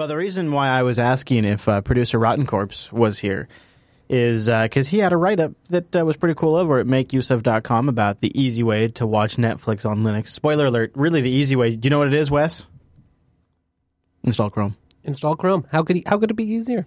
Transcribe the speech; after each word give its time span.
Well, 0.00 0.08
the 0.08 0.16
reason 0.16 0.50
why 0.50 0.68
I 0.68 0.82
was 0.82 0.98
asking 0.98 1.44
if 1.44 1.68
uh, 1.68 1.82
producer 1.82 2.18
Rotten 2.18 2.46
Corpse 2.46 2.90
was 2.90 3.18
here 3.18 3.48
is 4.08 4.46
because 4.46 4.88
he 4.88 4.96
had 5.00 5.12
a 5.12 5.16
write 5.18 5.38
up 5.38 5.52
that 5.68 5.94
uh, 5.94 6.06
was 6.06 6.16
pretty 6.16 6.34
cool 6.34 6.56
over 6.56 6.78
at 6.78 6.86
makeuseof.com 6.86 7.86
about 7.86 8.22
the 8.22 8.32
easy 8.34 8.62
way 8.62 8.88
to 8.88 9.06
watch 9.06 9.36
Netflix 9.36 9.84
on 9.84 9.98
Linux. 9.98 10.28
Spoiler 10.28 10.64
alert, 10.64 10.92
really 10.94 11.20
the 11.20 11.28
easy 11.28 11.54
way. 11.54 11.76
Do 11.76 11.84
you 11.84 11.90
know 11.90 11.98
what 11.98 12.08
it 12.08 12.14
is, 12.14 12.30
Wes? 12.30 12.64
Install 14.24 14.48
Chrome. 14.48 14.74
Install 15.04 15.36
Chrome. 15.36 15.66
How 15.70 15.82
could 15.82 15.96
he, 15.96 16.04
how 16.06 16.16
could 16.16 16.30
it 16.30 16.34
be 16.34 16.50
easier? 16.50 16.86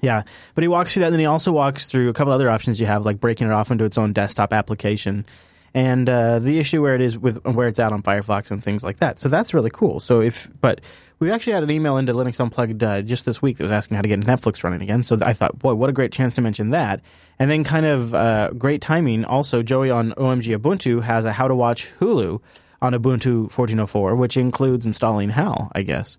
Yeah, 0.00 0.22
but 0.56 0.62
he 0.62 0.66
walks 0.66 0.94
through 0.94 1.02
that, 1.02 1.06
and 1.06 1.12
then 1.12 1.20
he 1.20 1.26
also 1.26 1.52
walks 1.52 1.86
through 1.86 2.08
a 2.08 2.12
couple 2.12 2.32
other 2.32 2.50
options 2.50 2.80
you 2.80 2.86
have, 2.86 3.04
like 3.04 3.20
breaking 3.20 3.46
it 3.46 3.52
off 3.52 3.70
into 3.70 3.84
its 3.84 3.98
own 3.98 4.12
desktop 4.12 4.52
application, 4.52 5.26
and 5.74 6.08
uh, 6.08 6.40
the 6.40 6.58
issue 6.58 6.82
where 6.82 6.96
it 6.96 7.00
is 7.00 7.16
with 7.16 7.44
where 7.44 7.68
it's 7.68 7.78
out 7.78 7.92
on 7.92 8.02
Firefox 8.02 8.50
and 8.50 8.64
things 8.64 8.82
like 8.82 8.96
that. 8.96 9.20
So 9.20 9.28
that's 9.28 9.54
really 9.54 9.70
cool. 9.70 10.00
So 10.00 10.20
if, 10.20 10.50
but 10.60 10.80
we 11.18 11.30
actually 11.30 11.52
had 11.54 11.62
an 11.62 11.70
email 11.70 11.96
into 11.96 12.12
Linux 12.12 12.40
Unplugged 12.40 12.82
uh, 12.82 13.02
just 13.02 13.24
this 13.24 13.40
week 13.40 13.56
that 13.58 13.64
was 13.64 13.70
asking 13.70 13.96
how 13.96 14.02
to 14.02 14.08
get 14.08 14.20
Netflix 14.20 14.62
running 14.64 14.82
again. 14.82 15.02
So 15.02 15.18
I 15.22 15.32
thought, 15.32 15.58
boy, 15.58 15.74
what 15.74 15.88
a 15.90 15.92
great 15.92 16.12
chance 16.12 16.34
to 16.34 16.42
mention 16.42 16.70
that. 16.70 17.00
And 17.38 17.50
then, 17.50 17.64
kind 17.64 17.86
of 17.86 18.14
uh, 18.14 18.50
great 18.50 18.80
timing. 18.80 19.24
Also, 19.24 19.62
Joey 19.62 19.90
on 19.90 20.12
OMG 20.12 20.56
Ubuntu 20.56 21.02
has 21.02 21.24
a 21.24 21.32
how 21.32 21.48
to 21.48 21.54
watch 21.54 21.90
Hulu 22.00 22.40
on 22.82 22.92
Ubuntu 22.92 23.50
14.04, 23.52 24.16
which 24.16 24.36
includes 24.36 24.86
installing 24.86 25.30
HAL, 25.30 25.70
I 25.74 25.82
guess 25.82 26.16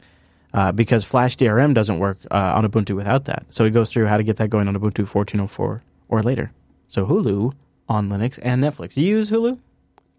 uh, 0.54 0.72
because 0.72 1.04
Flash 1.04 1.36
DRM 1.36 1.74
doesn't 1.74 2.00
work 2.00 2.18
uh, 2.32 2.54
on 2.56 2.66
Ubuntu 2.66 2.96
without 2.96 3.26
that. 3.26 3.46
So 3.50 3.66
he 3.66 3.72
goes 3.72 3.90
through 3.92 4.08
how 4.08 4.16
to 4.18 4.24
get 4.24 4.38
that 4.38 4.50
going 4.50 4.68
on 4.70 4.76
Ubuntu 4.76 5.06
14.04 5.06 5.82
or 6.08 6.24
later. 6.24 6.52
So 6.88 7.06
Hulu 7.06 7.54
on 7.90 8.10
Linux 8.10 8.40
and 8.42 8.64
Netflix. 8.64 8.94
Do 8.94 9.02
You 9.02 9.18
use 9.18 9.30
Hulu? 9.30 9.60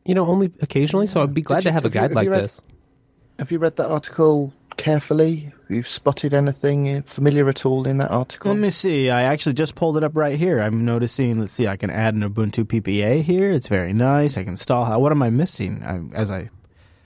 You 0.04 0.14
know, 0.14 0.26
only 0.26 0.52
occasionally. 0.60 1.06
So 1.06 1.22
I'd 1.22 1.32
be 1.34 1.40
glad 1.42 1.62
Did 1.62 1.70
to 1.70 1.72
have 1.72 1.84
a 1.84 1.88
have 1.88 1.94
you- 1.94 2.00
guide 2.00 2.10
have 2.10 2.12
like 2.16 2.24
you 2.26 2.30
read- 2.32 2.44
this. 2.44 2.60
Have 3.38 3.50
you 3.50 3.58
read 3.58 3.76
that 3.76 3.90
article 3.90 4.52
carefully? 4.76 5.52
You've 5.68 5.88
spotted 5.88 6.32
anything 6.32 7.02
familiar 7.02 7.48
at 7.48 7.66
all 7.66 7.86
in 7.86 7.98
that 7.98 8.10
article? 8.10 8.52
Let 8.52 8.60
me 8.60 8.70
see. 8.70 9.10
I 9.10 9.22
actually 9.22 9.54
just 9.54 9.74
pulled 9.74 9.96
it 9.96 10.04
up 10.04 10.16
right 10.16 10.38
here. 10.38 10.60
I'm 10.60 10.84
noticing. 10.84 11.40
Let's 11.40 11.52
see. 11.52 11.66
I 11.66 11.76
can 11.76 11.90
add 11.90 12.14
an 12.14 12.22
Ubuntu 12.22 12.64
PPA 12.64 13.22
here. 13.22 13.50
It's 13.52 13.68
very 13.68 13.92
nice. 13.92 14.36
I 14.36 14.42
can 14.42 14.50
install. 14.50 15.00
What 15.00 15.12
am 15.12 15.22
I 15.22 15.30
missing 15.30 15.82
I, 15.84 16.00
as 16.16 16.30
I 16.30 16.50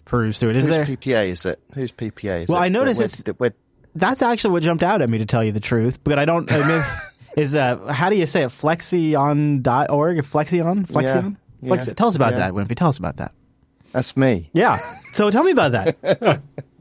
peruse 0.04 0.38
through 0.38 0.50
it? 0.50 0.56
Is 0.56 0.66
Whose 0.66 0.76
there? 0.76 0.84
PPA 0.84 1.28
is 1.28 1.46
it? 1.46 1.60
Whose 1.74 1.92
PPA 1.92 2.42
is 2.42 2.48
Well, 2.48 2.60
it? 2.60 2.64
I 2.66 2.68
noticed 2.68 3.00
it's- 3.00 3.34
where- 3.38 3.54
That's 3.94 4.22
actually 4.22 4.52
what 4.52 4.62
jumped 4.62 4.82
out 4.82 5.00
at 5.02 5.08
me 5.08 5.18
to 5.18 5.26
tell 5.26 5.42
you 5.42 5.52
the 5.52 5.60
truth. 5.60 6.02
But 6.04 6.18
I 6.18 6.24
don't. 6.24 6.50
I 6.52 6.66
mean, 6.68 6.84
is 7.36 7.54
uh, 7.54 7.78
how 7.86 8.10
do 8.10 8.16
you 8.16 8.26
say 8.26 8.42
it? 8.44 8.50
Flexion.org? 8.50 10.24
Flexion? 10.24 10.84
Flexion? 10.84 11.36
Yeah, 11.62 11.68
Flexi- 11.70 11.88
yeah, 11.88 11.92
Tell 11.94 12.08
us 12.08 12.16
about 12.16 12.32
yeah. 12.32 12.38
that, 12.38 12.52
Wimpy. 12.52 12.74
Tell 12.76 12.88
us 12.88 12.98
about 12.98 13.16
that. 13.18 13.32
that's 13.92 14.16
me. 14.16 14.48
Yeah. 14.54 14.98
So 15.12 15.30
tell 15.30 15.44
me 15.44 15.50
about 15.52 15.72
that. 15.72 16.40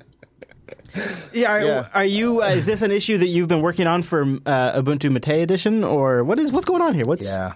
yeah, 1.34 1.52
are, 1.52 1.62
Yeah. 1.64 1.88
are 1.94 2.06
you? 2.06 2.42
Uh, 2.42 2.48
is 2.48 2.66
this 2.66 2.82
an 2.82 2.92
issue 2.92 3.18
that 3.18 3.28
you've 3.28 3.48
been 3.48 3.62
working 3.62 3.88
on 3.88 4.04
for 4.04 4.22
uh, 4.22 4.82
Ubuntu 4.82 5.12
Mate 5.12 5.42
Edition, 5.42 5.84
or 5.84 6.24
what 6.24 6.40
is 6.40 6.52
what's 6.52 6.66
going 6.66 6.82
on 6.82 6.94
here? 6.94 7.06
What's 7.06 7.32
Yeah. 7.32 7.54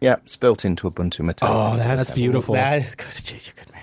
Yeah, 0.00 0.16
it's 0.24 0.36
built 0.36 0.64
into 0.64 0.90
Ubuntu 0.90 1.20
Mate. 1.24 1.38
Oh, 1.42 1.76
that's, 1.76 1.96
That's 2.08 2.14
beautiful. 2.14 2.54
That 2.54 2.82
is 2.82 2.94
good. 2.94 3.06
Jeez, 3.08 3.46
you're 3.46 3.54
a 3.56 3.64
good 3.64 3.72
man. 3.72 3.82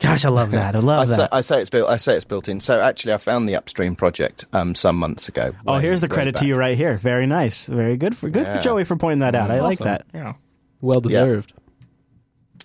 Gosh, 0.00 0.24
I 0.24 0.28
love 0.28 0.52
that. 0.52 0.76
I 0.76 0.78
love 0.78 1.08
I 1.08 1.10
say, 1.10 1.16
that. 1.16 1.34
I 1.34 1.40
say 1.40 1.60
it's 1.60 1.70
built. 1.70 1.88
I 1.88 1.96
say 1.96 2.14
it's 2.14 2.24
built 2.24 2.48
in. 2.48 2.60
So 2.60 2.80
actually, 2.80 3.14
I 3.14 3.18
found 3.18 3.48
the 3.48 3.56
upstream 3.56 3.96
project 3.96 4.44
um, 4.52 4.74
some 4.74 4.96
months 4.96 5.28
ago. 5.28 5.54
oh, 5.66 5.78
here's 5.78 6.00
the 6.00 6.06
way 6.06 6.14
credit 6.14 6.36
to 6.36 6.46
you 6.46 6.56
right 6.56 6.76
here. 6.76 6.96
Very 6.96 7.26
nice. 7.26 7.66
Very 7.66 7.96
good 7.96 8.16
for 8.16 8.30
good 8.30 8.46
for 8.46 8.58
Joey 8.58 8.84
for 8.84 8.96
pointing 8.96 9.20
that 9.20 9.34
out. 9.34 9.50
I 9.50 9.60
like 9.60 9.78
that. 9.78 10.06
Yeah. 10.14 10.34
Well 10.80 11.00
deserved. 11.00 11.52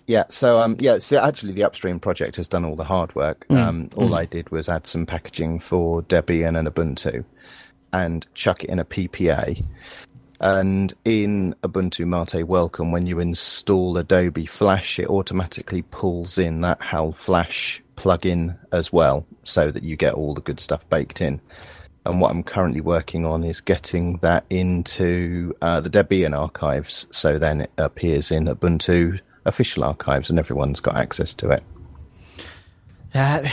Yeah, 0.06 0.24
so 0.28 0.60
um, 0.60 0.76
yeah, 0.78 0.98
so 0.98 1.18
actually 1.18 1.54
the 1.54 1.64
upstream 1.64 1.98
project 1.98 2.36
has 2.36 2.46
done 2.46 2.64
all 2.64 2.76
the 2.76 2.84
hard 2.84 3.14
work. 3.14 3.46
Mm. 3.48 3.56
Um, 3.56 3.90
all 3.96 4.14
I 4.14 4.26
did 4.26 4.50
was 4.50 4.68
add 4.68 4.86
some 4.86 5.06
packaging 5.06 5.60
for 5.60 6.02
Debian 6.02 6.58
and 6.58 6.68
Ubuntu, 6.68 7.24
and 7.92 8.26
chuck 8.34 8.64
it 8.64 8.70
in 8.70 8.78
a 8.78 8.84
PPA. 8.84 9.64
And 10.40 10.92
in 11.06 11.54
Ubuntu 11.62 12.04
Mate 12.06 12.44
Welcome, 12.44 12.92
when 12.92 13.06
you 13.06 13.18
install 13.18 13.96
Adobe 13.96 14.44
Flash, 14.44 14.98
it 14.98 15.08
automatically 15.08 15.82
pulls 15.82 16.36
in 16.36 16.60
that 16.60 16.82
HAL 16.82 17.12
Flash 17.12 17.82
plugin 17.96 18.58
as 18.72 18.92
well, 18.92 19.24
so 19.44 19.70
that 19.70 19.84
you 19.84 19.96
get 19.96 20.14
all 20.14 20.34
the 20.34 20.42
good 20.42 20.60
stuff 20.60 20.86
baked 20.90 21.22
in. 21.22 21.40
And 22.04 22.20
what 22.20 22.30
I'm 22.30 22.42
currently 22.42 22.82
working 22.82 23.24
on 23.24 23.42
is 23.42 23.62
getting 23.62 24.18
that 24.18 24.44
into 24.50 25.56
uh, 25.62 25.80
the 25.80 25.88
Debian 25.88 26.38
archives, 26.38 27.06
so 27.10 27.38
then 27.38 27.62
it 27.62 27.70
appears 27.78 28.30
in 28.30 28.44
Ubuntu 28.44 29.20
official 29.44 29.84
archives, 29.84 30.30
and 30.30 30.38
everyone's 30.38 30.80
got 30.80 30.96
access 30.96 31.34
to 31.34 31.50
it. 31.50 31.62
That, 33.12 33.44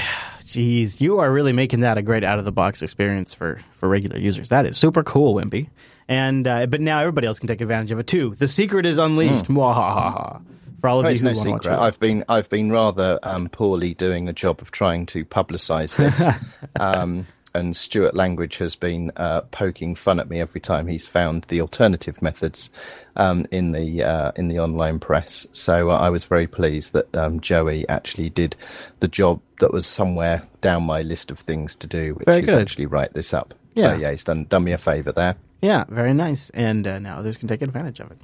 jeez, 0.42 1.02
you 1.02 1.20
are 1.20 1.32
really 1.32 1.54
making 1.54 1.82
that 1.82 1.98
a 1.98 2.02
great 2.02 2.24
out 2.24 2.40
of 2.40 2.46
the 2.46 2.52
box 2.52 2.82
experience 2.82 3.34
for 3.34 3.60
for 3.72 3.88
regular 3.88 4.18
users. 4.18 4.50
That 4.50 4.66
is 4.66 4.78
super 4.78 5.04
cool, 5.04 5.36
Wimpy. 5.36 5.70
And 6.08 6.48
uh, 6.48 6.66
but 6.66 6.82
now 6.82 7.00
everybody 7.00 7.28
else 7.28 7.40
can 7.40 7.48
take 7.48 7.62
advantage 7.62 7.92
of 7.92 8.00
it 8.00 8.08
too. 8.08 8.34
The 8.34 8.48
secret 8.48 8.86
is 8.86 8.98
unleashed. 8.98 9.46
Mwahaha. 9.46 10.42
For 10.82 10.90
all 10.90 11.00
of 11.00 11.04
Well, 11.04 11.14
you 11.14 11.20
who 11.20 11.26
no 11.26 11.34
want 11.34 11.44
to 11.44 11.52
watch 11.52 11.66
it. 11.68 11.72
I've 11.72 12.00
been 12.00 12.26
I've 12.28 12.50
been 12.50 12.72
rather 12.72 13.20
um, 13.22 13.50
poorly 13.50 13.94
doing 13.94 14.28
a 14.28 14.34
job 14.34 14.62
of 14.62 14.72
trying 14.72 15.06
to 15.08 15.24
publicise 15.24 15.96
this, 15.96 16.40
um, 16.80 17.28
and 17.54 17.76
Stuart 17.76 18.16
Langridge 18.16 18.58
has 18.58 18.76
been 18.76 19.12
uh, 19.16 19.42
poking 19.52 19.96
fun 19.96 20.20
at 20.20 20.30
me 20.30 20.40
every 20.40 20.62
time 20.62 20.88
he's 20.88 21.08
found 21.08 21.44
the 21.50 21.62
alternative 21.62 22.22
methods 22.22 22.70
um, 23.16 23.46
in 23.52 23.72
the 23.72 24.04
uh, 24.04 24.32
in 24.36 24.48
the 24.48 24.60
online 24.60 25.00
press. 25.00 25.46
So 25.52 25.90
uh, 25.90 25.98
I 25.98 26.10
was 26.10 26.26
very 26.26 26.48
pleased 26.48 26.94
that 26.94 27.14
um, 27.16 27.40
Joey 27.40 27.88
actually 27.90 28.30
did 28.30 28.56
the 29.00 29.08
job 29.08 29.42
that 29.60 29.74
was 29.74 29.86
somewhere 29.86 30.44
down 30.62 30.84
my 30.84 31.02
list 31.02 31.32
of 31.32 31.40
things 31.40 31.76
to 31.78 31.88
do, 31.88 32.14
which 32.16 32.26
Very 32.26 32.40
is 32.40 32.46
good. 32.46 32.60
actually 32.60 32.86
write 32.86 33.14
this 33.14 33.34
up. 33.34 33.54
Yeah. 33.76 33.94
So 33.96 34.00
yeah, 34.02 34.12
he's 34.12 34.24
done 34.24 34.46
done 34.46 34.64
me 34.64 34.72
a 34.72 34.78
favour 34.78 35.12
there. 35.12 35.36
Yeah, 35.62 35.84
very 35.90 36.14
nice. 36.14 36.50
And 36.52 36.88
uh, 36.88 37.00
now 37.00 37.20
others 37.20 37.38
can 37.38 37.48
take 37.48 37.62
advantage 37.62 38.00
of 38.00 38.12
it. 38.12 38.18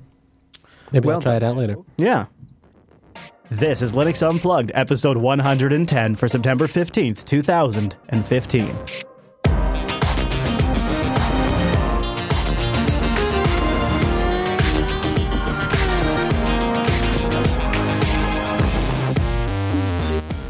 Maybe 0.92 1.08
Well 1.08 1.18
I'll 1.18 1.22
try 1.22 1.36
it 1.36 1.44
out 1.44 1.58
later. 1.58 1.78
Yeah. 1.98 2.28
This 3.50 3.82
is 3.82 3.94
Linux 3.94 4.28
Unplugged, 4.28 4.72
episode 4.74 5.16
110 5.16 6.16
for 6.16 6.28
September 6.28 6.68
15th, 6.68 7.24
2015. 7.24 8.76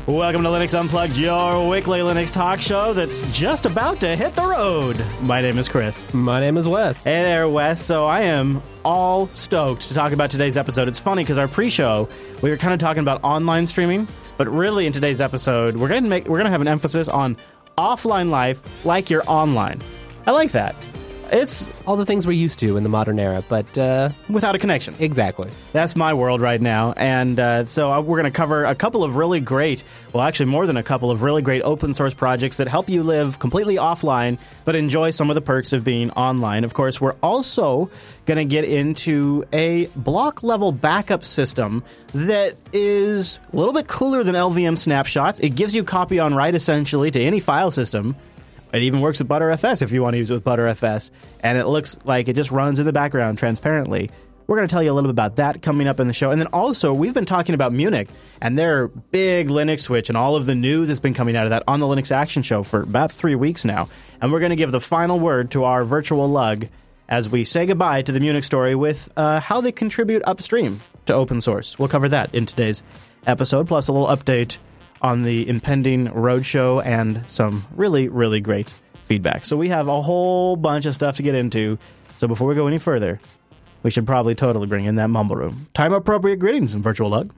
Welcome 0.07 0.43
to 0.43 0.49
Linux 0.49 0.73
Unplugged, 0.73 1.17
your 1.17 1.67
weekly 1.67 1.99
Linux 1.99 2.31
talk 2.31 2.61
show 2.61 2.93
that's 2.93 3.29
just 3.37 3.65
about 3.65 3.99
to 3.99 4.15
hit 4.15 4.35
the 4.35 4.47
road. 4.47 5.05
My 5.21 5.41
name 5.41 5.57
is 5.57 5.67
Chris. 5.67 6.13
My 6.13 6.39
name 6.39 6.55
is 6.55 6.65
Wes. 6.65 7.03
Hey 7.03 7.23
there, 7.23 7.49
Wes. 7.49 7.83
So 7.83 8.05
I 8.05 8.21
am 8.21 8.63
all 8.85 9.27
stoked 9.27 9.81
to 9.89 9.93
talk 9.93 10.13
about 10.13 10.31
today's 10.31 10.55
episode. 10.55 10.87
It's 10.87 10.97
funny 10.97 11.23
because 11.23 11.37
our 11.37 11.49
pre-show 11.49 12.07
we 12.41 12.49
were 12.49 12.55
kind 12.55 12.73
of 12.73 12.79
talking 12.79 13.01
about 13.01 13.21
online 13.21 13.67
streaming, 13.67 14.07
but 14.37 14.47
really 14.47 14.85
in 14.85 14.93
today's 14.93 15.19
episode 15.19 15.75
we're 15.75 15.89
gonna 15.89 16.07
make 16.07 16.25
we're 16.29 16.37
gonna 16.37 16.51
have 16.51 16.61
an 16.61 16.69
emphasis 16.69 17.09
on 17.09 17.35
offline 17.77 18.29
life 18.29 18.85
like 18.85 19.09
you're 19.09 19.29
online. 19.29 19.81
I 20.25 20.31
like 20.31 20.53
that. 20.53 20.73
It's 21.31 21.71
All 21.85 21.95
the 21.95 22.05
things 22.05 22.25
we're 22.25 22.33
used 22.33 22.59
to 22.59 22.77
in 22.77 22.83
the 22.83 22.89
modern 22.89 23.19
era, 23.19 23.43
but 23.47 23.77
uh, 23.77 24.09
without 24.29 24.55
a 24.55 24.59
connection. 24.59 24.95
exactly. 24.99 25.49
That's 25.73 25.95
my 25.95 26.13
world 26.13 26.41
right 26.41 26.59
now. 26.59 26.93
And 26.93 27.39
uh, 27.39 27.65
so 27.65 27.99
we're 28.01 28.17
going 28.17 28.31
to 28.31 28.35
cover 28.35 28.63
a 28.63 28.75
couple 28.75 29.03
of 29.03 29.15
really 29.15 29.39
great, 29.39 29.83
well, 30.13 30.23
actually, 30.23 30.47
more 30.47 30.65
than 30.65 30.77
a 30.77 30.83
couple 30.83 31.11
of 31.11 31.23
really 31.23 31.41
great 31.41 31.61
open 31.63 31.93
source 31.93 32.13
projects 32.13 32.57
that 32.57 32.67
help 32.67 32.89
you 32.89 33.03
live 33.03 33.39
completely 33.39 33.75
offline, 33.75 34.37
but 34.65 34.75
enjoy 34.75 35.11
some 35.11 35.29
of 35.29 35.35
the 35.35 35.41
perks 35.41 35.73
of 35.73 35.83
being 35.83 36.11
online. 36.11 36.63
Of 36.63 36.73
course, 36.73 36.99
we're 37.01 37.15
also 37.21 37.89
going 38.25 38.37
to 38.37 38.45
get 38.45 38.63
into 38.65 39.45
a 39.53 39.87
block 39.95 40.43
level 40.43 40.71
backup 40.71 41.23
system 41.23 41.83
that 42.13 42.55
is 42.73 43.39
a 43.51 43.55
little 43.55 43.73
bit 43.73 43.87
cooler 43.87 44.23
than 44.23 44.35
LVM 44.35 44.77
snapshots. 44.77 45.39
It 45.39 45.55
gives 45.55 45.75
you 45.75 45.83
copy 45.83 46.19
on 46.19 46.33
write 46.33 46.55
essentially 46.55 47.11
to 47.11 47.21
any 47.21 47.39
file 47.39 47.71
system. 47.71 48.15
It 48.77 48.83
even 48.83 49.01
works 49.01 49.17
with 49.19 49.27
ButterFS 49.27 49.81
if 49.81 49.91
you 49.91 50.03
want 50.03 50.13
to 50.13 50.17
use 50.19 50.29
it 50.29 50.35
with 50.35 50.43
ButterFS. 50.43 51.09
And 51.39 51.57
it 51.57 51.65
looks 51.65 51.97
like 52.05 52.27
it 52.27 52.35
just 52.35 52.51
runs 52.51 52.77
in 52.77 52.85
the 52.85 52.93
background 52.93 53.39
transparently. 53.39 54.11
We're 54.45 54.55
going 54.55 54.67
to 54.67 54.71
tell 54.71 54.83
you 54.83 54.91
a 54.91 54.93
little 54.93 55.09
bit 55.09 55.15
about 55.15 55.37
that 55.37 55.61
coming 55.61 55.87
up 55.87 55.99
in 55.99 56.07
the 56.07 56.13
show. 56.13 56.31
And 56.31 56.39
then 56.39 56.47
also, 56.53 56.93
we've 56.93 57.13
been 57.13 57.25
talking 57.25 57.55
about 57.55 57.73
Munich 57.73 58.07
and 58.39 58.57
their 58.57 58.87
big 58.87 59.49
Linux 59.49 59.81
switch 59.81 60.09
and 60.09 60.17
all 60.17 60.35
of 60.35 60.45
the 60.45 60.55
news 60.55 60.87
that's 60.87 60.99
been 60.99 61.15
coming 61.15 61.35
out 61.35 61.45
of 61.45 61.49
that 61.49 61.63
on 61.67 61.79
the 61.79 61.87
Linux 61.87 62.11
Action 62.11 62.43
Show 62.43 62.63
for 62.63 62.83
about 62.83 63.11
three 63.11 63.35
weeks 63.35 63.65
now. 63.65 63.89
And 64.21 64.31
we're 64.31 64.39
going 64.39 64.51
to 64.51 64.55
give 64.55 64.71
the 64.71 64.79
final 64.79 65.19
word 65.19 65.51
to 65.51 65.63
our 65.63 65.83
virtual 65.83 66.29
lug 66.29 66.67
as 67.09 67.29
we 67.29 67.43
say 67.43 67.65
goodbye 67.65 68.01
to 68.03 68.11
the 68.11 68.19
Munich 68.19 68.43
story 68.43 68.75
with 68.75 69.09
uh, 69.17 69.39
how 69.39 69.59
they 69.59 69.71
contribute 69.71 70.21
upstream 70.25 70.81
to 71.05 71.13
open 71.13 71.41
source. 71.41 71.79
We'll 71.79 71.87
cover 71.87 72.09
that 72.09 72.35
in 72.35 72.45
today's 72.45 72.83
episode, 73.25 73.67
plus 73.67 73.87
a 73.87 73.93
little 73.93 74.07
update 74.07 74.57
on 75.01 75.23
the 75.23 75.47
impending 75.47 76.07
roadshow 76.07 76.83
and 76.85 77.23
some 77.27 77.65
really, 77.75 78.07
really 78.07 78.39
great 78.39 78.73
feedback. 79.03 79.45
So 79.45 79.57
we 79.57 79.69
have 79.69 79.87
a 79.87 80.01
whole 80.01 80.55
bunch 80.55 80.85
of 80.85 80.93
stuff 80.93 81.17
to 81.17 81.23
get 81.23 81.35
into. 81.35 81.77
So 82.17 82.27
before 82.27 82.47
we 82.47 82.55
go 82.55 82.67
any 82.67 82.79
further, 82.79 83.19
we 83.83 83.91
should 83.91 84.05
probably 84.05 84.35
totally 84.35 84.67
bring 84.67 84.85
in 84.85 84.95
that 84.95 85.09
mumble 85.09 85.35
room. 85.35 85.67
Time 85.73 85.93
appropriate 85.93 86.37
greetings 86.37 86.73
and 86.73 86.83
virtual 86.83 87.09
lug. 87.09 87.31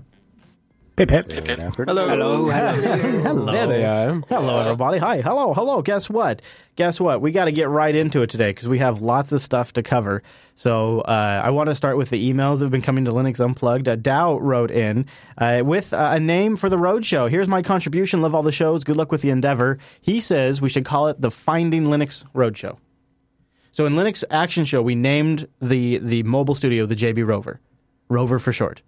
Pip, 0.99 1.07
pip. 1.07 1.31
Hello. 1.31 2.09
Hello. 2.09 2.49
Hello. 2.49 3.51
There 3.53 3.67
they 3.67 3.85
are. 3.85 4.21
Hello, 4.27 4.59
everybody. 4.59 4.97
Hi. 4.97 5.21
Hello. 5.21 5.53
Hello. 5.53 5.81
Guess 5.81 6.09
what? 6.09 6.41
Guess 6.75 6.99
what? 6.99 7.21
We 7.21 7.31
got 7.31 7.45
to 7.45 7.53
get 7.53 7.69
right 7.69 7.95
into 7.95 8.21
it 8.21 8.29
today 8.29 8.49
because 8.51 8.67
we 8.67 8.79
have 8.79 8.99
lots 8.99 9.31
of 9.31 9.39
stuff 9.39 9.71
to 9.73 9.81
cover. 9.81 10.23
So 10.55 10.99
uh, 10.99 11.41
I 11.41 11.51
want 11.51 11.69
to 11.69 11.75
start 11.75 11.95
with 11.95 12.09
the 12.09 12.29
emails 12.29 12.59
that 12.59 12.65
have 12.65 12.71
been 12.71 12.81
coming 12.81 13.05
to 13.05 13.11
Linux 13.11 13.39
Unplugged. 13.39 13.87
Uh, 13.87 13.95
Dow 13.95 14.39
wrote 14.39 14.71
in 14.71 15.05
uh, 15.37 15.61
with 15.63 15.93
uh, 15.93 16.09
a 16.15 16.19
name 16.19 16.57
for 16.57 16.67
the 16.67 16.75
roadshow. 16.75 17.29
Here's 17.29 17.47
my 17.47 17.61
contribution. 17.61 18.21
Love 18.21 18.35
all 18.35 18.43
the 18.43 18.51
shows. 18.51 18.83
Good 18.83 18.97
luck 18.97 19.09
with 19.09 19.21
the 19.21 19.29
endeavor. 19.29 19.77
He 20.01 20.19
says 20.19 20.61
we 20.61 20.67
should 20.67 20.83
call 20.83 21.07
it 21.07 21.21
the 21.21 21.31
Finding 21.31 21.85
Linux 21.85 22.25
Roadshow. 22.35 22.77
So 23.71 23.85
in 23.85 23.93
Linux 23.93 24.25
Action 24.29 24.65
Show, 24.65 24.81
we 24.81 24.95
named 24.95 25.47
the 25.61 25.99
the 25.99 26.23
mobile 26.23 26.55
studio 26.55 26.85
the 26.85 26.95
JB 26.95 27.25
Rover, 27.25 27.61
Rover 28.09 28.37
for 28.37 28.51
short. 28.51 28.81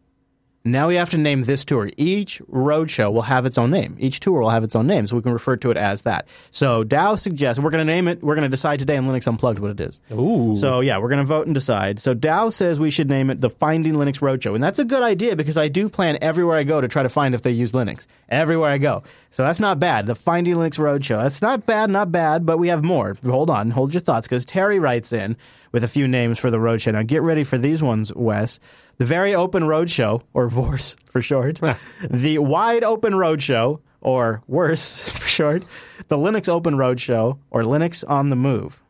Now 0.63 0.89
we 0.89 0.95
have 0.95 1.09
to 1.09 1.17
name 1.17 1.43
this 1.43 1.65
tour. 1.65 1.89
Each 1.97 2.39
roadshow 2.51 3.11
will 3.11 3.23
have 3.23 3.47
its 3.47 3.57
own 3.57 3.71
name. 3.71 3.97
Each 3.99 4.19
tour 4.19 4.41
will 4.41 4.51
have 4.51 4.63
its 4.63 4.75
own 4.75 4.85
name, 4.85 5.07
so 5.07 5.15
we 5.15 5.23
can 5.23 5.33
refer 5.33 5.57
to 5.57 5.71
it 5.71 5.77
as 5.77 6.03
that. 6.03 6.27
So 6.51 6.83
Dow 6.83 7.15
suggests 7.15 7.59
we're 7.59 7.71
going 7.71 7.85
to 7.85 7.91
name 7.91 8.07
it. 8.07 8.21
We're 8.21 8.35
going 8.35 8.43
to 8.43 8.49
decide 8.49 8.77
today 8.77 8.95
on 8.95 9.05
Linux 9.07 9.27
Unplugged 9.27 9.57
what 9.57 9.71
it 9.71 9.81
is. 9.81 10.01
Ooh. 10.11 10.55
So 10.55 10.81
yeah, 10.81 10.99
we're 10.99 11.09
going 11.09 11.17
to 11.17 11.25
vote 11.25 11.47
and 11.47 11.55
decide. 11.55 11.99
So 11.99 12.13
Dow 12.13 12.49
says 12.49 12.79
we 12.79 12.91
should 12.91 13.09
name 13.09 13.31
it 13.31 13.41
the 13.41 13.49
Finding 13.49 13.93
Linux 13.93 14.19
Roadshow, 14.19 14.53
and 14.53 14.63
that's 14.63 14.77
a 14.77 14.85
good 14.85 15.01
idea 15.01 15.35
because 15.35 15.57
I 15.57 15.67
do 15.67 15.89
plan 15.89 16.19
everywhere 16.21 16.57
I 16.57 16.63
go 16.63 16.79
to 16.79 16.87
try 16.87 17.01
to 17.01 17.09
find 17.09 17.33
if 17.33 17.41
they 17.41 17.51
use 17.51 17.71
Linux 17.71 18.05
everywhere 18.29 18.69
I 18.69 18.77
go. 18.77 19.01
So 19.31 19.43
that's 19.43 19.59
not 19.59 19.79
bad. 19.79 20.05
The 20.05 20.15
Finding 20.15 20.55
Linux 20.55 20.77
Roadshow. 20.77 21.23
That's 21.23 21.41
not 21.41 21.65
bad, 21.65 21.89
not 21.89 22.11
bad, 22.11 22.45
but 22.45 22.59
we 22.59 22.67
have 22.67 22.83
more. 22.83 23.15
Hold 23.25 23.49
on, 23.49 23.71
hold 23.71 23.95
your 23.95 24.01
thoughts 24.01 24.27
because 24.27 24.45
Terry 24.45 24.77
writes 24.77 25.11
in 25.11 25.37
with 25.71 25.83
a 25.83 25.87
few 25.87 26.07
names 26.07 26.37
for 26.37 26.51
the 26.51 26.57
roadshow. 26.57 26.93
Now 26.93 27.01
get 27.01 27.23
ready 27.23 27.43
for 27.43 27.57
these 27.57 27.81
ones, 27.81 28.13
Wes. 28.13 28.59
The 29.01 29.07
Very 29.07 29.33
Open 29.33 29.63
Roadshow, 29.63 30.21
or 30.31 30.47
VORS 30.47 30.95
for 31.05 31.23
short. 31.23 31.59
the 32.07 32.37
Wide 32.37 32.83
Open 32.83 33.13
Roadshow, 33.13 33.79
or 33.99 34.43
worse 34.45 35.09
for 35.17 35.27
short. 35.27 35.63
The 36.07 36.17
Linux 36.17 36.47
Open 36.47 36.75
Roadshow, 36.75 37.39
or 37.49 37.63
Linux 37.63 38.07
on 38.07 38.29
the 38.29 38.35
Move. 38.35 38.83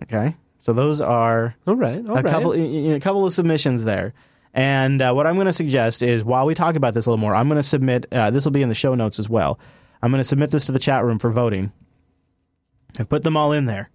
Okay, 0.00 0.36
so 0.58 0.72
those 0.72 1.00
are 1.00 1.56
All 1.66 1.74
right. 1.74 2.08
All 2.08 2.18
a 2.18 2.22
right. 2.22 2.24
couple 2.24 2.52
a 2.52 3.00
couple 3.00 3.26
of 3.26 3.32
submissions 3.32 3.82
there. 3.82 4.14
And 4.54 5.02
uh, 5.02 5.12
what 5.12 5.26
I'm 5.26 5.34
going 5.34 5.46
to 5.48 5.52
suggest 5.52 6.04
is 6.04 6.22
while 6.22 6.46
we 6.46 6.54
talk 6.54 6.76
about 6.76 6.94
this 6.94 7.06
a 7.06 7.10
little 7.10 7.20
more, 7.20 7.34
I'm 7.34 7.48
going 7.48 7.58
to 7.58 7.64
submit. 7.64 8.06
Uh, 8.12 8.30
this 8.30 8.44
will 8.44 8.52
be 8.52 8.62
in 8.62 8.68
the 8.68 8.76
show 8.76 8.94
notes 8.94 9.18
as 9.18 9.28
well. 9.28 9.58
I'm 10.00 10.12
going 10.12 10.22
to 10.22 10.28
submit 10.28 10.52
this 10.52 10.66
to 10.66 10.72
the 10.72 10.78
chat 10.78 11.04
room 11.04 11.18
for 11.18 11.32
voting. 11.32 11.72
I've 12.96 13.08
put 13.08 13.24
them 13.24 13.36
all 13.36 13.50
in 13.50 13.64
there. 13.66 13.90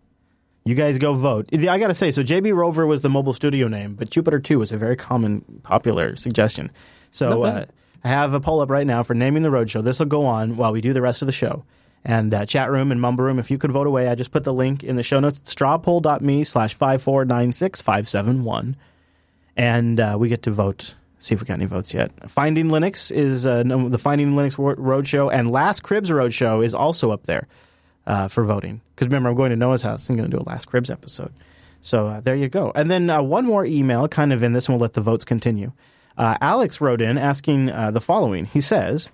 You 0.67 0.75
guys 0.75 0.97
go 0.97 1.13
vote. 1.13 1.47
I 1.53 1.79
got 1.79 1.87
to 1.87 1.93
say, 1.93 2.11
so 2.11 2.21
JB 2.21 2.53
Rover 2.53 2.85
was 2.85 2.99
the 2.99 3.07
mobile 3.07 3.31
studio 3.31 3.69
name, 3.69 3.95
but 3.95 4.09
Jupiter 4.09 4.37
2 4.37 4.59
was 4.59 4.73
a 4.73 4.77
very 4.77 4.97
common, 4.97 5.61
popular 5.63 6.17
suggestion. 6.17 6.71
So 7.09 7.43
uh. 7.43 7.65
I 8.03 8.09
have 8.09 8.33
a 8.33 8.41
poll 8.41 8.59
up 8.59 8.69
right 8.69 8.85
now 8.85 9.01
for 9.01 9.13
naming 9.13 9.43
the 9.43 9.49
roadshow. 9.49 9.81
This 9.81 9.99
will 9.99 10.07
go 10.07 10.25
on 10.25 10.57
while 10.57 10.73
we 10.73 10.81
do 10.81 10.91
the 10.91 11.01
rest 11.01 11.21
of 11.21 11.25
the 11.25 11.31
show. 11.31 11.63
And 12.03 12.33
uh, 12.33 12.45
chat 12.45 12.69
room 12.69 12.91
and 12.91 12.99
mumble 12.99 13.23
room, 13.23 13.39
if 13.39 13.49
you 13.49 13.57
could 13.57 13.71
vote 13.71 13.87
away, 13.87 14.09
I 14.09 14.15
just 14.15 14.31
put 14.31 14.43
the 14.43 14.53
link 14.53 14.83
in 14.83 14.97
the 14.97 15.03
show 15.03 15.21
notes, 15.21 15.39
strawpoll.me 15.39 16.43
slash 16.43 16.77
5496571. 16.77 18.75
And 19.55 20.01
uh, 20.01 20.17
we 20.19 20.27
get 20.27 20.43
to 20.43 20.51
vote. 20.51 20.95
See 21.17 21.33
if 21.33 21.39
we 21.39 21.47
got 21.47 21.53
any 21.53 21.65
votes 21.65 21.93
yet. 21.93 22.11
Finding 22.29 22.67
Linux 22.67 23.09
is 23.09 23.47
uh, 23.47 23.63
the 23.63 23.97
Finding 23.97 24.33
Linux 24.33 24.57
Roadshow, 24.57 25.31
and 25.33 25.49
Last 25.49 25.79
Cribs 25.83 26.09
Roadshow 26.09 26.61
is 26.63 26.73
also 26.73 27.11
up 27.11 27.23
there 27.23 27.47
uh, 28.07 28.27
for 28.27 28.44
voting. 28.44 28.81
Because 28.95 29.07
remember, 29.07 29.30
I'm 29.30 29.36
going 29.36 29.51
to 29.51 29.56
Noah's 29.56 29.83
house. 29.83 30.09
I'm 30.09 30.15
going 30.15 30.31
to 30.31 30.36
do 30.36 30.42
a 30.42 30.50
Last 30.50 30.65
Cribs 30.65 30.89
episode. 30.89 31.31
So 31.81 32.07
uh, 32.07 32.21
there 32.21 32.36
you 32.36 32.50
go. 32.50 32.71
And 32.74 32.89
then 32.89 33.09
uh, 33.09 33.21
one 33.21 33.45
more 33.45 33.65
email, 33.65 34.07
kind 34.07 34.33
of 34.33 34.42
in 34.42 34.54
this, 34.54 34.68
and 34.68 34.75
we'll 34.75 34.81
let 34.81 34.94
the 34.94 35.01
votes 35.01 35.25
continue. 35.25 35.74
Uh, 36.18 36.36
Alex 36.42 36.81
wrote 36.81 37.01
in 37.01 37.18
asking 37.19 37.71
uh, 37.71 37.92
the 37.92 38.01
following. 38.01 38.45
He 38.45 38.62
says, 38.62 39.09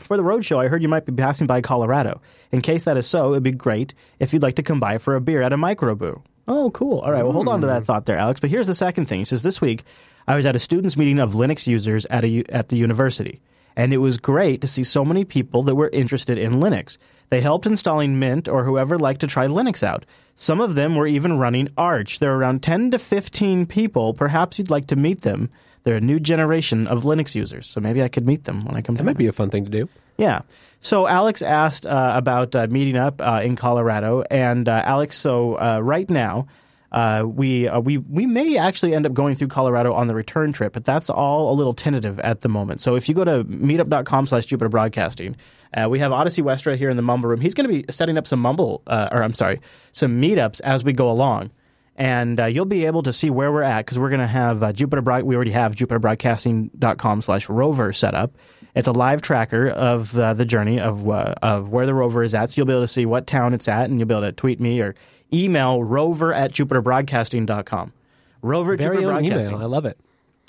for 0.00 0.16
the 0.16 0.22
roadshow, 0.22 0.64
I 0.64 0.68
heard 0.68 0.82
you 0.82 0.88
might 0.88 1.04
be 1.04 1.12
passing 1.12 1.46
by 1.46 1.60
Colorado. 1.60 2.20
In 2.52 2.60
case 2.60 2.84
that 2.84 2.96
is 2.96 3.06
so, 3.06 3.32
it'd 3.32 3.42
be 3.42 3.50
great 3.50 3.94
if 4.20 4.32
you'd 4.32 4.42
like 4.42 4.56
to 4.56 4.62
come 4.62 4.78
by 4.78 4.98
for 4.98 5.16
a 5.16 5.20
beer 5.20 5.42
at 5.42 5.52
a 5.52 5.56
microbrew. 5.56 6.22
Oh, 6.46 6.70
cool. 6.70 7.00
All 7.00 7.12
right. 7.12 7.22
Well, 7.22 7.32
hold 7.32 7.48
on 7.48 7.60
to 7.60 7.66
that 7.68 7.84
thought 7.84 8.06
there, 8.06 8.18
Alex. 8.18 8.40
But 8.40 8.50
here's 8.50 8.66
the 8.66 8.74
second 8.74 9.06
thing. 9.06 9.20
He 9.20 9.24
says 9.24 9.42
this 9.42 9.60
week 9.60 9.84
I 10.26 10.36
was 10.36 10.46
at 10.46 10.56
a 10.56 10.58
students' 10.58 10.96
meeting 10.96 11.18
of 11.18 11.32
Linux 11.32 11.66
users 11.66 12.04
at 12.06 12.24
a 12.24 12.44
at 12.48 12.68
the 12.68 12.76
university, 12.76 13.40
and 13.76 13.92
it 13.92 13.98
was 13.98 14.18
great 14.18 14.60
to 14.60 14.68
see 14.68 14.82
so 14.82 15.04
many 15.04 15.24
people 15.24 15.62
that 15.64 15.76
were 15.76 15.88
interested 15.90 16.38
in 16.38 16.54
Linux. 16.54 16.98
They 17.32 17.40
helped 17.40 17.64
installing 17.64 18.18
Mint 18.18 18.46
or 18.46 18.64
whoever 18.64 18.98
liked 18.98 19.22
to 19.22 19.26
try 19.26 19.46
Linux 19.46 19.82
out. 19.82 20.04
Some 20.34 20.60
of 20.60 20.74
them 20.74 20.94
were 20.96 21.06
even 21.06 21.38
running 21.38 21.70
Arch. 21.78 22.18
There 22.18 22.30
are 22.30 22.36
around 22.36 22.62
10 22.62 22.90
to 22.90 22.98
15 22.98 23.64
people. 23.64 24.12
Perhaps 24.12 24.58
you'd 24.58 24.68
like 24.68 24.86
to 24.88 24.96
meet 24.96 25.22
them. 25.22 25.48
They're 25.82 25.96
a 25.96 26.00
new 26.02 26.20
generation 26.20 26.86
of 26.86 27.04
Linux 27.04 27.34
users, 27.34 27.66
so 27.66 27.80
maybe 27.80 28.02
I 28.02 28.08
could 28.08 28.26
meet 28.26 28.44
them 28.44 28.62
when 28.66 28.76
I 28.76 28.82
come. 28.82 28.96
That 28.96 29.04
might 29.04 29.16
be 29.16 29.28
a 29.28 29.32
fun 29.32 29.48
thing 29.48 29.64
to 29.64 29.70
do. 29.70 29.88
Yeah. 30.18 30.42
So 30.82 31.06
Alex 31.06 31.40
asked 31.40 31.86
uh, 31.86 32.12
about 32.14 32.54
uh, 32.54 32.66
meeting 32.66 32.96
up 32.96 33.22
uh, 33.22 33.40
in 33.42 33.56
Colorado, 33.56 34.24
and 34.30 34.68
uh, 34.68 34.82
Alex, 34.84 35.16
so 35.16 35.54
uh, 35.54 35.80
right 35.82 36.10
now. 36.10 36.46
Uh, 36.92 37.24
we 37.26 37.66
uh, 37.66 37.80
we 37.80 37.98
we 37.98 38.26
may 38.26 38.58
actually 38.58 38.94
end 38.94 39.06
up 39.06 39.12
going 39.12 39.34
through 39.34 39.48
Colorado 39.48 39.94
on 39.94 40.06
the 40.08 40.14
return 40.14 40.52
trip, 40.52 40.74
but 40.74 40.84
that's 40.84 41.08
all 41.10 41.50
a 41.50 41.54
little 41.54 41.74
tentative 41.74 42.20
at 42.20 42.42
the 42.42 42.48
moment. 42.48 42.80
So 42.80 42.94
if 42.94 43.08
you 43.08 43.14
go 43.14 43.24
to 43.24 43.44
meetup.com 43.44 44.26
slash 44.26 44.46
Jupiter 44.46 44.68
Broadcasting, 44.68 45.36
uh, 45.74 45.88
we 45.88 45.98
have 46.00 46.12
Odyssey 46.12 46.42
Westra 46.42 46.76
here 46.76 46.90
in 46.90 46.96
the 46.96 47.02
Mumble 47.02 47.30
Room. 47.30 47.40
He's 47.40 47.54
going 47.54 47.68
to 47.68 47.82
be 47.82 47.90
setting 47.90 48.18
up 48.18 48.26
some 48.26 48.40
Mumble, 48.40 48.82
uh, 48.86 49.08
or 49.10 49.22
I'm 49.22 49.32
sorry, 49.32 49.60
some 49.92 50.20
meetups 50.20 50.60
as 50.60 50.84
we 50.84 50.92
go 50.92 51.10
along 51.10 51.50
and 51.96 52.40
uh, 52.40 52.46
you'll 52.46 52.64
be 52.64 52.86
able 52.86 53.02
to 53.02 53.12
see 53.12 53.30
where 53.30 53.52
we're 53.52 53.62
at 53.62 53.84
because 53.84 53.98
we're 53.98 54.08
going 54.08 54.20
to 54.20 54.26
have 54.26 54.62
uh, 54.62 54.72
Jupiter. 54.72 55.02
Broad- 55.02 55.24
we 55.24 55.34
already 55.34 55.50
have 55.50 55.74
JupiterBroadcasting.com 55.74 57.20
slash 57.20 57.48
rover 57.48 57.92
set 57.92 58.14
up. 58.14 58.32
It's 58.74 58.88
a 58.88 58.92
live 58.92 59.20
tracker 59.20 59.68
of 59.68 60.18
uh, 60.18 60.32
the 60.34 60.44
journey 60.46 60.80
of 60.80 61.08
uh, 61.08 61.34
of 61.42 61.70
where 61.72 61.84
the 61.84 61.94
rover 61.94 62.22
is 62.22 62.34
at. 62.34 62.50
So 62.50 62.60
you'll 62.60 62.66
be 62.66 62.72
able 62.72 62.82
to 62.82 62.88
see 62.88 63.04
what 63.04 63.26
town 63.26 63.52
it's 63.52 63.68
at, 63.68 63.90
and 63.90 63.98
you'll 63.98 64.08
be 64.08 64.14
able 64.14 64.22
to 64.26 64.32
tweet 64.32 64.60
me 64.60 64.80
or 64.80 64.94
email 65.32 65.82
rover 65.82 66.32
at 66.32 66.52
JupiterBroadcasting.com. 66.52 67.92
Rover 68.40 68.72
at 68.72 68.78
Very 68.80 68.96
Jupiter 68.96 69.12
Broadcasting. 69.12 69.52
email. 69.54 69.62
I 69.62 69.66
love 69.66 69.84
it. 69.84 69.98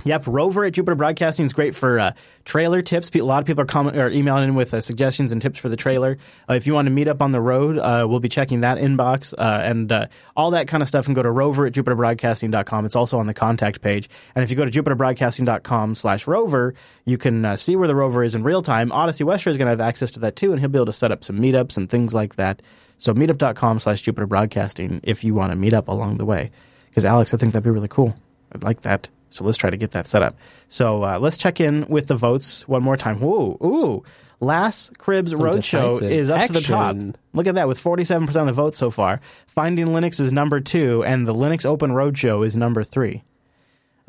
Yep, 0.05 0.27
Rover 0.27 0.65
at 0.65 0.73
Jupiter 0.73 0.95
Broadcasting 0.95 1.45
is 1.45 1.53
great 1.53 1.75
for 1.75 1.99
uh, 1.99 2.11
trailer 2.43 2.81
tips. 2.81 3.09
A 3.15 3.21
lot 3.21 3.41
of 3.41 3.47
people 3.47 3.61
are 3.61 3.65
comment 3.65 3.95
emailing 4.13 4.49
in 4.49 4.55
with 4.55 4.73
uh, 4.73 4.81
suggestions 4.81 5.31
and 5.31 5.41
tips 5.41 5.59
for 5.59 5.69
the 5.69 5.77
trailer. 5.77 6.17
Uh, 6.49 6.55
if 6.55 6.67
you 6.67 6.73
want 6.73 6.87
to 6.87 6.91
meet 6.91 7.07
up 7.07 7.21
on 7.21 7.31
the 7.31 7.39
road, 7.39 7.77
uh, 7.77 8.05
we'll 8.07 8.19
be 8.19 8.29
checking 8.29 8.61
that 8.61 8.77
inbox 8.77 9.33
uh, 9.37 9.61
and 9.63 9.91
uh, 9.91 10.07
all 10.35 10.51
that 10.51 10.67
kind 10.67 10.83
of 10.83 10.89
stuff. 10.89 11.05
And 11.07 11.15
go 11.15 11.23
to 11.23 11.31
Rover 11.31 11.65
at 11.65 11.73
JupiterBroadcasting.com. 11.73 12.85
It's 12.85 12.95
also 12.95 13.17
on 13.17 13.27
the 13.27 13.33
contact 13.33 13.81
page. 13.81 14.09
And 14.35 14.43
if 14.43 14.49
you 14.49 14.57
go 14.57 14.65
to 14.65 14.71
JupiterBroadcasting.com 14.71 15.95
slash 15.95 16.27
Rover, 16.27 16.73
you 17.05 17.17
can 17.17 17.55
see 17.57 17.75
where 17.75 17.87
the 17.87 17.95
Rover 17.95 18.23
is 18.23 18.35
in 18.35 18.43
real 18.43 18.61
time. 18.61 18.91
Odyssey 18.91 19.23
Westra 19.23 19.51
is 19.51 19.57
going 19.57 19.67
to 19.67 19.71
have 19.71 19.81
access 19.81 20.11
to 20.11 20.19
that 20.21 20.35
too, 20.35 20.51
and 20.51 20.59
he'll 20.59 20.69
be 20.69 20.77
able 20.77 20.85
to 20.87 20.93
set 20.93 21.11
up 21.11 21.23
some 21.23 21.39
meetups 21.39 21.77
and 21.77 21.89
things 21.89 22.13
like 22.13 22.35
that. 22.35 22.61
So 22.97 23.13
meetup.com 23.13 23.79
slash 23.79 24.01
Jupiter 24.01 24.27
Broadcasting 24.27 24.99
if 25.03 25.23
you 25.23 25.33
want 25.33 25.51
to 25.51 25.57
meet 25.57 25.73
up 25.73 25.87
along 25.87 26.17
the 26.17 26.25
way. 26.25 26.51
Because 26.89 27.05
Alex, 27.05 27.33
I 27.33 27.37
think 27.37 27.53
that'd 27.53 27.63
be 27.63 27.69
really 27.69 27.87
cool. 27.87 28.15
I'd 28.51 28.63
like 28.63 28.81
that. 28.81 29.09
So 29.33 29.43
let's 29.43 29.57
try 29.57 29.69
to 29.69 29.77
get 29.77 29.91
that 29.91 30.07
set 30.07 30.21
up. 30.21 30.35
So 30.67 31.03
uh, 31.03 31.19
let's 31.19 31.37
check 31.37 31.59
in 31.59 31.87
with 31.87 32.07
the 32.07 32.15
votes 32.15 32.67
one 32.67 32.83
more 32.83 32.97
time. 32.97 33.21
Ooh, 33.23 33.57
ooh. 33.63 34.03
Last 34.39 34.97
Cribs 34.97 35.31
Some 35.31 35.39
Roadshow 35.39 36.01
is 36.01 36.29
up 36.29 36.47
to 36.47 36.53
the 36.53 36.61
top. 36.61 36.97
Look 37.33 37.47
at 37.47 37.55
that, 37.55 37.67
with 37.67 37.81
47% 37.81 38.27
of 38.35 38.45
the 38.47 38.53
votes 38.53 38.77
so 38.77 38.91
far. 38.91 39.21
Finding 39.47 39.87
Linux 39.87 40.19
is 40.19 40.33
number 40.33 40.59
two, 40.59 41.03
and 41.03 41.25
the 41.25 41.33
Linux 41.33 41.65
Open 41.65 41.91
Roadshow 41.91 42.45
is 42.45 42.57
number 42.57 42.83
three. 42.83 43.23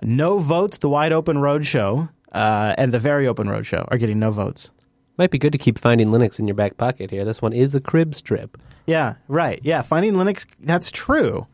No 0.02 0.40
votes, 0.40 0.78
the 0.78 0.88
Wide 0.88 1.12
Open 1.12 1.36
Roadshow 1.36 2.10
uh, 2.32 2.74
and 2.76 2.92
the 2.92 2.98
Very 2.98 3.26
Open 3.28 3.46
Roadshow 3.46 3.86
are 3.90 3.96
getting 3.96 4.18
no 4.18 4.30
votes. 4.30 4.70
Might 5.16 5.30
be 5.30 5.38
good 5.38 5.52
to 5.52 5.58
keep 5.58 5.78
finding 5.78 6.08
Linux 6.08 6.40
in 6.40 6.48
your 6.48 6.56
back 6.56 6.76
pocket 6.76 7.10
here. 7.10 7.24
This 7.24 7.40
one 7.40 7.52
is 7.52 7.76
a 7.76 7.80
crib 7.80 8.14
strip. 8.14 8.58
Yeah, 8.86 9.14
right. 9.28 9.60
Yeah, 9.62 9.82
Finding 9.82 10.14
Linux, 10.14 10.46
that's 10.60 10.90
true. 10.90 11.46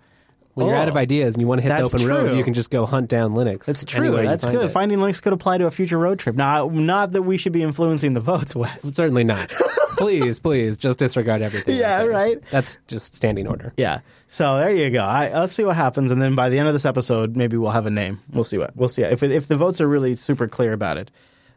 When 0.61 0.69
you're 0.69 0.77
Oh. 0.77 0.83
out 0.83 0.89
of 0.89 0.97
oh. 0.97 1.01
ideas 1.01 1.35
and 1.35 1.43
you 1.43 1.49
want 1.49 1.63
to 1.63 1.69
hit 1.69 1.77
the 1.77 1.83
open 1.83 2.07
road, 2.07 2.37
you 2.37 2.45
can 2.45 2.55
just 2.55 2.71
go 2.71 2.87
hunt 2.87 3.09
down 3.09 3.33
Linux. 3.33 3.65
That's 3.65 3.85
true. 3.85 4.19
That's 4.19 4.47
good. 4.47 4.67
it. 4.67 4.69
Finding 4.69 4.99
Linux 4.99 5.21
could 5.23 5.33
apply 5.33 5.59
to 5.59 5.67
a 5.67 5.71
future 5.71 5.99
road 5.99 6.19
trip. 6.19 6.37
Now, 6.37 6.69
not 6.69 7.13
that 7.13 7.23
we 7.23 7.37
should 7.37 7.53
be 7.53 7.63
influencing 7.63 8.13
the 8.13 8.21
votes, 8.21 8.55
Wes. 8.55 8.83
Certainly 8.83 9.25
not. 9.25 9.49
please, 9.97 10.39
please, 10.41 10.79
just 10.79 10.99
disregard 10.99 11.43
everything. 11.43 11.79
Yeah, 11.79 12.03
right. 12.05 12.43
That's 12.51 12.79
just 12.87 13.15
standing 13.15 13.47
order. 13.47 13.73
Yeah. 13.77 14.01
So 14.27 14.57
there 14.57 14.71
you 14.71 14.91
go. 14.91 15.03
I, 15.03 15.33
let's 15.33 15.55
see 15.55 15.65
what 15.65 15.77
happens, 15.77 16.11
and 16.11 16.21
then 16.21 16.35
by 16.35 16.49
the 16.49 16.59
end 16.59 16.69
of 16.69 16.75
this 16.75 16.85
episode, 16.85 17.37
maybe 17.37 17.57
we'll 17.57 17.71
have 17.71 17.87
a 17.87 17.91
name. 17.91 18.21
We'll 18.33 18.45
see 18.45 18.59
what 18.59 18.77
we'll 18.77 18.89
see 18.89 19.03
if 19.03 19.23
if 19.23 19.49
the 19.49 19.57
votes 19.57 19.81
are 19.81 19.89
really 19.89 20.17
super 20.17 20.49
clear 20.49 20.73
about 20.73 20.97
it. 20.97 21.11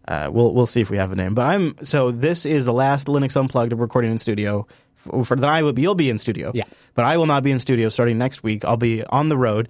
Uh, 0.07 0.29
we'll 0.31 0.53
we'll 0.53 0.65
see 0.65 0.81
if 0.81 0.89
we 0.89 0.97
have 0.97 1.11
a 1.11 1.15
name. 1.15 1.33
But 1.33 1.47
I'm 1.47 1.75
so 1.83 2.11
this 2.11 2.45
is 2.45 2.65
the 2.65 2.73
last 2.73 3.07
Linux 3.07 3.35
Unplugged 3.39 3.73
recording 3.73 4.11
in 4.11 4.17
studio 4.17 4.67
for, 4.95 5.23
for 5.23 5.35
that 5.35 5.49
I 5.49 5.63
will 5.63 5.73
be. 5.73 5.81
You'll 5.81 5.95
be 5.95 6.09
in 6.09 6.17
studio. 6.17 6.51
Yeah. 6.53 6.65
But 6.93 7.05
I 7.05 7.17
will 7.17 7.25
not 7.25 7.43
be 7.43 7.51
in 7.51 7.59
studio 7.59 7.89
starting 7.89 8.17
next 8.17 8.43
week. 8.43 8.65
I'll 8.65 8.77
be 8.77 9.03
on 9.05 9.29
the 9.29 9.37
road, 9.37 9.69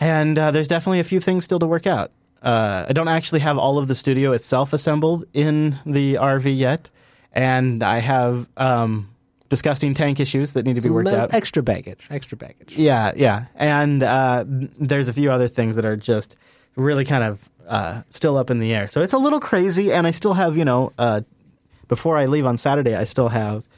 and 0.00 0.38
uh, 0.38 0.50
there's 0.50 0.68
definitely 0.68 1.00
a 1.00 1.04
few 1.04 1.20
things 1.20 1.44
still 1.44 1.58
to 1.58 1.66
work 1.66 1.86
out. 1.86 2.12
Uh, 2.42 2.86
I 2.88 2.92
don't 2.92 3.08
actually 3.08 3.40
have 3.40 3.58
all 3.58 3.78
of 3.78 3.88
the 3.88 3.94
studio 3.94 4.32
itself 4.32 4.72
assembled 4.72 5.24
in 5.32 5.78
the 5.86 6.14
RV 6.14 6.56
yet, 6.56 6.90
and 7.32 7.82
I 7.82 7.98
have 7.98 8.48
um, 8.56 9.10
disgusting 9.48 9.94
tank 9.94 10.18
issues 10.18 10.54
that 10.54 10.66
need 10.66 10.74
to 10.74 10.80
be 10.80 10.90
worked 10.90 11.10
out. 11.10 11.34
Extra 11.34 11.62
baggage. 11.62 12.06
Extra 12.10 12.36
baggage. 12.36 12.76
Yeah, 12.76 13.12
yeah, 13.14 13.46
and 13.54 14.02
uh, 14.02 14.44
there's 14.46 15.08
a 15.08 15.12
few 15.12 15.30
other 15.30 15.46
things 15.46 15.76
that 15.76 15.84
are 15.84 15.96
just 15.96 16.36
really 16.74 17.04
kind 17.04 17.22
of 17.22 17.48
uh, 17.66 18.02
still 18.08 18.36
up 18.36 18.50
in 18.50 18.58
the 18.58 18.74
air. 18.74 18.88
So 18.88 19.00
it's 19.00 19.12
a 19.12 19.18
little 19.18 19.40
crazy, 19.40 19.92
and 19.92 20.06
I 20.06 20.10
still 20.10 20.34
have 20.34 20.56
you 20.56 20.64
know 20.64 20.92
uh, 20.98 21.22
before 21.88 22.16
I 22.16 22.26
leave 22.26 22.46
on 22.46 22.58
Saturday, 22.58 22.94
I 22.94 23.04
still 23.04 23.28
have 23.28 23.68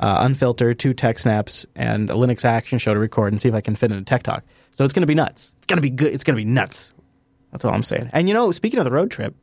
uh, 0.00 0.18
unfiltered 0.20 0.78
two 0.78 0.94
tech 0.94 1.18
snaps 1.18 1.66
and 1.74 2.10
a 2.10 2.14
Linux 2.14 2.44
action 2.44 2.78
show 2.78 2.94
to 2.94 3.00
record 3.00 3.32
and 3.32 3.40
see 3.40 3.48
if 3.48 3.54
I 3.54 3.60
can 3.60 3.76
fit 3.76 3.90
in 3.90 3.98
a 3.98 4.02
tech 4.02 4.22
talk. 4.22 4.44
So 4.70 4.84
it's 4.84 4.92
going 4.92 5.02
to 5.02 5.06
be 5.06 5.14
nuts. 5.14 5.54
It's 5.58 5.66
going 5.66 5.78
to 5.78 5.82
be 5.82 5.90
good. 5.90 6.12
It's 6.12 6.24
going 6.24 6.36
to 6.36 6.44
be 6.44 6.50
nuts. 6.50 6.92
That's 7.52 7.64
all 7.64 7.72
I'm 7.72 7.82
saying. 7.82 8.10
And 8.12 8.28
you 8.28 8.34
know, 8.34 8.50
speaking 8.50 8.78
of 8.78 8.84
the 8.84 8.90
road 8.90 9.10
trip, 9.10 9.34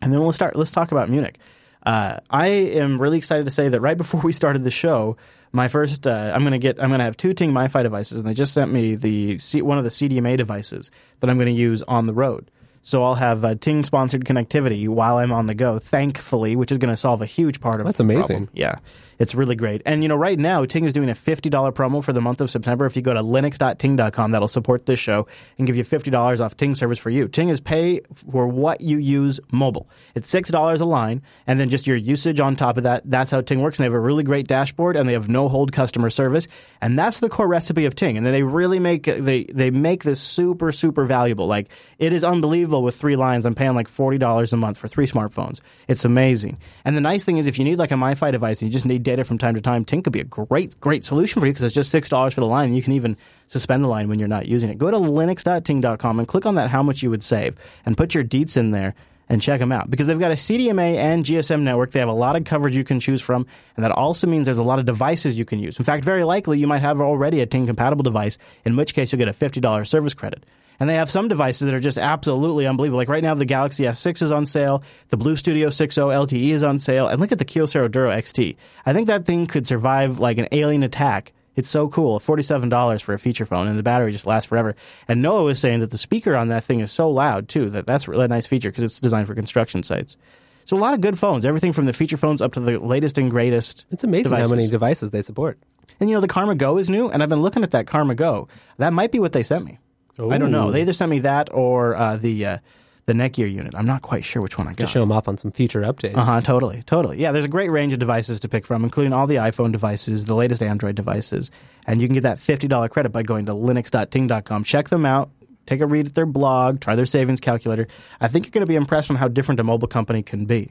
and 0.00 0.12
then 0.12 0.20
we'll 0.20 0.32
start. 0.32 0.56
Let's 0.56 0.72
talk 0.72 0.92
about 0.92 1.08
Munich. 1.08 1.38
Uh, 1.84 2.20
I 2.30 2.46
am 2.46 3.00
really 3.00 3.18
excited 3.18 3.44
to 3.44 3.50
say 3.50 3.68
that 3.68 3.80
right 3.80 3.96
before 3.96 4.20
we 4.20 4.32
started 4.32 4.62
the 4.62 4.70
show, 4.70 5.16
my 5.50 5.68
first 5.68 6.06
uh, 6.06 6.32
I'm 6.34 6.42
going 6.42 6.52
to 6.52 6.58
get 6.58 6.82
I'm 6.82 6.90
to 6.90 7.02
have 7.02 7.16
two 7.16 7.34
Ting 7.34 7.52
MiFi 7.52 7.82
devices, 7.82 8.20
and 8.20 8.28
they 8.28 8.34
just 8.34 8.54
sent 8.54 8.72
me 8.72 8.94
the 8.94 9.38
C, 9.38 9.62
one 9.62 9.78
of 9.78 9.84
the 9.84 9.90
CDMA 9.90 10.36
devices 10.36 10.90
that 11.20 11.28
I'm 11.28 11.36
going 11.36 11.46
to 11.46 11.52
use 11.52 11.82
on 11.82 12.06
the 12.06 12.14
road. 12.14 12.50
So 12.84 13.04
I'll 13.04 13.14
have 13.14 13.44
uh, 13.44 13.54
Ting 13.54 13.84
sponsored 13.84 14.24
connectivity 14.24 14.88
while 14.88 15.18
I'm 15.18 15.32
on 15.32 15.46
the 15.46 15.54
go, 15.54 15.78
thankfully, 15.78 16.56
which 16.56 16.72
is 16.72 16.78
going 16.78 16.90
to 16.92 16.96
solve 16.96 17.22
a 17.22 17.26
huge 17.26 17.60
part 17.60 17.80
of 17.80 17.86
That's 17.86 18.00
amazing. 18.00 18.46
problem. 18.46 18.48
Yeah, 18.54 18.76
it's 19.22 19.36
really 19.36 19.54
great. 19.54 19.82
And 19.86 20.02
you 20.02 20.08
know, 20.08 20.16
right 20.16 20.36
now 20.36 20.64
Ting 20.64 20.84
is 20.84 20.92
doing 20.92 21.08
a 21.08 21.14
fifty 21.14 21.48
dollar 21.48 21.70
promo 21.70 22.02
for 22.02 22.12
the 22.12 22.20
month 22.20 22.40
of 22.40 22.50
September. 22.50 22.86
If 22.86 22.96
you 22.96 23.02
go 23.02 23.14
to 23.14 23.20
linux.ting.com, 23.20 24.32
that'll 24.32 24.48
support 24.48 24.86
this 24.86 24.98
show 24.98 25.28
and 25.58 25.66
give 25.66 25.76
you 25.76 25.84
fifty 25.84 26.10
dollars 26.10 26.40
off 26.40 26.56
Ting 26.56 26.74
service 26.74 26.98
for 26.98 27.08
you. 27.08 27.28
Ting 27.28 27.48
is 27.48 27.60
pay 27.60 28.00
for 28.12 28.48
what 28.48 28.80
you 28.80 28.98
use 28.98 29.38
mobile. 29.52 29.88
It's 30.16 30.28
six 30.28 30.50
dollars 30.50 30.80
a 30.80 30.86
line, 30.86 31.22
and 31.46 31.60
then 31.60 31.70
just 31.70 31.86
your 31.86 31.96
usage 31.96 32.40
on 32.40 32.56
top 32.56 32.76
of 32.76 32.82
that. 32.82 33.08
That's 33.08 33.30
how 33.30 33.42
Ting 33.42 33.60
works. 33.60 33.78
And 33.78 33.84
they 33.84 33.86
have 33.86 33.94
a 33.94 34.00
really 34.00 34.24
great 34.24 34.48
dashboard, 34.48 34.96
and 34.96 35.08
they 35.08 35.12
have 35.12 35.28
no 35.28 35.48
hold 35.48 35.70
customer 35.70 36.10
service, 36.10 36.48
and 36.80 36.98
that's 36.98 37.20
the 37.20 37.28
core 37.28 37.46
recipe 37.46 37.84
of 37.84 37.94
Ting. 37.94 38.16
And 38.16 38.26
then 38.26 38.32
they 38.32 38.42
really 38.42 38.80
make 38.80 39.04
they 39.04 39.44
they 39.44 39.70
make 39.70 40.02
this 40.02 40.20
super 40.20 40.72
super 40.72 41.04
valuable. 41.04 41.46
Like 41.46 41.70
it 42.00 42.12
is 42.12 42.24
unbelievable 42.24 42.82
with 42.82 42.96
three 42.96 43.14
lines. 43.14 43.46
I'm 43.46 43.54
paying 43.54 43.76
like 43.76 43.86
forty 43.86 44.18
dollars 44.18 44.52
a 44.52 44.56
month 44.56 44.78
for 44.78 44.88
three 44.88 45.06
smartphones. 45.06 45.60
It's 45.86 46.04
amazing. 46.04 46.58
And 46.84 46.96
the 46.96 47.00
nice 47.00 47.24
thing 47.24 47.36
is, 47.36 47.46
if 47.46 47.56
you 47.56 47.64
need 47.64 47.78
like 47.78 47.92
a 47.92 47.94
MiFi 47.94 48.32
device 48.32 48.62
and 48.62 48.68
you 48.68 48.72
just 48.72 48.84
need 48.84 49.04
data 49.04 49.11
from 49.24 49.38
time 49.38 49.54
to 49.54 49.60
time, 49.60 49.84
Ting 49.84 50.02
could 50.02 50.12
be 50.12 50.20
a 50.20 50.24
great 50.24 50.80
great 50.80 51.04
solution 51.04 51.40
for 51.40 51.46
you 51.46 51.52
because 51.52 51.62
it's 51.62 51.74
just 51.74 51.90
six 51.90 52.08
dollars 52.08 52.34
for 52.34 52.40
the 52.40 52.46
line. 52.46 52.66
And 52.66 52.76
you 52.76 52.82
can 52.82 52.92
even 52.92 53.16
suspend 53.46 53.84
the 53.84 53.88
line 53.88 54.08
when 54.08 54.18
you're 54.18 54.28
not 54.28 54.46
using 54.46 54.70
it. 54.70 54.78
Go 54.78 54.90
to 54.90 54.96
linux.ting.com 54.96 56.18
and 56.18 56.28
click 56.28 56.46
on 56.46 56.54
that 56.56 56.70
how 56.70 56.82
much 56.82 57.02
you 57.02 57.10
would 57.10 57.22
save 57.22 57.56
and 57.84 57.96
put 57.96 58.14
your 58.14 58.24
deets 58.24 58.56
in 58.56 58.70
there 58.70 58.94
and 59.28 59.40
check 59.40 59.60
them 59.60 59.72
out 59.72 59.90
because 59.90 60.06
they've 60.06 60.18
got 60.18 60.30
a 60.30 60.34
CDMA 60.34 60.96
and 60.96 61.24
GSM 61.24 61.62
network. 61.62 61.90
They 61.90 62.00
have 62.00 62.08
a 62.08 62.12
lot 62.12 62.36
of 62.36 62.44
coverage 62.44 62.76
you 62.76 62.84
can 62.84 63.00
choose 63.00 63.22
from, 63.22 63.46
and 63.76 63.84
that 63.84 63.92
also 63.92 64.26
means 64.26 64.44
there's 64.44 64.58
a 64.58 64.62
lot 64.62 64.78
of 64.78 64.84
devices 64.84 65.38
you 65.38 65.44
can 65.44 65.58
use. 65.58 65.78
In 65.78 65.84
fact, 65.84 66.04
very 66.04 66.24
likely 66.24 66.58
you 66.58 66.66
might 66.66 66.82
have 66.82 67.00
already 67.00 67.40
a 67.40 67.46
Ting 67.46 67.66
compatible 67.66 68.02
device, 68.02 68.36
in 68.64 68.76
which 68.76 68.94
case 68.94 69.12
you'll 69.12 69.18
get 69.18 69.28
a 69.28 69.32
$50 69.32 69.86
service 69.86 70.14
credit. 70.14 70.44
And 70.82 70.90
they 70.90 70.96
have 70.96 71.08
some 71.08 71.28
devices 71.28 71.66
that 71.66 71.76
are 71.76 71.78
just 71.78 71.96
absolutely 71.96 72.66
unbelievable. 72.66 72.96
Like 72.96 73.08
right 73.08 73.22
now, 73.22 73.34
the 73.34 73.44
Galaxy 73.44 73.84
S6 73.84 74.20
is 74.20 74.32
on 74.32 74.46
sale, 74.46 74.82
the 75.10 75.16
BLU 75.16 75.36
Studio 75.36 75.68
6.0 75.68 76.12
LTE 76.12 76.48
is 76.48 76.64
on 76.64 76.80
sale, 76.80 77.06
and 77.06 77.20
look 77.20 77.30
at 77.30 77.38
the 77.38 77.44
Kyocera 77.44 77.88
DuraXT. 77.88 78.56
I 78.84 78.92
think 78.92 79.06
that 79.06 79.24
thing 79.24 79.46
could 79.46 79.64
survive 79.64 80.18
like 80.18 80.38
an 80.38 80.48
alien 80.50 80.82
attack. 80.82 81.34
It's 81.54 81.70
so 81.70 81.86
cool. 81.86 82.18
$47 82.18 83.00
for 83.00 83.14
a 83.14 83.18
feature 83.20 83.46
phone, 83.46 83.68
and 83.68 83.78
the 83.78 83.84
battery 83.84 84.10
just 84.10 84.26
lasts 84.26 84.48
forever. 84.48 84.74
And 85.06 85.22
Noah 85.22 85.44
was 85.44 85.60
saying 85.60 85.78
that 85.78 85.92
the 85.92 85.98
speaker 85.98 86.34
on 86.34 86.48
that 86.48 86.64
thing 86.64 86.80
is 86.80 86.90
so 86.90 87.08
loud, 87.08 87.48
too, 87.48 87.70
that 87.70 87.86
that's 87.86 88.08
a 88.08 88.10
really 88.10 88.26
nice 88.26 88.48
feature 88.48 88.70
because 88.70 88.82
it's 88.82 88.98
designed 88.98 89.28
for 89.28 89.36
construction 89.36 89.84
sites. 89.84 90.16
So 90.64 90.76
a 90.76 90.80
lot 90.80 90.94
of 90.94 91.00
good 91.00 91.16
phones, 91.16 91.46
everything 91.46 91.72
from 91.72 91.86
the 91.86 91.92
feature 91.92 92.16
phones 92.16 92.42
up 92.42 92.54
to 92.54 92.60
the 92.60 92.80
latest 92.80 93.18
and 93.18 93.30
greatest. 93.30 93.86
It's 93.92 94.02
amazing 94.02 94.32
devices. 94.32 94.50
how 94.50 94.56
many 94.56 94.68
devices 94.68 95.12
they 95.12 95.22
support. 95.22 95.60
And 96.00 96.10
you 96.10 96.16
know, 96.16 96.20
the 96.20 96.26
Karma 96.26 96.56
Go 96.56 96.78
is 96.78 96.90
new, 96.90 97.08
and 97.08 97.22
I've 97.22 97.28
been 97.28 97.42
looking 97.42 97.62
at 97.62 97.70
that 97.70 97.86
Karma 97.86 98.16
Go. 98.16 98.48
That 98.78 98.92
might 98.92 99.12
be 99.12 99.20
what 99.20 99.30
they 99.30 99.44
sent 99.44 99.64
me. 99.64 99.78
I 100.18 100.38
don't 100.38 100.50
know. 100.50 100.70
They 100.70 100.82
either 100.82 100.92
sent 100.92 101.10
me 101.10 101.20
that 101.20 101.52
or 101.52 101.94
uh, 101.96 102.16
the 102.16 102.46
uh, 102.46 102.58
the 103.06 103.12
Netgear 103.14 103.50
unit. 103.50 103.74
I'm 103.74 103.86
not 103.86 104.02
quite 104.02 104.24
sure 104.24 104.40
which 104.42 104.58
one 104.58 104.68
I 104.68 104.70
got. 104.70 104.84
To 104.84 104.86
show 104.86 105.00
them 105.00 105.10
off 105.12 105.26
on 105.26 105.36
some 105.36 105.50
future 105.50 105.82
updates. 105.82 106.16
Uh 106.16 106.24
huh. 106.24 106.40
Totally. 106.40 106.82
Totally. 106.84 107.18
Yeah. 107.18 107.32
There's 107.32 107.46
a 107.46 107.48
great 107.48 107.70
range 107.70 107.92
of 107.92 107.98
devices 107.98 108.40
to 108.40 108.48
pick 108.48 108.66
from, 108.66 108.84
including 108.84 109.12
all 109.12 109.26
the 109.26 109.36
iPhone 109.36 109.72
devices, 109.72 110.26
the 110.26 110.34
latest 110.34 110.62
Android 110.62 110.94
devices, 110.94 111.50
and 111.86 112.00
you 112.00 112.06
can 112.08 112.14
get 112.14 112.22
that 112.22 112.38
fifty 112.38 112.68
dollar 112.68 112.88
credit 112.88 113.10
by 113.10 113.22
going 113.22 113.46
to 113.46 113.52
linux.ting.com. 113.54 114.64
Check 114.64 114.88
them 114.88 115.04
out. 115.06 115.30
Take 115.66 115.80
a 115.80 115.86
read 115.86 116.08
at 116.08 116.14
their 116.14 116.26
blog. 116.26 116.80
Try 116.80 116.94
their 116.94 117.06
savings 117.06 117.40
calculator. 117.40 117.86
I 118.20 118.28
think 118.28 118.46
you're 118.46 118.50
going 118.50 118.66
to 118.66 118.66
be 118.66 118.74
impressed 118.76 119.10
on 119.10 119.16
how 119.16 119.28
different 119.28 119.60
a 119.60 119.64
mobile 119.64 119.88
company 119.88 120.22
can 120.22 120.44
be. 120.44 120.70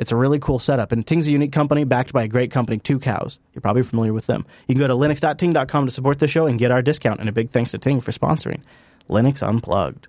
It's 0.00 0.12
a 0.12 0.16
really 0.16 0.38
cool 0.38 0.58
setup, 0.58 0.92
and 0.92 1.06
Ting's 1.06 1.28
a 1.28 1.30
unique 1.30 1.52
company 1.52 1.84
backed 1.84 2.14
by 2.14 2.22
a 2.22 2.28
great 2.28 2.50
company, 2.50 2.78
Tucows. 2.78 3.38
You're 3.52 3.60
probably 3.60 3.82
familiar 3.82 4.14
with 4.14 4.26
them. 4.26 4.46
You 4.66 4.74
can 4.74 4.80
go 4.80 4.88
to 4.88 4.94
linux.ting.com 4.94 5.84
to 5.84 5.90
support 5.92 6.20
the 6.20 6.26
show 6.26 6.46
and 6.46 6.58
get 6.58 6.70
our 6.70 6.80
discount. 6.80 7.20
And 7.20 7.28
a 7.28 7.32
big 7.32 7.50
thanks 7.50 7.72
to 7.72 7.78
Ting 7.78 8.00
for 8.00 8.10
sponsoring 8.10 8.62
Linux 9.10 9.46
Unplugged. 9.46 10.08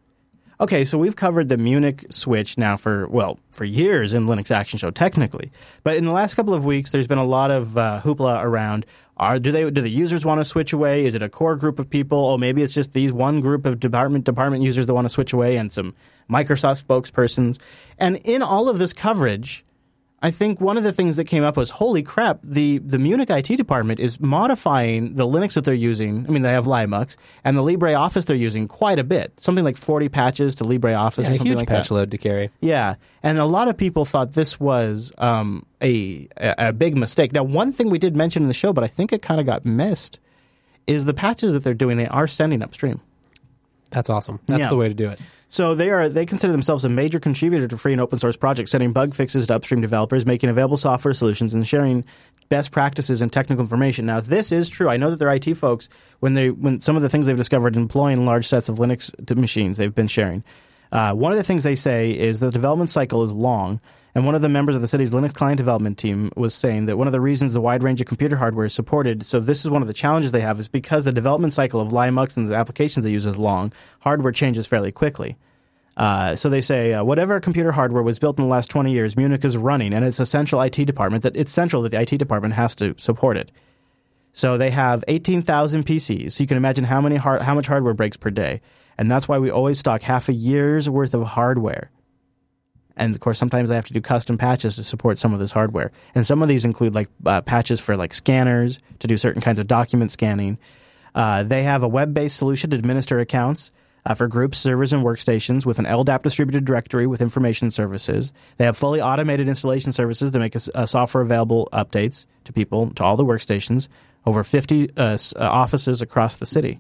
Okay, 0.62 0.86
so 0.86 0.98
we've 0.98 1.18
covered 1.18 1.50
the 1.50 1.58
Munich 1.58 2.06
switch 2.10 2.58
now 2.58 2.78
for 2.78 3.06
well 3.10 3.38
for 3.52 3.66
years 3.66 4.14
in 4.14 4.28
Linux 4.28 4.50
Action 4.50 4.80
Show 4.80 4.92
technically, 4.92 5.52
but 5.84 5.98
in 5.98 6.06
the 6.06 6.12
last 6.12 6.36
couple 6.36 6.54
of 6.54 6.64
weeks, 6.64 6.92
there's 6.92 7.08
been 7.08 7.18
a 7.18 7.26
lot 7.26 7.52
of 7.52 7.78
uh, 7.78 8.00
hoopla 8.02 8.42
around. 8.44 8.86
Are 9.18 9.40
do 9.40 9.52
they 9.52 9.70
do 9.70 9.82
the 9.82 9.90
users 9.90 10.24
want 10.24 10.40
to 10.40 10.46
switch 10.46 10.72
away? 10.72 11.06
Is 11.06 11.16
it 11.16 11.22
a 11.22 11.28
core 11.28 11.58
group 11.58 11.80
of 11.80 11.90
people? 11.90 12.18
Or 12.18 12.40
maybe 12.40 12.64
it's 12.64 12.74
just 12.74 12.94
these 12.94 13.12
one 13.12 13.42
group 13.42 13.66
of 13.66 13.80
department 13.82 14.24
department 14.24 14.64
users 14.64 14.88
that 14.88 14.94
want 14.94 15.06
to 15.06 15.10
switch 15.10 15.34
away, 15.34 15.58
and 15.58 15.70
some 15.70 15.96
Microsoft 16.30 16.82
spokespersons. 16.82 17.58
And 17.98 18.18
in 18.24 18.42
all 18.42 18.70
of 18.70 18.78
this 18.78 18.94
coverage, 18.94 19.66
I 20.24 20.30
think 20.30 20.62
one 20.62 20.78
of 20.78 20.84
the 20.84 20.92
things 20.94 21.16
that 21.16 21.24
came 21.26 21.44
up 21.44 21.58
was, 21.58 21.72
holy 21.72 22.04
crap, 22.04 22.44
the, 22.44 22.78
the 22.78 23.00
Munich 23.00 23.32
IT 23.32 23.48
department 23.58 24.00
is 24.00 24.20
modifying 24.20 25.16
the 25.16 25.26
Linux 25.26 25.54
that 25.54 25.64
they're 25.64 25.74
using. 25.74 26.26
I 26.28 26.32
mean, 26.32 26.44
they 26.44 26.52
have 26.52 26.66
Linux 26.66 27.16
and 27.44 27.58
the 27.58 27.64
LibreOffice 27.64 28.26
they're 28.26 28.36
using 28.36 28.68
quite 28.68 29.00
a 29.00 29.04
bit. 29.04 29.40
Something 29.40 29.64
like 29.66 29.78
40 29.78 30.10
patches 30.10 30.54
to 30.56 30.64
LibreOffice 30.64 31.24
Yeah, 31.24 31.30
or 31.30 31.32
a 31.32 31.36
something 31.38 31.46
huge 31.48 31.58
like 31.60 31.68
patch 31.68 31.90
that. 31.90 31.94
load 31.96 32.12
to 32.12 32.20
carry. 32.20 32.52
Yeah, 32.60 32.96
and 33.24 33.40
a 33.40 33.46
lot 33.46 33.68
of 33.68 33.78
people 33.78 34.06
thought 34.06 34.34
this 34.34 34.60
was 34.60 35.12
um, 35.18 35.66
a 35.82 36.28
a 36.38 36.72
big 36.72 36.96
mistake. 36.96 37.34
Now, 37.34 37.44
one 37.44 37.74
thing 37.74 37.90
we 37.90 37.98
did 37.98 38.16
mention 38.16 38.44
in 38.44 38.48
the 38.48 38.54
show, 38.54 38.74
but 38.74 38.84
I 38.84 38.88
think 38.88 39.12
it 39.12 39.24
kind 39.24 39.40
of 39.40 39.48
got 39.48 39.66
missed, 39.66 40.20
is 40.86 41.06
the 41.06 41.14
patches 41.16 41.54
that 41.54 41.64
they're 41.64 41.74
doing. 41.74 41.98
They 41.98 42.08
are 42.08 42.28
sending 42.28 42.62
upstream. 42.62 43.02
That's 43.92 44.10
awesome. 44.10 44.40
That's 44.48 44.62
Yeah. 44.64 44.70
the 44.70 44.76
way 44.78 44.88
to 44.88 44.94
do 44.94 45.10
it. 45.10 45.20
So 45.48 45.76
they 45.76 45.90
are 45.90 46.08
they 46.10 46.26
consider 46.26 46.52
themselves 46.54 46.86
a 46.86 46.90
major 46.90 47.20
contributor 47.20 47.68
to 47.68 47.78
free 47.78 47.92
and 47.92 48.02
open 48.02 48.18
source 48.20 48.38
projects, 48.38 48.72
sending 48.72 48.94
bug 48.94 49.14
fixes 49.14 49.48
to 49.48 49.56
upstream 49.56 49.82
developers, 49.82 50.26
making 50.26 50.50
available 50.50 50.78
software 50.78 51.14
solutions, 51.14 51.54
and 51.54 51.68
sharing 51.68 52.06
best 52.48 52.72
practices 52.72 53.22
and 53.22 53.32
technical 53.32 53.62
information. 53.62 54.06
Now, 54.06 54.20
this 54.22 54.52
is 54.52 54.70
true. 54.70 54.90
I 54.90 54.98
know 54.98 55.10
that 55.10 55.20
their 55.20 55.30
IT 55.34 55.54
folks, 55.54 55.90
when 56.22 56.34
they 56.34 56.50
when 56.50 56.80
some 56.82 56.96
of 56.96 57.02
the 57.02 57.10
things 57.10 57.28
they've 57.28 57.36
discovered 57.38 57.76
employing 57.76 58.26
large 58.26 58.48
sets 58.48 58.70
of 58.70 58.78
Linux 58.78 59.14
to 59.26 59.36
machines, 59.36 59.78
they've 59.78 59.94
been 59.94 60.08
sharing. 60.08 60.44
Uh, 60.92 61.14
one 61.14 61.32
of 61.32 61.38
the 61.38 61.44
things 61.44 61.64
they 61.64 61.76
say 61.76 62.12
is 62.12 62.40
the 62.40 62.52
development 62.52 62.90
cycle 62.90 63.22
is 63.24 63.32
long. 63.34 63.80
And 64.14 64.26
one 64.26 64.36
of 64.36 64.42
the 64.42 64.50
members 64.50 64.76
of 64.76 64.82
the 64.82 64.88
city's 64.88 65.14
Linux 65.14 65.34
client 65.34 65.58
development 65.58 65.98
team 65.98 66.32
was 66.36 66.54
saying 66.54 66.86
that 66.88 66.98
one 66.98 67.08
of 67.08 67.14
the 67.14 67.22
reasons 67.22 67.54
the 67.54 67.62
wide 67.62 67.82
range 67.82 68.02
of 68.02 68.08
computer 68.08 68.36
hardware 68.36 68.66
is 68.66 68.74
supported, 68.74 69.24
so 69.24 69.40
this 69.40 69.64
is 69.64 69.72
one 69.72 69.82
of 69.82 69.88
the 69.88 69.94
challenges 69.94 70.32
they 70.32 70.42
have, 70.42 70.60
is 70.60 70.68
because 70.68 71.06
the 71.06 71.14
development 71.14 71.54
cycle 71.54 71.80
of 71.80 71.90
Linux 71.90 72.36
and 72.36 72.50
the 72.50 72.58
applications 72.58 73.04
they 73.04 73.12
use 73.12 73.26
is 73.26 73.40
long, 73.40 73.72
hardware 74.02 74.34
changes 74.34 74.68
fairly 74.68 74.92
quickly. 74.92 75.38
Uh, 75.98 76.36
so 76.36 76.50
they 76.50 76.62
say 76.62 76.94
uh, 76.94 77.04
whatever 77.04 77.40
computer 77.40 77.72
hardware 77.72 78.04
was 78.04 78.20
built 78.20 78.40
in 78.40 78.46
the 78.46 78.50
last 78.50 78.70
20 78.70 78.92
years, 78.92 79.16
Munich 79.16 79.46
is 79.46 79.58
running, 79.58 79.94
and 79.94 80.04
it's 80.04 80.20
a 80.20 80.26
central 80.26 80.62
IT 80.62 80.86
department 80.86 81.24
that 81.24 81.36
it's 81.36 81.52
central 81.52 81.82
that 81.82 81.90
the 81.90 82.02
IT 82.02 82.18
department 82.18 82.54
has 82.54 82.76
to 82.76 82.96
support 82.98 83.38
it. 83.38 83.52
So 84.34 84.58
they 84.58 84.70
have 84.70 85.04
18,000 85.08 85.86
PCs. 85.86 86.32
So 86.32 86.44
you 86.44 86.48
can 86.48 86.58
imagine 86.58 86.86
how 86.86 87.02
many 87.02 87.18
har- 87.18 87.44
how 87.44 87.54
much 87.54 87.68
hardware 87.68 87.94
breaks 87.94 88.18
per 88.18 88.30
day, 88.30 88.62
and 88.98 89.12
that's 89.12 89.28
why 89.28 89.38
we 89.38 89.50
always 89.50 89.80
stock 89.80 90.02
half 90.02 90.30
a 90.30 90.34
year's 90.34 90.90
worth 90.90 91.14
of 91.14 91.24
hardware. 91.24 91.92
And 92.98 93.16
of 93.16 93.22
course, 93.22 93.40
sometimes 93.40 93.72
I 93.72 93.76
have 93.76 93.86
to 93.86 93.94
do 93.94 94.02
custom 94.02 94.38
patches 94.38 94.76
to 94.76 94.84
support 94.84 95.18
some 95.18 95.34
of 95.34 95.40
this 95.40 95.52
hardware. 95.52 95.92
And 96.14 96.28
some 96.28 96.42
of 96.42 96.48
these 96.50 96.66
include 96.66 96.94
like 96.94 97.10
uh, 97.26 97.42
patches 97.42 97.80
for 97.80 97.96
like 97.96 98.14
scanners 98.14 98.80
to 99.00 99.08
do 99.08 99.18
certain 99.18 99.42
kinds 99.42 99.60
of 99.60 99.68
document 99.68 100.12
scanning. 100.12 100.58
Uh, 101.16 101.44
they 101.44 101.64
have 101.64 101.84
a 101.84 101.88
web-based 101.88 102.36
solution 102.38 102.70
to 102.70 102.78
administer 102.78 103.20
accounts 103.20 103.72
uh, 104.06 104.16
for 104.16 104.28
groups, 104.28 104.58
servers, 104.58 104.94
and 104.94 105.04
workstations 105.06 105.66
with 105.66 105.78
an 105.80 105.86
LDAP 105.86 106.24
distributed 106.24 106.66
directory 106.66 107.06
with 107.08 107.22
information 107.22 107.70
services. 107.72 108.34
They 108.58 108.66
have 108.66 108.76
fully 108.78 109.02
automated 109.02 109.48
installation 109.48 109.94
services 109.94 110.32
to 110.32 110.40
make 110.40 110.56
a, 110.56 110.58
s- 110.58 110.70
uh, 110.74 110.86
software 110.86 111.24
available 111.24 111.70
updates 111.72 112.26
to 112.46 112.54
people 112.54 112.90
to 112.92 113.04
all 113.04 113.16
the 113.16 113.26
workstations. 113.26 113.88
Over 114.26 114.44
50 114.44 114.90
uh, 114.98 115.02
uh, 115.02 115.18
offices 115.40 116.02
across 116.02 116.36
the 116.36 116.46
city 116.46 116.80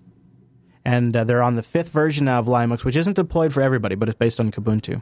and 0.84 1.14
they're 1.14 1.44
on 1.44 1.56
the 1.56 1.64
fifth 1.64 1.92
version 1.92 2.26
now 2.26 2.40
of 2.40 2.48
Linux, 2.48 2.84
which 2.84 2.96
isn't 2.96 3.16
deployed 3.16 3.54
for 3.54 3.62
everybody, 3.62 3.94
but 3.96 4.10
it's 4.10 4.18
based 4.18 4.40
on 4.40 4.50
Kubuntu. 4.52 5.02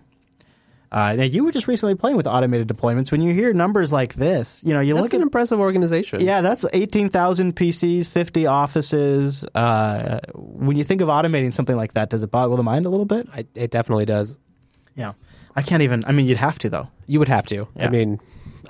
Uh, 0.92 1.16
now, 1.16 1.24
you 1.24 1.44
were 1.44 1.52
just 1.52 1.68
recently 1.68 1.94
playing 1.94 2.18
with 2.18 2.26
automated 2.26 2.68
deployments. 2.68 3.12
When 3.12 3.22
you 3.22 3.32
hear 3.34 3.54
numbers 3.54 3.92
like 3.92 4.16
this, 4.16 4.64
you 4.66 4.74
know 4.74 4.80
you 4.80 4.96
That's 4.96 5.04
look 5.04 5.14
an 5.14 5.22
at 5.22 5.24
impressive 5.24 5.60
organization. 5.60 6.22
yeah, 6.22 6.42
that's 6.42 6.66
eighteen 6.74 7.10
thousand 7.10 7.56
PCs, 7.56 8.08
fifty 8.08 8.48
offices. 8.48 9.46
Uh, 9.54 10.20
when 10.34 10.78
you 10.78 10.84
think 10.84 11.02
of 11.02 11.08
automating 11.08 11.54
something 11.54 11.76
like 11.76 11.94
that, 11.94 12.10
does 12.10 12.24
it 12.24 12.32
boggle 12.32 12.58
the 12.58 12.64
mind 12.64 12.86
a 12.86 12.90
little 12.90 13.06
bit? 13.06 13.28
I, 13.34 13.46
it 13.54 13.70
definitely 13.70 14.06
does. 14.06 14.38
Yeah, 14.96 15.14
I 15.56 15.62
can't 15.62 15.84
even. 15.84 16.04
I 16.06 16.12
mean, 16.12 16.26
you'd 16.26 16.38
have 16.38 16.58
to 16.60 16.70
though. 16.70 16.88
You 17.06 17.20
would 17.20 17.28
have 17.28 17.46
to. 17.48 17.68
Yeah. 17.76 17.86
I 17.86 17.90
mean, 17.90 18.20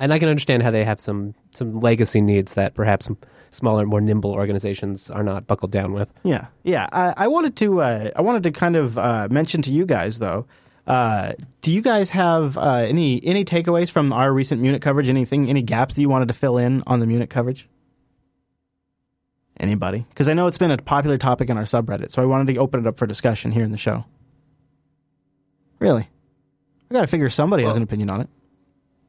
and 0.01 0.11
I 0.13 0.19
can 0.19 0.27
understand 0.27 0.61
how 0.63 0.71
they 0.71 0.83
have 0.83 0.99
some 0.99 1.35
some 1.51 1.79
legacy 1.79 2.19
needs 2.19 2.55
that 2.55 2.73
perhaps 2.73 3.07
smaller, 3.51 3.85
more 3.85 4.01
nimble 4.01 4.31
organizations 4.33 5.09
are 5.09 5.23
not 5.23 5.47
buckled 5.47 5.71
down 5.71 5.93
with. 5.93 6.11
Yeah, 6.23 6.47
yeah. 6.63 6.87
I, 6.91 7.13
I 7.15 7.27
wanted 7.29 7.55
to. 7.57 7.79
Uh, 7.81 8.11
I 8.15 8.21
wanted 8.21 8.43
to 8.43 8.51
kind 8.51 8.75
of 8.75 8.97
uh, 8.97 9.29
mention 9.31 9.61
to 9.63 9.71
you 9.71 9.85
guys 9.85 10.19
though. 10.19 10.45
Uh, 10.89 11.33
do 11.61 11.71
you 11.71 11.83
guys 11.83 12.09
have 12.09 12.57
uh, 12.57 12.77
any 12.77 13.23
any 13.23 13.45
takeaways 13.45 13.91
from 13.91 14.11
our 14.11 14.33
recent 14.33 14.59
Munich 14.59 14.81
coverage? 14.81 15.07
Anything, 15.07 15.47
any 15.47 15.61
gaps 15.61 15.93
that 15.93 16.01
you 16.01 16.09
wanted 16.09 16.27
to 16.29 16.33
fill 16.33 16.57
in 16.57 16.81
on 16.87 16.99
the 16.99 17.05
Munich 17.05 17.29
coverage? 17.29 17.69
Anybody? 19.59 20.07
Because 20.09 20.27
I 20.27 20.33
know 20.33 20.47
it's 20.47 20.57
been 20.57 20.71
a 20.71 20.77
popular 20.77 21.19
topic 21.19 21.51
in 21.51 21.57
our 21.57 21.63
subreddit, 21.63 22.11
so 22.11 22.23
I 22.23 22.25
wanted 22.25 22.51
to 22.51 22.59
open 22.59 22.79
it 22.79 22.87
up 22.87 22.97
for 22.97 23.05
discussion 23.05 23.51
here 23.51 23.63
in 23.63 23.71
the 23.71 23.77
show. 23.77 24.05
Really, 25.77 26.09
I 26.89 26.93
got 26.93 27.01
to 27.01 27.07
figure 27.07 27.29
somebody 27.29 27.65
has 27.65 27.75
an 27.75 27.83
opinion 27.83 28.09
on 28.09 28.21
it. 28.21 28.29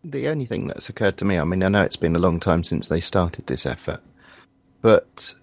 The 0.04 0.28
only 0.28 0.44
thing 0.44 0.66
that's 0.66 0.90
occurred 0.90 1.16
to 1.18 1.24
me, 1.24 1.38
I 1.38 1.44
mean, 1.44 1.62
I 1.62 1.68
know 1.68 1.82
it's 1.82 1.96
been 1.96 2.16
a 2.16 2.20
long 2.20 2.40
time 2.40 2.62
since 2.62 2.88
they 2.88 3.00
started 3.00 3.46
this 3.46 3.64
effort, 3.64 4.00
but 4.82 5.34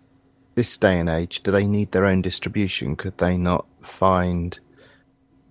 this 0.53 0.77
day 0.77 0.99
and 0.99 1.09
age, 1.09 1.41
do 1.41 1.49
they 1.51 1.65
need 1.65 1.93
their 1.93 2.05
own 2.05 2.21
distribution? 2.21 2.95
Could 2.95 3.17
they 3.17 3.37
not 3.37 3.65
find 3.81 4.59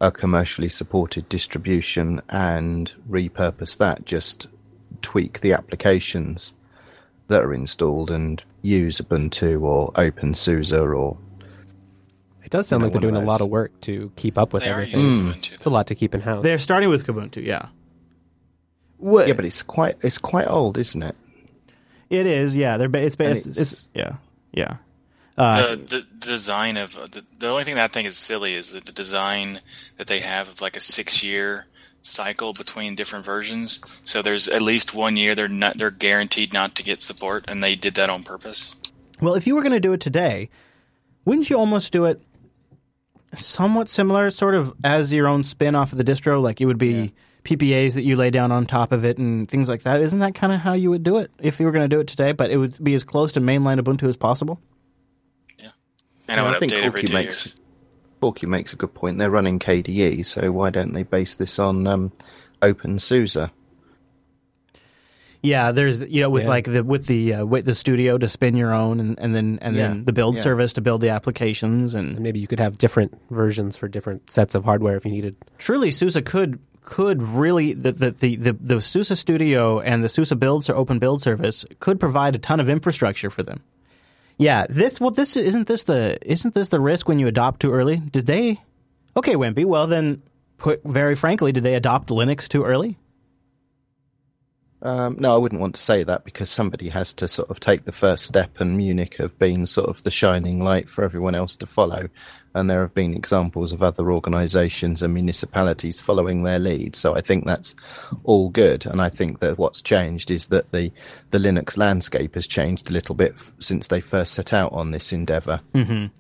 a 0.01 0.11
commercially 0.13 0.69
supported 0.69 1.29
distribution 1.29 2.21
and 2.29 2.93
repurpose 3.09 3.79
that? 3.79 4.05
Just 4.05 4.49
tweak 5.03 5.41
the 5.41 5.53
applications 5.53 6.53
that 7.29 7.43
are 7.43 7.53
installed 7.55 8.11
and 8.11 8.43
use 8.63 9.01
Ubuntu 9.01 9.61
or 9.63 9.93
OpenSUSE 9.93 10.73
or 10.97 11.17
It 12.45 12.51
does 12.51 12.69
sound 12.69 12.81
You 12.81 12.83
know, 12.83 12.87
like 12.87 12.93
they're 13.03 13.11
doing 13.11 13.23
a 13.23 13.27
lot 13.27 13.41
of 13.41 13.49
work 13.49 13.79
to 13.83 14.13
keep 14.17 14.39
up 14.39 14.53
with 14.53 14.63
They 14.63 14.71
are 14.71 14.75
everything. 14.81 14.95
using 14.95 15.11
Mm. 15.11 15.35
Ubuntu. 15.35 15.53
It's 15.53 15.67
a 15.67 15.71
lot 15.71 15.87
to 15.89 15.95
keep 15.97 16.15
in 16.15 16.21
house. 16.21 16.43
They're 16.45 16.59
starting 16.59 16.89
with 16.91 17.05
Kubuntu, 17.07 17.45
yeah. 17.45 17.69
What, 18.99 19.27
yeah, 19.29 19.35
but 19.35 19.45
it's 19.45 19.63
quite 19.63 19.97
it's 20.03 20.19
quite 20.19 20.47
old, 20.49 20.79
isn't 20.79 21.03
it? 21.03 21.15
it 22.09 22.25
is, 22.27 22.57
yeah. 22.57 22.77
They're 22.79 22.89
ba- 22.89 23.03
it's, 23.05 23.17
ba- 23.17 23.31
it's, 23.33 23.47
it's- 23.47 23.59
it's 23.73 23.89
yeah, 23.95 24.17
yeah. 24.53 24.77
Uh, 25.37 25.71
the, 25.71 25.77
the 25.77 26.07
design 26.19 26.77
of 26.77 26.95
the, 26.95 27.23
the 27.39 27.49
only 27.49 27.65
thing 27.65 27.75
that 27.75 27.85
I 27.85 27.89
think 27.89 28.09
is 28.09 28.17
silly 28.17 28.55
is 28.55 28.71
that 28.71 28.87
the 28.87 28.93
design 28.93 29.61
that 29.99 30.07
they 30.07 30.21
have 30.21 30.49
of 30.49 30.61
like 30.63 30.77
a 30.77 30.81
six 30.81 31.23
year 31.23 31.67
cycle 32.01 32.53
between 32.53 32.95
different 32.95 33.25
versions. 33.25 33.81
So 34.05 34.23
there's 34.23 34.49
at 34.49 34.63
least 34.63 34.95
one 34.95 35.17
year 35.17 35.35
they're 35.35 35.49
not 35.49 35.77
they're 35.77 35.91
guaranteed 35.91 36.53
not 36.53 36.75
to 36.77 36.83
get 36.83 37.03
support, 37.03 37.45
and 37.49 37.63
they 37.63 37.75
did 37.75 37.95
that 37.97 38.09
on 38.09 38.23
purpose. 38.23 38.77
Well, 39.21 39.35
if 39.35 39.47
you 39.47 39.55
were 39.55 39.63
going 39.63 39.73
to 39.73 39.81
do 39.81 39.93
it 39.93 40.01
today, 40.01 40.49
wouldn't 41.25 41.51
you 41.51 41.59
almost 41.59 41.93
do 41.93 42.05
it 42.05 42.23
somewhat 43.35 43.89
similar, 43.89 44.31
sort 44.31 44.55
of 44.55 44.75
as 44.85 45.13
your 45.13 45.27
own 45.27 45.43
spin 45.43 45.75
off 45.75 45.93
of 45.93 45.99
the 45.99 46.05
distro? 46.05 46.41
Like 46.41 46.61
it 46.61 46.67
would 46.67 46.79
be 46.79 47.13
PPAs 47.45 47.95
that 47.95 48.03
you 48.03 48.17
lay 48.17 48.31
down 48.31 48.53
on 48.53 48.67
top 48.67 48.93
of 48.93 49.05
it 49.05 49.19
and 49.19 49.49
things 49.49 49.69
like 49.69 49.83
that. 49.83 50.01
Isn't 50.01 50.21
that 50.21 50.35
kind 50.35 50.53
of 50.53 50.61
how 50.61 50.73
you 50.73 50.91
would 50.91 51.03
do 51.03 51.19
it 51.19 51.31
if 51.39 51.61
you 51.61 51.67
were 51.67 51.73
going 51.73 51.89
to 51.89 51.95
do 51.95 52.01
it 52.01 52.07
today? 52.07 52.33
But 52.33 52.51
it 52.51 52.57
would 52.57 52.83
be 52.83 52.95
as 52.95 53.05
close 53.05 53.33
to 53.33 53.41
mainline 53.41 53.81
Ubuntu 53.81 54.09
as 54.09 54.17
possible. 54.17 54.61
And 56.29 56.41
I 56.41 56.43
Well, 56.43 56.51
would 56.53 56.57
I 56.57 56.61
think 56.61 56.73
update 56.73 56.83
every 56.83 57.03
Corky 57.03 57.15
makes 57.15 57.47
years. 57.47 57.57
Corky 58.21 58.47
makes 58.47 58.73
a 58.73 58.77
good 58.77 58.95
point. 58.95 59.19
They're 59.19 59.31
running 59.31 59.59
KDE, 59.59 60.25
so 60.27 60.51
why 60.51 60.71
don't 60.71 60.93
they 60.93 61.03
base 61.05 61.35
this 61.37 61.59
on 61.59 61.87
um, 61.87 62.13
OpenSUSE? 62.63 63.51
Yeah, 65.43 65.71
there's 65.71 66.01
you 66.01 66.21
know 66.23 66.31
with 66.31 66.45
Yeah. 66.45 66.49
like 66.49 66.65
the 66.65 66.83
with 66.83 67.07
the 67.07 67.35
uh, 67.35 67.45
with 67.47 67.67
the 67.67 67.75
studio 67.75 68.19
to 68.19 68.29
spin 68.29 68.57
your 68.57 68.73
own 68.75 68.99
and, 68.99 69.19
and 69.21 69.35
then 69.35 69.59
and 69.63 69.77
Yeah, 69.77 69.89
then 69.89 70.05
the 70.05 70.13
build 70.13 70.37
yeah. 70.37 70.43
service 70.43 70.73
to 70.73 70.81
build 70.81 71.03
the 71.03 71.11
applications 71.11 71.95
and 71.95 72.17
and 72.17 72.21
maybe 72.21 72.41
you 72.41 72.47
could 72.49 72.59
have 72.59 72.79
different 72.79 73.17
versions 73.31 73.77
for 73.77 73.87
different 73.87 74.29
sets 74.31 74.55
of 74.57 74.65
hardware 74.65 74.97
if 74.97 75.05
you 75.05 75.13
needed. 75.13 75.37
truly 75.59 75.93
SUSE 75.93 76.17
could 76.25 76.59
could 76.83 77.23
really 77.23 77.75
the 77.75 77.93
the 77.93 78.11
the 78.11 78.37
the, 78.37 78.53
the 78.55 78.81
SUSE 78.81 79.17
Studio 79.21 79.79
and 79.81 80.03
the 80.03 80.09
SUSE 80.09 80.33
builds 80.33 80.69
or 80.69 80.75
open 80.75 80.99
build 80.99 81.23
service 81.23 81.65
could 81.79 82.01
provide 82.01 82.35
a 82.35 82.39
ton 82.39 82.59
of 82.59 82.69
infrastructure 82.69 83.31
for 83.31 83.43
them. 83.45 83.61
Yeah, 84.39 84.67
this 84.69 85.01
well 85.01 85.11
this 85.11 85.37
isn't 85.37 85.67
this 85.67 85.85
the 85.85 86.19
isn't 86.23 86.55
this 86.55 86.69
the 86.69 86.81
risk 86.81 87.09
when 87.09 87.19
you 87.19 87.27
adopt 87.27 87.61
too 87.61 87.73
early? 87.73 87.97
Did 87.97 88.27
they? 88.27 88.61
Okay, 89.17 89.35
Wimpy. 89.35 89.65
Well 89.65 89.87
then, 89.87 90.23
put 90.59 90.83
very 90.85 91.17
frankly, 91.17 91.53
did 91.53 91.63
they 91.63 91.75
adopt 91.75 92.09
Linux 92.09 92.47
too 92.49 92.65
early? 92.65 92.99
Um, 94.83 95.17
no, 95.19 95.35
I 95.35 95.39
wouldn't 95.39 95.61
want 95.61 95.75
to 95.75 95.81
say 95.81 96.05
that 96.05 96.25
because 96.25 96.51
somebody 96.51 96.91
has 96.91 97.15
to 97.15 97.29
sort 97.29 97.51
of 97.51 97.61
take 97.61 97.85
the 97.85 97.93
first 97.93 98.25
step, 98.25 98.61
and 98.61 98.77
Munich 98.77 99.17
have 99.17 99.39
been 99.39 99.67
sort 99.67 99.89
of 99.89 100.03
the 100.03 100.11
shining 100.11 100.63
light 100.63 100.89
for 100.89 101.03
everyone 101.03 101.35
else 101.35 101.57
to 101.57 101.67
follow. 101.67 102.09
And 102.55 102.71
there 102.71 102.81
have 102.81 102.95
been 102.95 103.15
examples 103.15 103.73
of 103.73 103.83
other 103.83 104.11
organisations 104.11 105.03
and 105.03 105.13
municipalities 105.13 106.01
following 106.01 106.43
their 106.43 106.59
lead. 106.59 106.97
So 106.97 107.15
I 107.15 107.21
think 107.21 107.45
that's 107.45 107.75
all 108.25 108.49
good. 108.49 108.87
And 108.87 109.03
I 109.03 109.11
think 109.11 109.41
that 109.41 109.59
what's 109.59 109.83
changed 109.83 110.31
is 110.31 110.47
that 110.47 110.73
the, 110.73 110.91
the 111.33 111.39
Linux 111.39 111.77
landscape 111.77 112.35
has 112.35 112.47
changed 112.47 112.89
a 112.89 112.95
little 112.95 113.15
bit 113.15 113.35
since 113.59 113.89
they 113.89 114.01
first 114.01 114.33
set 114.33 114.55
out 114.55 114.73
on 114.73 114.91
this 114.91 115.13
endeavour. 115.13 115.61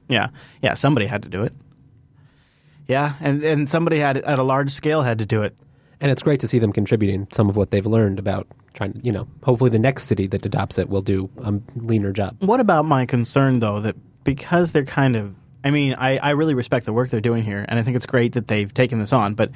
Yeah, 0.08 0.28
yeah. 0.60 0.74
Somebody 0.74 1.06
had 1.06 1.22
to 1.22 1.30
do 1.30 1.42
it. 1.42 1.54
Yeah, 2.86 3.14
and 3.20 3.42
and 3.42 3.68
somebody 3.68 3.98
had 3.98 4.18
at 4.18 4.38
a 4.38 4.42
large 4.42 4.70
scale 4.70 5.02
had 5.02 5.18
to 5.18 5.26
do 5.26 5.42
it. 5.42 5.56
And 6.00 6.10
it's 6.10 6.22
great 6.22 6.40
to 6.40 6.48
see 6.48 6.58
them 6.58 6.72
contributing 6.72 7.26
some 7.30 7.48
of 7.48 7.56
what 7.56 7.70
they've 7.70 7.86
learned 7.86 8.18
about 8.18 8.46
trying. 8.74 8.92
To, 8.92 9.00
you 9.02 9.12
know, 9.12 9.26
hopefully 9.42 9.70
the 9.70 9.78
next 9.78 10.04
city 10.04 10.26
that 10.28 10.44
adopts 10.44 10.78
it 10.78 10.88
will 10.88 11.02
do 11.02 11.30
a 11.42 11.54
leaner 11.76 12.12
job. 12.12 12.36
What 12.40 12.60
about 12.60 12.84
my 12.84 13.06
concern, 13.06 13.60
though, 13.60 13.80
that 13.80 13.96
because 14.24 14.72
they're 14.72 14.84
kind 14.84 15.16
of, 15.16 15.34
I 15.64 15.70
mean, 15.70 15.94
I, 15.96 16.18
I 16.18 16.30
really 16.30 16.54
respect 16.54 16.84
the 16.84 16.92
work 16.92 17.10
they're 17.10 17.20
doing 17.20 17.42
here, 17.42 17.64
and 17.66 17.78
I 17.78 17.82
think 17.82 17.96
it's 17.96 18.06
great 18.06 18.34
that 18.34 18.46
they've 18.46 18.72
taken 18.72 18.98
this 18.98 19.12
on, 19.12 19.34
but 19.34 19.50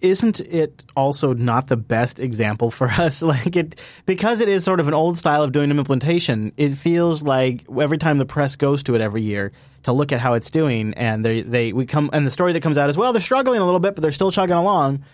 isn't 0.00 0.40
it 0.40 0.84
also 0.96 1.34
not 1.34 1.68
the 1.68 1.76
best 1.76 2.20
example 2.20 2.70
for 2.70 2.88
us? 2.90 3.22
Like 3.22 3.56
it, 3.56 3.80
because 4.06 4.40
it 4.40 4.48
is 4.48 4.64
sort 4.64 4.80
of 4.80 4.88
an 4.88 4.94
old 4.94 5.18
style 5.18 5.42
of 5.42 5.52
doing 5.52 5.70
implementation, 5.70 6.52
it 6.56 6.74
feels 6.74 7.22
like 7.22 7.64
every 7.80 7.98
time 7.98 8.18
the 8.18 8.24
press 8.24 8.56
goes 8.56 8.82
to 8.84 8.94
it 8.94 9.00
every 9.00 9.22
year 9.22 9.52
to 9.82 9.92
look 9.92 10.12
at 10.12 10.20
how 10.20 10.34
it's 10.34 10.50
doing, 10.50 10.94
and 10.94 11.24
they, 11.24 11.40
they, 11.40 11.72
we 11.72 11.86
come, 11.86 12.10
and 12.12 12.26
the 12.26 12.30
story 12.30 12.52
that 12.52 12.62
comes 12.62 12.76
out 12.76 12.90
is, 12.90 12.98
well, 12.98 13.12
they're 13.12 13.20
struggling 13.20 13.60
a 13.60 13.64
little 13.64 13.80
bit, 13.80 13.94
but 13.94 14.02
they're 14.02 14.12
still 14.12 14.30
chugging 14.30 14.56
along. 14.56 15.04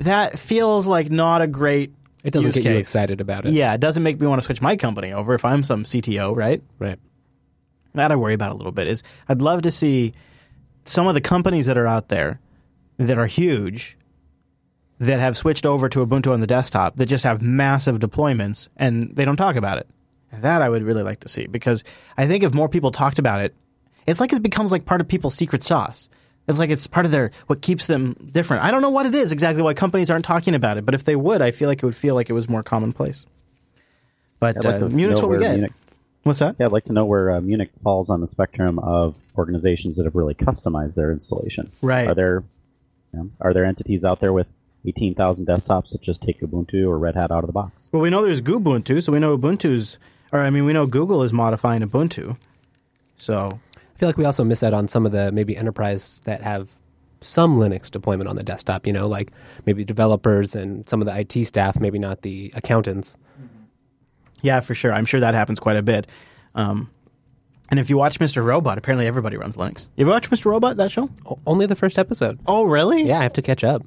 That 0.00 0.38
feels 0.38 0.86
like 0.86 1.10
not 1.10 1.42
a 1.42 1.46
great 1.46 1.92
It 2.24 2.32
doesn't 2.32 2.54
get 2.54 2.64
you 2.64 2.76
excited 2.78 3.20
about 3.20 3.46
it. 3.46 3.52
Yeah, 3.52 3.74
it 3.74 3.80
doesn't 3.80 4.02
make 4.02 4.20
me 4.20 4.26
want 4.26 4.40
to 4.40 4.46
switch 4.46 4.60
my 4.62 4.76
company 4.76 5.12
over 5.12 5.34
if 5.34 5.44
I'm 5.44 5.62
some 5.62 5.84
CTO, 5.84 6.34
right? 6.34 6.62
Right. 6.78 6.98
that 7.94 8.10
I 8.10 8.16
worry 8.16 8.34
about 8.34 8.52
a 8.52 8.54
little 8.54 8.72
bit 8.72 8.86
is 8.86 9.02
I'd 9.28 9.42
love 9.42 9.62
to 9.62 9.70
see 9.70 10.12
some 10.84 11.06
of 11.06 11.14
the 11.14 11.20
companies 11.20 11.66
that 11.66 11.76
are 11.78 11.86
out 11.86 12.08
there 12.08 12.40
that 12.96 13.18
are 13.18 13.26
huge 13.26 13.96
that 14.98 15.20
have 15.20 15.36
switched 15.36 15.64
over 15.64 15.88
to 15.88 16.04
Ubuntu 16.06 16.32
on 16.32 16.40
the 16.40 16.46
desktop 16.46 16.96
that 16.96 17.06
just 17.06 17.24
have 17.24 17.42
massive 17.42 17.98
deployments 17.98 18.68
and 18.76 19.14
they 19.16 19.24
don't 19.24 19.36
talk 19.36 19.56
about 19.56 19.78
it. 19.78 19.88
That 20.32 20.62
I 20.62 20.68
would 20.68 20.82
really 20.82 21.02
like 21.02 21.20
to 21.20 21.28
see 21.28 21.46
because 21.46 21.82
I 22.16 22.26
think 22.26 22.44
if 22.44 22.54
more 22.54 22.68
people 22.68 22.90
talked 22.90 23.18
about 23.18 23.40
it, 23.40 23.54
it's 24.06 24.20
like 24.20 24.32
it 24.32 24.42
becomes 24.42 24.72
like 24.72 24.84
part 24.84 25.00
of 25.00 25.08
people's 25.08 25.34
secret 25.34 25.62
sauce. 25.62 26.08
It's 26.50 26.58
like 26.58 26.70
it's 26.70 26.86
part 26.86 27.06
of 27.06 27.12
their 27.12 27.30
what 27.46 27.62
keeps 27.62 27.86
them 27.86 28.14
different. 28.32 28.62
I 28.64 28.70
don't 28.70 28.82
know 28.82 28.90
what 28.90 29.06
it 29.06 29.14
is 29.14 29.32
exactly 29.32 29.62
why 29.62 29.74
companies 29.74 30.10
aren't 30.10 30.24
talking 30.24 30.54
about 30.54 30.76
it, 30.76 30.84
but 30.84 30.94
if 30.94 31.04
they 31.04 31.16
would, 31.16 31.40
I 31.42 31.50
feel 31.50 31.68
like 31.68 31.82
it 31.82 31.86
would 31.86 31.96
feel 31.96 32.14
like 32.14 32.28
it 32.30 32.34
was 32.34 32.48
more 32.48 32.62
commonplace. 32.62 33.24
But 34.38 34.64
like 34.64 34.82
uh, 34.82 34.88
Munich's 34.88 35.22
what 35.22 35.30
we 35.30 35.38
get. 35.38 35.52
Munich- 35.52 35.72
What's 36.22 36.40
that? 36.40 36.56
Yeah, 36.58 36.66
I'd 36.66 36.72
like 36.72 36.84
to 36.84 36.92
know 36.92 37.06
where 37.06 37.30
uh, 37.30 37.40
Munich 37.40 37.70
falls 37.82 38.10
on 38.10 38.20
the 38.20 38.26
spectrum 38.26 38.78
of 38.78 39.14
organizations 39.38 39.96
that 39.96 40.04
have 40.04 40.14
really 40.14 40.34
customized 40.34 40.94
their 40.94 41.12
installation. 41.12 41.70
Right. 41.80 42.08
Are 42.08 42.14
there 42.14 42.42
you 43.14 43.18
know, 43.18 43.30
are 43.40 43.54
there 43.54 43.64
entities 43.64 44.04
out 44.04 44.20
there 44.20 44.32
with 44.32 44.46
18,000 44.84 45.46
desktops 45.46 45.90
that 45.92 46.02
just 46.02 46.20
take 46.22 46.40
Ubuntu 46.42 46.86
or 46.86 46.98
Red 46.98 47.14
Hat 47.14 47.30
out 47.30 47.42
of 47.42 47.46
the 47.46 47.52
box? 47.52 47.88
Well, 47.90 48.02
we 48.02 48.10
know 48.10 48.22
there's 48.22 48.42
Google 48.42 48.74
Ubuntu, 48.74 49.02
so 49.02 49.12
we 49.12 49.18
know 49.18 49.36
Ubuntu's, 49.36 49.98
or 50.30 50.40
I 50.40 50.50
mean, 50.50 50.64
we 50.66 50.72
know 50.74 50.86
Google 50.86 51.22
is 51.22 51.32
modifying 51.32 51.80
Ubuntu. 51.82 52.36
So 53.16 53.58
feel 54.00 54.08
like 54.08 54.16
we 54.16 54.24
also 54.24 54.42
miss 54.42 54.62
out 54.62 54.72
on 54.72 54.88
some 54.88 55.04
of 55.04 55.12
the 55.12 55.30
maybe 55.30 55.54
enterprise 55.54 56.22
that 56.24 56.40
have 56.40 56.70
some 57.20 57.58
Linux 57.58 57.90
deployment 57.90 58.30
on 58.30 58.36
the 58.36 58.42
desktop. 58.42 58.86
You 58.86 58.94
know, 58.94 59.06
like 59.06 59.30
maybe 59.66 59.84
developers 59.84 60.56
and 60.56 60.88
some 60.88 61.02
of 61.02 61.06
the 61.06 61.16
IT 61.20 61.44
staff, 61.44 61.78
maybe 61.78 61.98
not 61.98 62.22
the 62.22 62.50
accountants. 62.56 63.14
yeah, 64.40 64.60
for 64.60 64.74
sure, 64.74 64.90
I'm 64.90 65.04
sure 65.04 65.20
that 65.20 65.34
happens 65.34 65.60
quite 65.60 65.76
a 65.76 65.82
bit. 65.82 66.06
Um, 66.54 66.90
and 67.70 67.78
if 67.78 67.90
you 67.90 67.98
watch 67.98 68.18
Mr. 68.18 68.42
Robot, 68.42 68.78
apparently 68.78 69.06
everybody 69.06 69.36
runs 69.36 69.58
Linux. 69.58 69.90
You 69.96 70.04
ever 70.06 70.12
watch 70.12 70.30
Mr. 70.30 70.46
Robot 70.46 70.78
that 70.78 70.90
show? 70.90 71.10
O- 71.26 71.38
only 71.46 71.66
the 71.66 71.76
first 71.76 71.98
episode. 71.98 72.40
Oh, 72.46 72.64
really? 72.64 73.02
Yeah, 73.02 73.20
I 73.20 73.22
have 73.22 73.34
to 73.34 73.42
catch 73.42 73.62
up. 73.62 73.82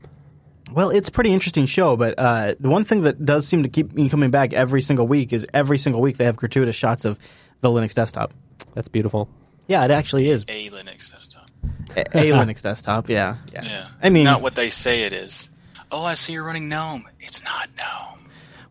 Well, 0.72 0.92
it's 0.92 1.10
a 1.10 1.12
pretty 1.12 1.34
interesting 1.34 1.66
show, 1.66 1.98
but 1.98 2.14
uh, 2.20 2.54
the 2.60 2.70
one 2.70 2.84
thing 2.84 3.02
that 3.02 3.26
does 3.26 3.48
seem 3.48 3.64
to 3.64 3.70
keep 3.70 3.94
me 3.94 4.10
coming 4.10 4.30
back 4.30 4.54
every 4.54 4.84
single 4.84 5.08
week 5.08 5.34
is 5.34 5.46
every 5.56 5.80
single 5.80 6.02
week 6.02 6.18
they 6.18 6.26
have 6.26 6.38
gratuitous 6.38 6.76
shots 6.76 7.04
of 7.04 7.18
the 7.62 7.70
Linux 7.70 7.96
desktop. 7.96 8.32
That's 8.76 8.88
beautiful. 8.88 9.28
Yeah, 9.68 9.86
it 9.86 9.92
actually 9.92 10.30
is 10.30 10.44
A 10.48 10.68
Linux 10.70 11.12
desktop. 11.12 11.50
a, 11.96 12.02
a 12.18 12.32
Linux 12.32 12.62
desktop. 12.62 13.10
Yeah, 13.10 13.38
yeah. 13.54 13.64
Yeah. 13.64 13.88
I 14.02 14.10
mean, 14.10 14.26
not 14.26 14.42
what 14.42 14.56
they 14.56 14.70
say 14.70 15.04
it 15.04 15.14
is. 15.14 15.50
Oh, 15.92 16.04
I 16.04 16.16
see 16.16 16.34
you're 16.34 16.44
running 16.44 16.70
GNOME. 16.70 17.06
It's 17.20 17.44
not 17.44 17.70
GNOME. 17.78 18.20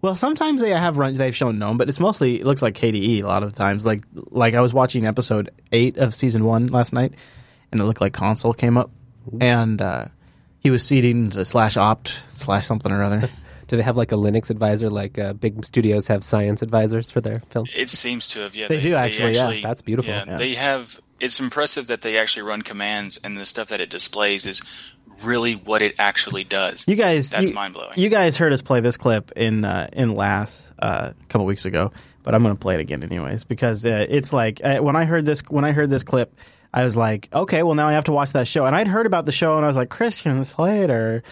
Well, 0.02 0.14
sometimes 0.16 0.60
they 0.60 0.70
have 0.70 0.98
run. 0.98 1.14
They've 1.14 1.34
shown 1.34 1.58
GNOME, 1.58 1.76
but 1.78 1.88
it's 1.88 2.00
mostly 2.00 2.40
it 2.40 2.46
looks 2.46 2.60
like 2.62 2.74
KDE 2.74 3.22
a 3.22 3.26
lot 3.26 3.42
of 3.44 3.50
the 3.52 3.56
times. 3.56 3.86
Like 3.86 4.02
like 4.14 4.54
I 4.54 4.60
was 4.60 4.74
watching 4.74 5.06
episode 5.06 5.50
eight 5.70 5.96
of 5.96 6.14
season 6.14 6.44
one 6.44 6.66
last 6.66 6.92
night, 6.92 7.14
and 7.70 7.80
it 7.80 7.84
looked 7.84 8.00
like 8.00 8.12
Konsole 8.12 8.56
came 8.56 8.76
up, 8.76 8.90
and 9.40 9.80
uh, 9.80 10.06
he 10.58 10.70
was 10.70 10.84
seeding 10.84 11.30
to 11.30 11.44
slash 11.44 11.76
opt 11.76 12.20
slash 12.30 12.66
something 12.66 12.90
or 12.90 13.02
other. 13.02 13.28
Do 13.72 13.78
they 13.78 13.84
have 13.84 13.96
like 13.96 14.12
a 14.12 14.16
Linux 14.16 14.50
advisor, 14.50 14.90
like 14.90 15.18
uh, 15.18 15.32
big 15.32 15.64
studios 15.64 16.06
have 16.08 16.22
science 16.22 16.60
advisors 16.60 17.10
for 17.10 17.22
their 17.22 17.36
films? 17.48 17.72
It 17.74 17.88
seems 17.88 18.28
to 18.28 18.40
have. 18.40 18.54
Yeah, 18.54 18.68
They 18.68 18.82
do 18.82 18.94
actually, 18.96 19.34
yeah. 19.34 19.60
That's 19.62 19.80
beautiful. 19.80 20.12
Yeah, 20.12 20.24
Yeah. 20.26 20.36
they 20.36 20.54
have. 20.56 21.00
It's 21.20 21.40
impressive 21.40 21.86
that 21.86 22.02
they 22.02 22.18
actually 22.18 22.42
run 22.42 22.60
commands, 22.60 23.18
and 23.24 23.38
the 23.38 23.46
stuff 23.46 23.68
that 23.68 23.80
it 23.80 23.88
displays 23.88 24.44
is 24.44 24.60
really 25.24 25.54
what 25.54 25.80
it 25.80 25.94
actually 25.98 26.44
does. 26.44 26.86
You 26.86 26.96
guys, 26.96 27.30
That's 27.30 27.48
you, 27.48 27.54
mind-blowing. 27.54 27.94
You 27.96 28.10
guys 28.10 28.36
heard 28.36 28.52
us 28.52 28.60
play 28.60 28.80
this 28.80 28.98
clip 28.98 29.32
in 29.36 29.64
uh, 29.64 29.88
in 29.94 30.14
LAS 30.14 30.70
uh, 30.78 31.12
a 31.18 31.26
couple 31.28 31.46
weeks 31.46 31.64
ago, 31.64 31.92
but 32.24 32.34
I'm 32.34 32.42
going 32.42 32.54
to 32.54 32.60
play 32.60 32.74
it 32.74 32.80
again 32.80 33.02
anyways 33.02 33.44
because 33.44 33.86
uh, 33.86 34.04
it's 34.06 34.34
like 34.34 34.60
uh, 34.62 34.80
when 34.80 34.96
I 34.96 35.06
heard 35.06 35.24
this 35.24 35.40
when 35.48 35.64
I 35.64 35.72
heard 35.72 35.88
this 35.88 36.04
clip, 36.04 36.38
I 36.74 36.84
was 36.84 36.94
like, 36.94 37.30
okay, 37.32 37.62
well 37.62 37.74
now 37.74 37.88
I 37.88 37.92
have 37.94 38.04
to 38.04 38.12
watch 38.12 38.32
that 38.32 38.46
show, 38.46 38.66
and 38.66 38.76
I'd 38.76 38.88
heard 38.88 39.06
about 39.06 39.24
the 39.24 39.32
show, 39.32 39.56
and 39.56 39.64
I 39.64 39.68
was 39.68 39.76
like, 39.76 39.88
Christian 39.88 40.44
Slater, 40.44 41.22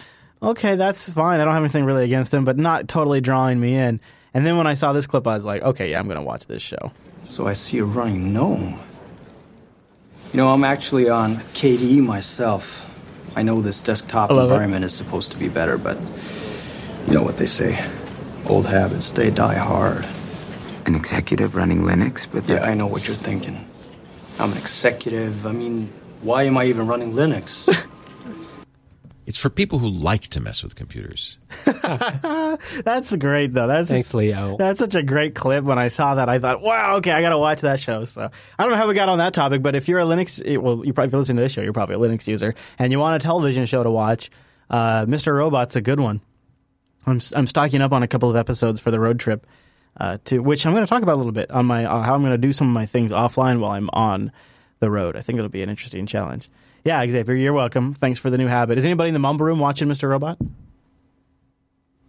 okay, 0.41 0.75
that's 0.75 1.09
fine. 1.11 1.39
I 1.39 1.45
don't 1.45 1.53
have 1.53 1.63
anything 1.63 1.85
really 1.85 2.03
against 2.03 2.33
him, 2.33 2.45
but 2.45 2.57
not 2.57 2.87
totally 2.87 3.21
drawing 3.21 3.59
me 3.59 3.75
in. 3.75 3.99
And 4.33 4.45
then 4.45 4.57
when 4.57 4.67
I 4.67 4.75
saw 4.75 4.93
this 4.93 5.07
clip, 5.07 5.27
I 5.27 5.33
was 5.33 5.45
like, 5.45 5.61
okay, 5.61 5.91
yeah, 5.91 5.99
I'm 5.99 6.05
going 6.05 6.17
to 6.17 6.23
watch 6.23 6.45
this 6.47 6.61
show. 6.61 6.91
So 7.23 7.47
I 7.47 7.53
see 7.53 7.77
you're 7.77 7.85
running 7.85 8.33
Gnome. 8.33 8.79
You 10.33 10.37
know, 10.37 10.49
I'm 10.51 10.63
actually 10.63 11.09
on 11.09 11.35
KDE 11.53 12.01
myself. 12.03 12.87
I 13.35 13.43
know 13.43 13.61
this 13.61 13.81
desktop 13.81 14.31
I 14.31 14.33
love 14.33 14.49
it. 14.49 14.53
environment 14.53 14.85
is 14.85 14.93
supposed 14.93 15.31
to 15.33 15.37
be 15.37 15.49
better, 15.49 15.77
but 15.77 15.97
you 17.07 17.13
know 17.13 17.23
what 17.23 17.37
they 17.37 17.45
say 17.45 17.83
old 18.47 18.65
habits, 18.67 19.11
they 19.11 19.29
die 19.29 19.55
hard. 19.55 20.05
An 20.85 20.95
executive 20.95 21.55
running 21.55 21.81
Linux, 21.81 22.27
but 22.29 22.47
Yeah, 22.49 22.63
I 22.63 22.73
know 22.73 22.87
what 22.87 23.07
you're 23.07 23.15
thinking. 23.15 23.67
I'm 24.39 24.51
an 24.51 24.57
executive. 24.57 25.45
I 25.45 25.51
mean, 25.51 25.89
why 26.21 26.43
am 26.43 26.57
I 26.57 26.65
even 26.65 26.87
running 26.87 27.11
Linux? 27.13 27.67
It's 29.31 29.37
for 29.37 29.49
people 29.49 29.79
who 29.79 29.87
like 29.87 30.23
to 30.27 30.41
mess 30.41 30.61
with 30.61 30.75
computers. 30.75 31.39
That's 32.83 33.15
great 33.15 33.53
though. 33.53 33.65
That's 33.65 33.89
Thanks, 33.89 34.13
Leo. 34.13 34.57
That's 34.57 34.77
such 34.79 34.93
a 34.93 35.01
great 35.01 35.35
clip. 35.35 35.63
When 35.63 35.79
I 35.79 35.87
saw 35.87 36.15
that, 36.15 36.27
I 36.27 36.37
thought, 36.37 36.61
"Wow, 36.61 36.97
okay, 36.97 37.11
I 37.11 37.21
got 37.21 37.29
to 37.29 37.37
watch 37.37 37.61
that 37.61 37.79
show." 37.79 38.03
So 38.03 38.29
I 38.59 38.63
don't 38.63 38.73
know 38.73 38.77
how 38.77 38.89
we 38.89 38.93
got 38.93 39.07
on 39.07 39.19
that 39.19 39.33
topic, 39.33 39.61
but 39.61 39.73
if 39.73 39.87
you're 39.87 40.01
a 40.01 40.03
Linux, 40.03 40.41
it- 40.43 40.57
well, 40.57 40.85
you 40.85 40.91
probably 40.91 41.07
if 41.07 41.11
you're 41.13 41.19
listening 41.19 41.37
to 41.37 41.43
this 41.43 41.53
show, 41.53 41.61
you're 41.61 41.71
probably 41.71 41.95
a 41.95 41.99
Linux 41.99 42.27
user, 42.27 42.53
and 42.77 42.91
you 42.91 42.99
want 42.99 43.23
a 43.23 43.25
television 43.25 43.65
show 43.67 43.83
to 43.83 43.89
watch. 43.89 44.29
Uh, 44.69 45.05
Mr. 45.05 45.33
Robot's 45.33 45.77
a 45.77 45.81
good 45.81 46.01
one. 46.01 46.19
I'm 47.07 47.21
I'm 47.33 47.47
stocking 47.47 47.81
up 47.81 47.93
on 47.93 48.03
a 48.03 48.09
couple 48.09 48.29
of 48.29 48.35
episodes 48.35 48.81
for 48.81 48.91
the 48.91 48.99
road 48.99 49.17
trip, 49.17 49.47
uh, 49.97 50.17
to 50.25 50.39
which 50.39 50.65
I'm 50.65 50.73
going 50.73 50.83
to 50.85 50.89
talk 50.89 51.03
about 51.03 51.15
a 51.15 51.21
little 51.23 51.31
bit 51.31 51.49
on 51.51 51.65
my 51.67 51.85
uh, 51.85 52.01
how 52.01 52.15
I'm 52.15 52.21
going 52.21 52.33
to 52.33 52.37
do 52.37 52.51
some 52.51 52.67
of 52.67 52.73
my 52.73 52.85
things 52.85 53.13
offline 53.13 53.61
while 53.61 53.71
I'm 53.71 53.89
on 53.93 54.33
the 54.81 54.91
road. 54.91 55.15
I 55.15 55.21
think 55.21 55.39
it'll 55.39 55.47
be 55.49 55.63
an 55.63 55.69
interesting 55.69 56.05
challenge. 56.05 56.49
Yeah, 56.83 57.05
Xavier, 57.07 57.35
you're 57.35 57.53
welcome. 57.53 57.93
Thanks 57.93 58.19
for 58.19 58.29
the 58.29 58.37
new 58.37 58.47
habit. 58.47 58.77
Is 58.77 58.85
anybody 58.85 59.09
in 59.09 59.13
the 59.13 59.19
mumble 59.19 59.45
room 59.45 59.59
watching 59.59 59.87
Mr. 59.87 60.09
Robot? 60.09 60.37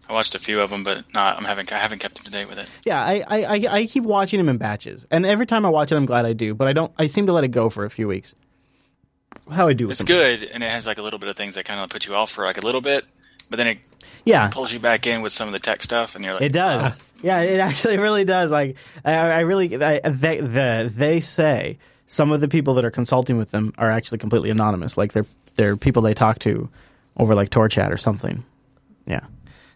I 0.08 0.12
watched 0.14 0.34
a 0.34 0.38
few 0.38 0.60
of 0.60 0.70
them, 0.70 0.82
but 0.82 1.04
not. 1.14 1.36
I'm 1.36 1.44
having 1.44 1.66
I 1.72 1.78
haven't 1.78 2.00
kept 2.00 2.18
up 2.18 2.24
to 2.24 2.30
date 2.30 2.48
with 2.48 2.58
it. 2.58 2.66
Yeah, 2.84 3.00
I, 3.02 3.22
I, 3.26 3.42
I, 3.44 3.66
I 3.78 3.86
keep 3.86 4.04
watching 4.04 4.40
him 4.40 4.48
in 4.48 4.58
batches, 4.58 5.06
and 5.10 5.24
every 5.24 5.46
time 5.46 5.64
I 5.64 5.68
watch 5.68 5.92
it, 5.92 5.96
I'm 5.96 6.06
glad 6.06 6.26
I 6.26 6.32
do. 6.32 6.54
But 6.54 6.68
I 6.68 6.72
don't. 6.72 6.92
I 6.98 7.06
seem 7.06 7.26
to 7.26 7.32
let 7.32 7.44
it 7.44 7.48
go 7.48 7.70
for 7.70 7.84
a 7.84 7.90
few 7.90 8.08
weeks. 8.08 8.34
How 9.50 9.68
I 9.68 9.72
do 9.72 9.86
with 9.86 9.92
It's 10.00 10.08
them. 10.08 10.16
good, 10.16 10.42
and 10.44 10.62
it 10.62 10.70
has 10.70 10.86
like 10.86 10.98
a 10.98 11.02
little 11.02 11.18
bit 11.18 11.28
of 11.28 11.36
things 11.36 11.54
that 11.54 11.64
kind 11.64 11.80
of 11.80 11.88
put 11.88 12.06
you 12.06 12.14
off 12.14 12.30
for 12.30 12.44
like 12.44 12.58
a 12.58 12.60
little 12.62 12.80
bit, 12.82 13.04
but 13.48 13.56
then 13.56 13.66
it 13.68 13.78
Yeah, 14.24 14.48
pulls 14.48 14.72
you 14.72 14.78
back 14.80 15.06
in 15.06 15.22
with 15.22 15.32
some 15.32 15.48
of 15.48 15.52
the 15.54 15.60
tech 15.60 15.82
stuff, 15.82 16.14
and 16.16 16.24
you're 16.24 16.34
like, 16.34 16.42
it 16.42 16.52
does. 16.52 17.02
yeah, 17.22 17.40
it 17.40 17.58
actually 17.60 17.96
really 17.98 18.24
does. 18.24 18.50
Like 18.50 18.76
I, 19.04 19.12
I 19.14 19.40
really, 19.40 19.74
I, 19.82 20.00
they, 20.00 20.40
the, 20.40 20.90
they 20.94 21.20
say 21.20 21.78
some 22.12 22.30
of 22.30 22.42
the 22.42 22.48
people 22.48 22.74
that 22.74 22.84
are 22.84 22.90
consulting 22.90 23.38
with 23.38 23.52
them 23.52 23.72
are 23.78 23.90
actually 23.90 24.18
completely 24.18 24.50
anonymous. 24.50 24.98
Like 24.98 25.14
they're 25.14 25.24
they're 25.54 25.78
people 25.78 26.02
they 26.02 26.12
talk 26.12 26.38
to 26.40 26.68
over 27.16 27.34
like 27.34 27.48
Tor 27.48 27.70
chat 27.70 27.90
or 27.90 27.96
something. 27.96 28.44
Yeah. 29.06 29.24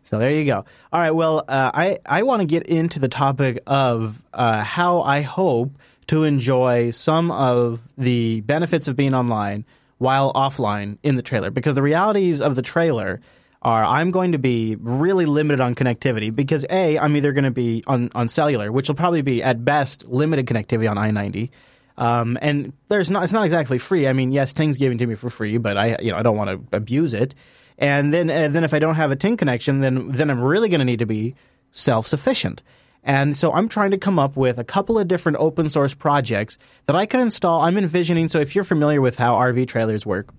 So 0.03 0.19
there 0.19 0.31
you 0.31 0.45
go. 0.45 0.67
All 0.93 1.01
right. 1.01 1.13
Well, 1.13 1.39
uh, 1.49 1.71
I 1.73 1.99
I 2.05 2.25
want 2.25 2.43
to 2.43 2.47
get 2.47 2.65
into 2.65 2.99
the 2.99 3.09
topic 3.09 3.61
of 3.67 4.23
uh, 4.35 4.63
how 4.63 5.01
I 5.01 5.23
hope 5.23 5.79
to 6.09 6.25
enjoy 6.25 6.91
some 6.91 7.31
of 7.31 7.81
the 7.97 8.43
benefits 8.43 8.87
of 8.87 8.97
being 8.97 9.15
online 9.15 9.65
while 9.97 10.31
offline 10.35 10.99
in 11.03 11.17
the 11.17 11.23
trailer, 11.23 11.51
because 11.51 11.75
the 11.75 11.83
realities 11.83 12.43
of 12.43 12.55
the 12.55 12.61
trailer 12.61 13.19
are 13.63 13.83
I'm 13.83 14.11
going 14.11 14.33
to 14.33 14.39
be 14.39 14.77
really 14.79 15.25
limited 15.25 15.63
on 15.63 15.75
connectivity 15.75 16.37
because 16.37 16.67
a 16.69 16.99
I'm 16.99 17.17
either 17.17 17.33
going 17.33 17.45
to 17.45 17.51
be 17.51 17.83
on 17.87 18.11
on 18.15 18.29
cellular, 18.29 18.71
which 18.71 18.89
will 18.89 18.95
probably 18.95 19.23
be 19.23 19.43
at 19.43 19.65
best 19.65 20.05
limited 20.05 20.45
connectivity 20.45 20.91
on 20.91 20.99
I-90. 20.99 21.49
Um, 21.99 22.37
and 22.43 22.73
there's 22.89 23.11
not 23.11 23.25
it's 23.25 23.33
not 23.33 23.45
exactly 23.45 23.79
free. 23.79 24.07
I 24.07 24.13
mean, 24.13 24.33
yes, 24.33 24.53
Ting's 24.53 24.79
giving 24.79 24.99
to 24.99 25.07
me 25.07 25.15
for 25.15 25.31
free, 25.31 25.59
but 25.59 25.77
I 25.77 25.97
you 26.01 26.11
know 26.11 26.17
I 26.17 26.23
don't 26.23 26.37
want 26.37 26.71
to 26.71 26.77
abuse 26.77 27.15
it. 27.15 27.35
And 27.79 28.13
then 28.13 28.31
and 28.31 28.55
then 28.55 28.65
if 28.65 28.75
I 28.75 28.79
don't 28.79 28.97
have 28.97 29.11
a 29.11 29.17
Ting 29.17 29.37
connection, 29.37 29.81
then 29.81 30.09
then 30.09 30.31
I'm 30.31 30.41
really 30.41 30.69
going 30.69 30.81
to 30.81 30.85
need 30.85 30.99
to 30.99 31.07
be 31.07 31.35
self 31.71 32.07
sufficient. 32.07 32.63
And 33.03 33.37
so 33.37 33.53
I'm 33.53 33.69
trying 33.69 33.93
to 33.93 33.99
come 33.99 34.19
up 34.19 34.37
with 34.37 34.59
a 34.59 34.65
couple 34.65 34.99
of 34.99 35.07
different 35.07 35.39
open 35.39 35.69
source 35.69 35.95
projects 35.95 36.59
that 36.87 36.97
I 36.97 37.07
could 37.07 37.21
install. 37.21 37.61
I'm 37.61 37.79
envisioning. 37.79 38.29
So 38.29 38.41
if 38.41 38.55
you're 38.55 38.65
familiar 38.65 39.01
with 39.01 39.17
how 39.17 39.37
RV 39.37 39.69
trailers 39.69 40.05
work, 40.05 40.35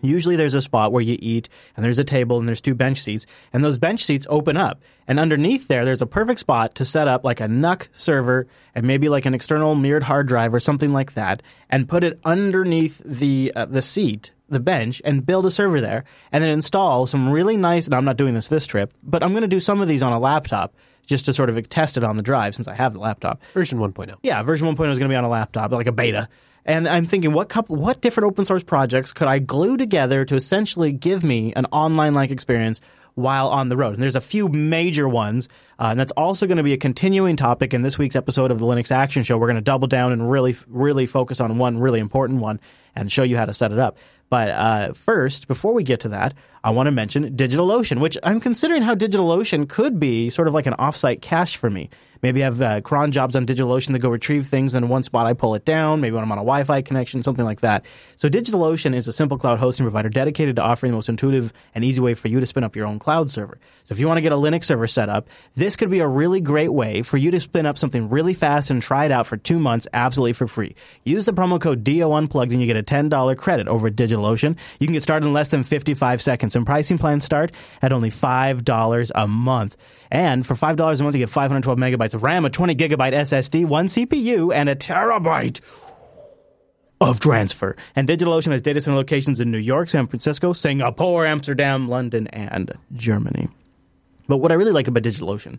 usually 0.00 0.36
there's 0.36 0.54
a 0.54 0.62
spot 0.62 0.92
where 0.92 1.02
you 1.02 1.16
eat 1.20 1.48
and 1.76 1.84
there's 1.84 1.98
a 1.98 2.04
table 2.04 2.38
and 2.38 2.48
there's 2.48 2.60
two 2.60 2.74
bench 2.74 3.00
seats 3.00 3.26
and 3.52 3.64
those 3.64 3.78
bench 3.78 4.04
seats 4.04 4.26
open 4.30 4.56
up 4.56 4.80
and 5.06 5.20
underneath 5.20 5.68
there 5.68 5.84
there's 5.84 6.02
a 6.02 6.06
perfect 6.06 6.40
spot 6.40 6.74
to 6.74 6.84
set 6.84 7.08
up 7.08 7.24
like 7.24 7.40
a 7.40 7.48
NUC 7.48 7.88
server 7.92 8.46
and 8.74 8.86
maybe 8.86 9.08
like 9.08 9.26
an 9.26 9.34
external 9.34 9.74
mirrored 9.74 10.04
hard 10.04 10.26
drive 10.26 10.54
or 10.54 10.60
something 10.60 10.90
like 10.90 11.14
that 11.14 11.42
and 11.70 11.88
put 11.88 12.04
it 12.04 12.18
underneath 12.24 13.00
the 13.04 13.52
uh, 13.54 13.66
the 13.66 13.82
seat 13.82 14.32
the 14.48 14.60
bench 14.60 15.00
and 15.04 15.24
build 15.24 15.46
a 15.46 15.50
server 15.50 15.80
there 15.80 16.04
and 16.30 16.42
then 16.42 16.50
install 16.50 17.06
some 17.06 17.30
really 17.30 17.56
nice 17.56 17.86
and 17.86 17.94
I'm 17.94 18.04
not 18.04 18.16
doing 18.16 18.34
this 18.34 18.48
this 18.48 18.66
trip 18.66 18.92
but 19.02 19.22
I'm 19.22 19.30
going 19.30 19.42
to 19.42 19.48
do 19.48 19.60
some 19.60 19.80
of 19.80 19.88
these 19.88 20.02
on 20.02 20.12
a 20.12 20.18
laptop 20.18 20.74
just 21.06 21.24
to 21.26 21.32
sort 21.32 21.50
of 21.50 21.68
test 21.68 21.96
it 21.96 22.04
on 22.04 22.16
the 22.16 22.22
drive 22.22 22.54
since 22.54 22.68
I 22.68 22.74
have 22.74 22.92
the 22.92 23.00
laptop 23.00 23.42
Version 23.52 23.80
oh. 23.80 23.88
1.0. 23.88 24.16
yeah, 24.22 24.42
version 24.42 24.66
1.0 24.68 24.72
is 24.72 24.98
going 24.98 25.08
to 25.08 25.08
be 25.08 25.16
on 25.16 25.24
a 25.24 25.28
laptop, 25.28 25.72
like 25.72 25.86
a 25.86 25.92
beta. 25.92 26.28
And 26.64 26.88
I'm 26.88 27.06
thinking, 27.06 27.32
what 27.32 27.48
couple, 27.48 27.76
what 27.76 28.00
different 28.00 28.28
open 28.28 28.44
source 28.44 28.62
projects 28.62 29.12
could 29.12 29.28
I 29.28 29.38
glue 29.38 29.76
together 29.76 30.24
to 30.24 30.36
essentially 30.36 30.92
give 30.92 31.24
me 31.24 31.52
an 31.54 31.66
online 31.66 32.14
like 32.14 32.30
experience 32.30 32.80
while 33.14 33.48
on 33.48 33.68
the 33.68 33.76
road? 33.76 33.94
And 33.94 34.02
there's 34.02 34.16
a 34.16 34.20
few 34.20 34.48
major 34.48 35.08
ones, 35.08 35.48
uh, 35.78 35.88
and 35.90 35.98
that's 35.98 36.12
also 36.12 36.46
going 36.46 36.58
to 36.58 36.62
be 36.62 36.72
a 36.72 36.78
continuing 36.78 37.36
topic 37.36 37.74
in 37.74 37.82
this 37.82 37.98
week's 37.98 38.14
episode 38.14 38.50
of 38.50 38.60
the 38.60 38.66
Linux 38.66 38.92
Action 38.92 39.24
Show. 39.24 39.38
We're 39.38 39.48
going 39.48 39.56
to 39.56 39.60
double 39.60 39.88
down 39.88 40.12
and 40.12 40.30
really, 40.30 40.54
really 40.68 41.06
focus 41.06 41.40
on 41.40 41.58
one 41.58 41.78
really 41.78 41.98
important 41.98 42.40
one 42.40 42.60
and 42.94 43.10
show 43.10 43.24
you 43.24 43.36
how 43.36 43.46
to 43.46 43.54
set 43.54 43.72
it 43.72 43.78
up. 43.78 43.98
But 44.30 44.48
uh, 44.48 44.92
first, 44.94 45.46
before 45.48 45.74
we 45.74 45.82
get 45.82 46.00
to 46.00 46.08
that, 46.10 46.32
I 46.64 46.70
want 46.70 46.86
to 46.86 46.90
mention 46.90 47.36
DigitalOcean, 47.36 48.00
which 48.00 48.16
I'm 48.22 48.40
considering 48.40 48.80
how 48.80 48.94
DigitalOcean 48.94 49.68
could 49.68 50.00
be 50.00 50.30
sort 50.30 50.48
of 50.48 50.54
like 50.54 50.64
an 50.66 50.72
offsite 50.74 51.20
cache 51.20 51.56
for 51.56 51.68
me. 51.68 51.90
Maybe 52.22 52.40
have 52.40 52.60
uh, 52.60 52.80
cron 52.80 53.12
jobs 53.12 53.34
on 53.34 53.44
DigitalOcean 53.44 53.92
to 53.92 53.98
go 53.98 54.08
retrieve 54.08 54.46
things, 54.46 54.74
in 54.74 54.88
one 54.88 55.02
spot 55.02 55.26
I 55.26 55.32
pull 55.32 55.54
it 55.54 55.64
down. 55.64 56.00
Maybe 56.00 56.14
when 56.14 56.22
I'm 56.22 56.32
on 56.32 56.38
a 56.38 56.42
Wi-Fi 56.42 56.82
connection, 56.82 57.22
something 57.22 57.44
like 57.44 57.60
that. 57.60 57.84
So 58.16 58.28
DigitalOcean 58.28 58.94
is 58.94 59.08
a 59.08 59.12
simple 59.12 59.38
cloud 59.38 59.58
hosting 59.58 59.84
provider 59.84 60.08
dedicated 60.08 60.56
to 60.56 60.62
offering 60.62 60.92
the 60.92 60.96
most 60.96 61.08
intuitive 61.08 61.52
and 61.74 61.84
easy 61.84 62.00
way 62.00 62.14
for 62.14 62.28
you 62.28 62.38
to 62.38 62.46
spin 62.46 62.64
up 62.64 62.76
your 62.76 62.86
own 62.86 62.98
cloud 62.98 63.30
server. 63.30 63.58
So 63.84 63.92
if 63.92 63.98
you 63.98 64.06
want 64.06 64.18
to 64.18 64.22
get 64.22 64.32
a 64.32 64.36
Linux 64.36 64.64
server 64.64 64.86
set 64.86 65.08
up, 65.08 65.28
this 65.54 65.76
could 65.76 65.90
be 65.90 65.98
a 65.98 66.06
really 66.06 66.40
great 66.40 66.72
way 66.72 67.02
for 67.02 67.16
you 67.16 67.30
to 67.32 67.40
spin 67.40 67.66
up 67.66 67.76
something 67.76 68.08
really 68.08 68.34
fast 68.34 68.70
and 68.70 68.80
try 68.80 69.04
it 69.04 69.10
out 69.10 69.26
for 69.26 69.36
two 69.36 69.58
months 69.58 69.88
absolutely 69.92 70.32
for 70.32 70.46
free. 70.46 70.74
Use 71.04 71.24
the 71.24 71.32
promo 71.32 71.60
code 71.60 71.82
DO 71.82 72.12
Unplugged 72.12 72.52
and 72.52 72.60
you 72.60 72.66
get 72.66 72.76
a 72.76 72.82
$10 72.82 73.36
credit 73.36 73.66
over 73.66 73.88
at 73.88 73.96
DigitalOcean. 73.96 74.56
You 74.78 74.86
can 74.86 74.94
get 74.94 75.02
started 75.02 75.26
in 75.26 75.32
less 75.32 75.48
than 75.48 75.64
55 75.64 76.22
seconds, 76.22 76.56
and 76.56 76.64
pricing 76.64 76.98
plans 76.98 77.24
start 77.24 77.52
at 77.80 77.92
only 77.92 78.10
$5 78.10 79.10
a 79.14 79.26
month. 79.26 79.76
And 80.10 80.46
for 80.46 80.54
$5 80.54 81.00
a 81.00 81.02
month, 81.02 81.16
you 81.16 81.20
get 81.20 81.30
512 81.30 81.78
megabytes 81.78 82.11
of 82.14 82.22
RAM, 82.22 82.44
a 82.44 82.50
20 82.50 82.74
gigabyte 82.74 83.12
SSD, 83.12 83.64
one 83.64 83.88
CPU, 83.88 84.54
and 84.54 84.68
a 84.68 84.76
terabyte 84.76 85.60
of 87.00 87.20
transfer. 87.20 87.76
And 87.96 88.08
DigitalOcean 88.08 88.52
has 88.52 88.62
data 88.62 88.80
center 88.80 88.96
locations 88.96 89.40
in 89.40 89.50
New 89.50 89.58
York, 89.58 89.88
San 89.88 90.06
Francisco, 90.06 90.52
Singapore, 90.52 91.26
Amsterdam, 91.26 91.88
London, 91.88 92.28
and 92.28 92.72
Germany. 92.92 93.48
But 94.28 94.38
what 94.38 94.52
I 94.52 94.54
really 94.54 94.72
like 94.72 94.88
about 94.88 95.02
DigitalOcean, 95.02 95.58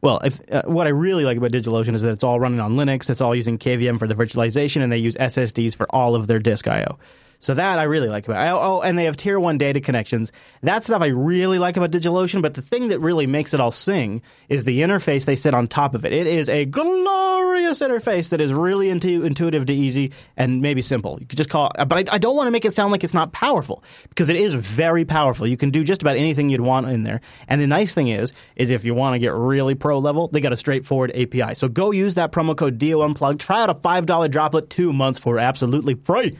well, 0.00 0.18
if, 0.24 0.40
uh, 0.52 0.62
what 0.66 0.86
I 0.86 0.90
really 0.90 1.24
like 1.24 1.36
about 1.36 1.50
DigitalOcean 1.50 1.94
is 1.94 2.02
that 2.02 2.12
it's 2.12 2.24
all 2.24 2.40
running 2.40 2.60
on 2.60 2.74
Linux. 2.76 3.10
It's 3.10 3.20
all 3.20 3.34
using 3.34 3.58
KVM 3.58 3.98
for 3.98 4.06
the 4.06 4.14
virtualization, 4.14 4.82
and 4.82 4.92
they 4.92 4.98
use 4.98 5.16
SSDs 5.16 5.76
for 5.76 5.86
all 5.94 6.14
of 6.14 6.26
their 6.26 6.38
disk 6.38 6.68
I/O. 6.68 6.98
So 7.40 7.54
that 7.54 7.78
I 7.78 7.84
really 7.84 8.08
like 8.08 8.26
about. 8.26 8.46
It. 8.46 8.58
Oh, 8.60 8.80
and 8.80 8.98
they 8.98 9.04
have 9.04 9.16
tier 9.16 9.38
one 9.38 9.58
data 9.58 9.80
connections. 9.80 10.32
That 10.62 10.82
stuff 10.82 11.02
I 11.02 11.08
really 11.08 11.58
like 11.58 11.76
about 11.76 11.92
DigitalOcean. 11.92 12.42
But 12.42 12.54
the 12.54 12.62
thing 12.62 12.88
that 12.88 12.98
really 12.98 13.26
makes 13.26 13.54
it 13.54 13.60
all 13.60 13.70
sing 13.70 14.22
is 14.48 14.64
the 14.64 14.80
interface 14.80 15.24
they 15.24 15.36
sit 15.36 15.54
on 15.54 15.68
top 15.68 15.94
of 15.94 16.04
it. 16.04 16.12
It 16.12 16.26
is 16.26 16.48
a 16.48 16.64
glorious 16.64 17.78
interface 17.78 18.30
that 18.30 18.40
is 18.40 18.52
really 18.52 18.90
intu- 18.90 19.22
intuitive 19.22 19.66
to 19.66 19.72
easy 19.72 20.12
and 20.36 20.60
maybe 20.62 20.82
simple. 20.82 21.18
You 21.20 21.26
could 21.26 21.38
just 21.38 21.50
call. 21.50 21.70
it, 21.78 21.88
But 21.88 22.10
I, 22.10 22.14
I 22.14 22.18
don't 22.18 22.34
want 22.34 22.48
to 22.48 22.50
make 22.50 22.64
it 22.64 22.74
sound 22.74 22.90
like 22.90 23.04
it's 23.04 23.14
not 23.14 23.32
powerful 23.32 23.84
because 24.08 24.28
it 24.28 24.36
is 24.36 24.54
very 24.54 25.04
powerful. 25.04 25.46
You 25.46 25.56
can 25.56 25.70
do 25.70 25.84
just 25.84 26.02
about 26.02 26.16
anything 26.16 26.48
you'd 26.48 26.60
want 26.60 26.88
in 26.88 27.02
there. 27.04 27.20
And 27.46 27.60
the 27.60 27.68
nice 27.68 27.94
thing 27.94 28.08
is, 28.08 28.32
is 28.56 28.70
if 28.70 28.84
you 28.84 28.94
want 28.94 29.14
to 29.14 29.20
get 29.20 29.32
really 29.32 29.76
pro 29.76 29.98
level, 30.00 30.26
they 30.26 30.40
got 30.40 30.52
a 30.52 30.56
straightforward 30.56 31.12
API. 31.14 31.54
So 31.54 31.68
go 31.68 31.92
use 31.92 32.14
that 32.14 32.32
promo 32.32 32.56
code 32.56 32.78
DO 32.78 33.00
Unplugged. 33.00 33.40
Try 33.40 33.62
out 33.62 33.70
a 33.70 33.74
five 33.74 34.06
dollar 34.06 34.26
droplet 34.26 34.70
two 34.70 34.92
months 34.92 35.20
for 35.20 35.38
absolutely 35.38 35.94
free. 35.94 36.36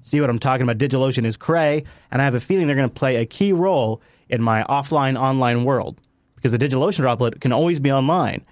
See 0.00 0.20
what 0.20 0.30
I'm 0.30 0.38
talking 0.38 0.62
about? 0.62 0.78
DigitalOcean 0.78 1.24
is 1.24 1.36
cray, 1.36 1.84
and 2.10 2.22
I 2.22 2.24
have 2.24 2.34
a 2.34 2.40
feeling 2.40 2.66
they're 2.66 2.76
going 2.76 2.88
to 2.88 2.94
play 2.94 3.16
a 3.16 3.26
key 3.26 3.52
role 3.52 4.00
in 4.28 4.40
my 4.42 4.62
offline 4.64 5.18
online 5.18 5.64
world 5.64 6.00
because 6.36 6.52
the 6.52 6.58
DigitalOcean 6.58 7.00
droplet 7.00 7.40
can 7.40 7.52
always 7.52 7.80
be 7.80 7.90
online, 7.90 8.44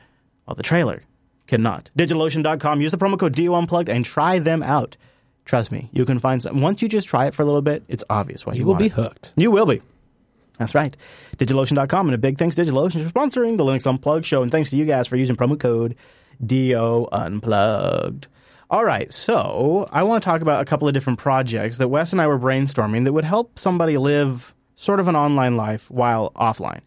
while 0.45 0.55
the 0.57 0.63
trailer 0.63 1.03
cannot. 1.47 1.91
DigitalOcean.com. 1.99 2.81
Use 2.81 2.91
the 2.91 2.99
promo 2.99 3.19
code 3.19 3.33
DO 3.35 3.55
Unplugged 3.55 3.89
and 3.89 4.05
try 4.05 4.39
them 4.39 4.63
out. 4.63 4.97
Trust 5.45 5.71
me, 5.71 5.89
you 5.93 6.05
can 6.05 6.19
find 6.19 6.43
some. 6.43 6.61
Once 6.61 6.83
you 6.83 6.89
just 6.89 7.09
try 7.09 7.27
it 7.27 7.35
for 7.35 7.43
a 7.43 7.47
little 7.47 7.63
bit, 7.63 7.85
it's 7.89 8.03
obvious 8.11 8.45
why 8.45 8.55
you, 8.55 8.61
You 8.61 8.67
will 8.67 8.75
be 8.75 8.87
it. 8.87 8.93
hooked. 8.93 9.33
You 9.37 9.53
will 9.53 9.67
be. 9.67 9.81
That's 10.59 10.75
right. 10.75 10.97
DigitalOcean.com 11.37 12.07
and 12.09 12.15
a 12.15 12.19
big 12.19 12.39
thanks 12.39 12.57
to 12.57 12.63
DigitalOcean 12.63 13.05
for 13.09 13.13
sponsoring 13.13 13.57
the 13.57 13.63
Linux 13.65 13.87
Unplugged 13.87 14.25
show. 14.27 14.43
And 14.43 14.51
thanks 14.51 14.71
to 14.71 14.77
you 14.77 14.85
guys 14.87 15.07
for 15.07 15.15
using 15.17 15.37
promo 15.37 15.61
code 15.61 15.95
DO 16.45 17.09
Unplugged. 17.13 18.27
All 18.69 18.85
right, 18.85 19.13
so 19.13 19.89
I 19.93 20.03
want 20.03 20.25
to 20.25 20.29
talk 20.29 20.41
about 20.41 20.61
a 20.61 20.65
couple 20.65 20.89
of 20.89 20.95
different 20.95 21.21
projects 21.21 21.79
that 21.79 21.87
Wes 21.87 22.11
and 22.13 22.21
I 22.21 22.27
were 22.27 22.39
brainstorming 22.39 23.05
that 23.05 23.13
would 23.13 23.25
help 23.25 23.61
somebody 23.61 23.97
live 23.97 24.55
sort 24.75 24.99
of 24.99 25.07
an 25.07 25.15
online 25.15 25.57
life 25.57 25.89
while 25.89 26.33
offline. 26.35 26.81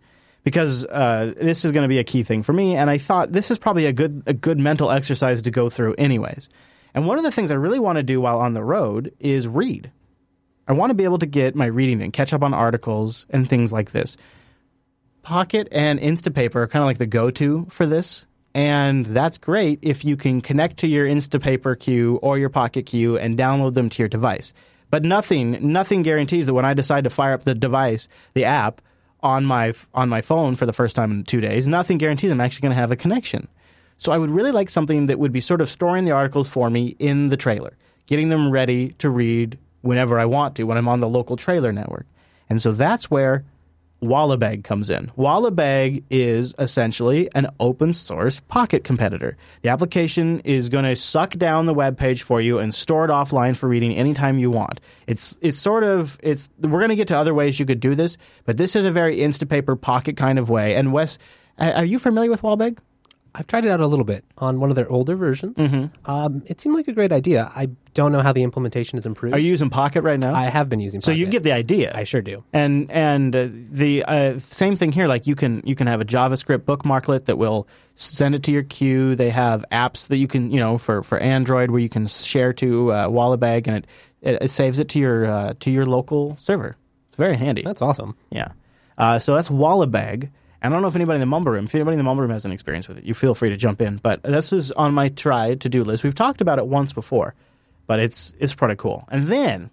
Because 0.44 0.86
uh, 0.86 1.34
this 1.38 1.64
is 1.64 1.72
going 1.72 1.84
to 1.84 1.90
be 1.90 2.00
a 2.00 2.04
key 2.04 2.24
thing 2.24 2.44
for 2.44 2.54
me, 2.54 2.76
and 2.76 2.90
I 2.90 2.98
thought 2.98 3.32
this 3.32 3.52
is 3.52 3.58
probably 3.58 3.86
a 3.86 3.94
good 3.94 4.24
a 4.26 4.34
good 4.34 4.58
mental 4.58 4.90
exercise 4.90 5.42
to 5.44 5.52
go 5.52 5.70
through, 5.70 5.96
anyways. 5.98 6.50
And 6.94 7.08
one 7.08 7.18
of 7.18 7.24
the 7.24 7.32
things 7.32 7.52
I 7.52 7.56
really 7.56 7.80
want 7.80 7.98
to 7.98 8.04
do 8.04 8.20
while 8.20 8.40
on 8.40 8.54
the 8.54 8.64
road 8.64 9.14
is 9.20 9.48
read. 9.48 9.92
I 10.68 10.74
want 10.74 10.92
to 10.92 10.96
be 10.96 11.04
able 11.04 11.20
to 11.20 11.26
get 11.26 11.56
my 11.56 11.66
reading 11.66 12.02
and 12.02 12.14
catch 12.14 12.34
up 12.34 12.42
on 12.42 12.54
articles 12.54 13.26
and 13.30 13.48
things 13.48 13.72
like 13.72 13.92
this. 13.92 14.18
Pocket 15.22 15.68
and 15.72 16.00
Instapaper 16.00 16.56
are 16.56 16.68
kind 16.68 16.84
of 16.84 16.88
like 16.88 17.00
the 17.00 17.06
go-to 17.06 17.68
for 17.70 17.86
this, 17.86 18.26
and 18.54 19.06
that's 19.06 19.38
great 19.38 19.80
if 19.82 20.04
you 20.04 20.18
can 20.18 20.42
connect 20.42 20.78
to 20.78 20.88
your 20.88 21.06
Instapaper 21.06 21.80
queue 21.80 22.18
or 22.22 22.38
your 22.38 22.50
Pocket 22.50 22.86
queue 22.86 23.18
and 23.18 23.38
download 23.38 23.74
them 23.74 23.90
to 23.90 24.02
your 24.02 24.10
device. 24.10 24.54
But 24.90 25.04
nothing, 25.04 25.72
nothing 25.72 26.02
guarantees 26.02 26.48
that 26.48 26.54
when 26.54 26.66
I 26.66 26.74
decide 26.74 27.04
to 27.04 27.10
fire 27.10 27.34
up 27.34 27.44
the 27.44 27.54
device, 27.54 28.08
the 28.34 28.46
app 28.46 28.82
on 29.22 29.46
my 29.46 29.74
on 29.94 30.10
my 30.10 30.22
phone 30.22 30.56
for 30.56 30.66
the 30.66 30.74
first 30.74 30.96
time 30.96 31.12
in 31.12 31.24
two 31.24 31.42
days, 31.42 31.68
nothing 31.68 31.98
guarantees 31.98 32.32
I'm 32.32 32.42
actually 32.42 32.62
going 32.62 32.72
to 32.72 32.82
have 32.82 32.92
a 32.92 32.96
connection. 32.96 33.48
So 33.98 34.12
I 34.12 34.18
would 34.18 34.30
really 34.30 34.52
like 34.52 34.70
something 34.70 35.08
that 35.08 35.20
would 35.20 35.34
be 35.34 35.42
sort 35.42 35.62
of 35.62 35.70
storing 35.70 36.06
the 36.06 36.12
articles 36.12 36.50
for 36.50 36.70
me 36.70 36.96
in 37.00 37.28
the 37.28 37.38
trailer, 37.38 37.78
getting 38.08 38.30
them 38.30 38.50
ready 38.50 38.94
to 38.94 39.10
read 39.10 39.60
whenever 39.82 40.18
I 40.20 40.26
want 40.26 40.56
to 40.56 40.64
when 40.64 40.78
I'm 40.78 40.88
on 40.88 41.02
the 41.02 41.10
local 41.10 41.36
trailer 41.36 41.72
network. 41.72 42.08
And 42.50 42.62
so 42.62 42.72
that's 42.72 43.12
where 43.12 43.44
Wallabag 44.02 44.64
comes 44.64 44.90
in. 44.90 45.08
Wallabag 45.18 46.04
is 46.10 46.56
essentially 46.58 47.30
an 47.36 47.48
open 47.60 47.94
source 47.94 48.40
Pocket 48.40 48.84
competitor. 48.84 49.36
The 49.62 49.70
application 49.70 50.40
is 50.42 50.70
going 50.70 50.86
to 50.86 50.96
suck 50.96 51.32
down 51.32 51.66
the 51.66 51.74
web 51.74 51.98
page 51.98 52.24
for 52.24 52.40
you 52.40 52.60
and 52.60 52.74
store 52.74 53.06
it 53.06 53.10
offline 53.10 53.58
for 53.58 53.68
reading 53.68 53.96
anytime 53.96 54.40
you 54.40 54.50
want. 54.50 54.80
It's 55.08 55.38
it's 55.42 55.58
sort 55.58 55.84
of 55.84 56.18
it's 56.24 56.50
we're 56.60 56.80
going 56.80 56.90
to 56.90 56.96
get 56.96 57.08
to 57.10 57.18
other 57.18 57.34
ways 57.34 57.60
you 57.60 57.66
could 57.66 57.80
do 57.80 57.96
this, 57.96 58.18
but 58.46 58.58
this 58.58 58.76
is 58.76 58.86
a 58.86 58.92
very 58.92 59.18
Instapaper 59.18 59.80
Pocket 59.80 60.16
kind 60.16 60.40
of 60.40 60.50
way. 60.50 60.76
And 60.76 60.94
Wes, 60.94 61.18
are 61.58 61.86
you 61.86 62.00
familiar 62.00 62.30
with 62.30 62.42
Wallabag? 62.42 62.80
I've 63.36 63.48
tried 63.48 63.66
it 63.66 63.70
out 63.70 63.80
a 63.80 63.88
little 63.88 64.06
bit 64.06 64.26
on 64.38 64.60
one 64.60 64.70
of 64.70 64.76
their 64.76 64.90
older 64.92 65.16
versions. 65.16 65.58
Mm-hmm. 65.58 66.10
Um, 66.10 66.44
it 66.48 66.60
seemed 66.60 66.76
like 66.76 66.88
a 66.88 66.94
great 66.94 67.12
idea. 67.12 67.52
I 67.56 67.70
don't 67.94 68.12
know 68.12 68.22
how 68.22 68.34
the 68.34 68.44
implementation 68.44 68.98
is 68.98 69.06
improved. 69.06 69.36
Are 69.36 69.40
you 69.40 69.50
using 69.50 69.70
Pocket 69.70 70.02
right 70.02 70.20
now? 70.20 70.34
I 70.34 70.44
have 70.44 70.70
been 70.70 70.80
using. 70.80 71.00
Pocket. 71.00 71.06
So 71.06 71.12
you 71.12 71.28
get 71.28 71.44
the 71.44 71.52
idea. 71.52 71.92
I 71.94 72.04
sure 72.04 72.22
do. 72.22 72.44
and 72.54 72.90
and 72.92 73.36
uh, 73.36 73.48
the 73.52 74.04
uh, 74.04 74.40
same 74.40 74.76
thing 74.76 74.92
here. 74.92 75.08
Like 75.08 75.28
you 75.28 75.36
can 75.36 75.62
you 75.66 75.76
can 75.76 75.88
have 75.88 76.02
a 76.02 76.06
JavaScript 76.06 76.60
bookmarklet 76.60 77.26
that 77.26 77.38
will 77.38 77.68
send 77.96 78.36
it 78.36 78.44
to 78.44 78.52
your 78.52 78.64
queue. 78.64 79.16
They 79.16 79.30
have 79.30 79.64
apps 79.72 80.08
that 80.08 80.18
you 80.18 80.28
can 80.28 80.52
you 80.52 80.60
know 80.60 80.78
for, 80.78 81.04
for 81.04 81.18
Android 81.20 81.72
where 81.72 81.82
you 81.82 81.90
can 81.90 82.08
share 82.08 82.54
to 82.54 82.92
uh, 82.92 83.08
Wallabag 83.08 83.68
and 83.68 83.78
it, 83.78 83.86
it, 84.22 84.44
it 84.44 84.48
saves 84.50 84.80
it 84.80 84.90
to 84.90 85.00
your 85.00 85.26
uh, 85.26 85.54
to 85.60 85.70
your 85.70 85.86
local 85.86 86.36
server. 86.38 86.78
It's 87.08 87.16
very 87.16 87.36
handy. 87.36 87.64
That's 87.64 87.82
awesome. 87.82 88.16
Yeah. 88.30 88.54
Uh, 88.98 89.20
so 89.20 89.36
that's 89.36 89.50
Wallabag. 89.50 90.30
And 90.62 90.74
I 90.74 90.76
don't 90.76 90.82
know 90.82 90.90
if 90.90 90.96
anybody 90.96 91.16
in 91.16 91.22
the 91.22 91.26
Mumble 91.26 91.52
Room, 91.52 91.66
if 91.66 91.76
anybody 91.76 91.94
in 91.94 92.00
the 92.00 92.04
Mumble 92.04 92.22
Room 92.22 92.32
has 92.32 92.46
an 92.46 92.52
experience 92.52 92.88
with 92.88 92.98
it, 92.98 93.04
you 93.06 93.14
feel 93.14 93.34
free 93.34 93.50
to 93.50 93.58
jump 93.58 93.82
in. 93.82 93.98
But 93.98 94.24
this 94.24 94.52
is 94.52 94.72
on 94.72 94.94
my 94.94 95.08
try 95.10 95.56
to 95.56 95.70
do 95.70 95.84
list. 95.84 96.04
We've 96.04 96.16
talked 96.16 96.42
about 96.42 96.60
it 96.60 96.68
once 96.68 96.92
before, 96.92 97.34
but 97.88 98.00
it's 98.00 98.34
it's 98.40 98.54
pretty 98.54 98.76
cool. 98.76 99.06
And 99.10 99.24
then 99.24 99.70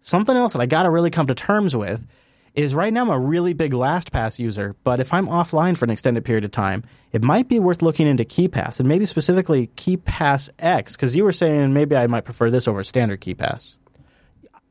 something 0.00 0.36
else 0.36 0.52
that 0.52 0.60
I 0.60 0.66
got 0.66 0.82
to 0.82 0.90
really 0.90 1.10
come 1.10 1.26
to 1.26 1.34
terms 1.34 1.74
with 1.74 2.06
is 2.54 2.74
right 2.74 2.92
now 2.92 3.02
I'm 3.02 3.08
a 3.08 3.18
really 3.18 3.54
big 3.54 3.72
LastPass 3.72 4.38
user, 4.38 4.76
but 4.84 5.00
if 5.00 5.14
I'm 5.14 5.26
offline 5.26 5.76
for 5.76 5.86
an 5.86 5.90
extended 5.90 6.24
period 6.24 6.44
of 6.44 6.50
time, 6.50 6.84
it 7.10 7.22
might 7.22 7.48
be 7.48 7.58
worth 7.58 7.80
looking 7.80 8.06
into 8.06 8.24
KeePass 8.24 8.78
and 8.78 8.86
maybe 8.86 9.06
specifically 9.06 9.68
KeePassX 9.68 10.92
because 10.92 11.16
you 11.16 11.24
were 11.24 11.32
saying 11.32 11.72
maybe 11.72 11.96
I 11.96 12.06
might 12.06 12.24
prefer 12.24 12.50
this 12.50 12.68
over 12.68 12.84
standard 12.84 13.22
KeePass. 13.22 13.76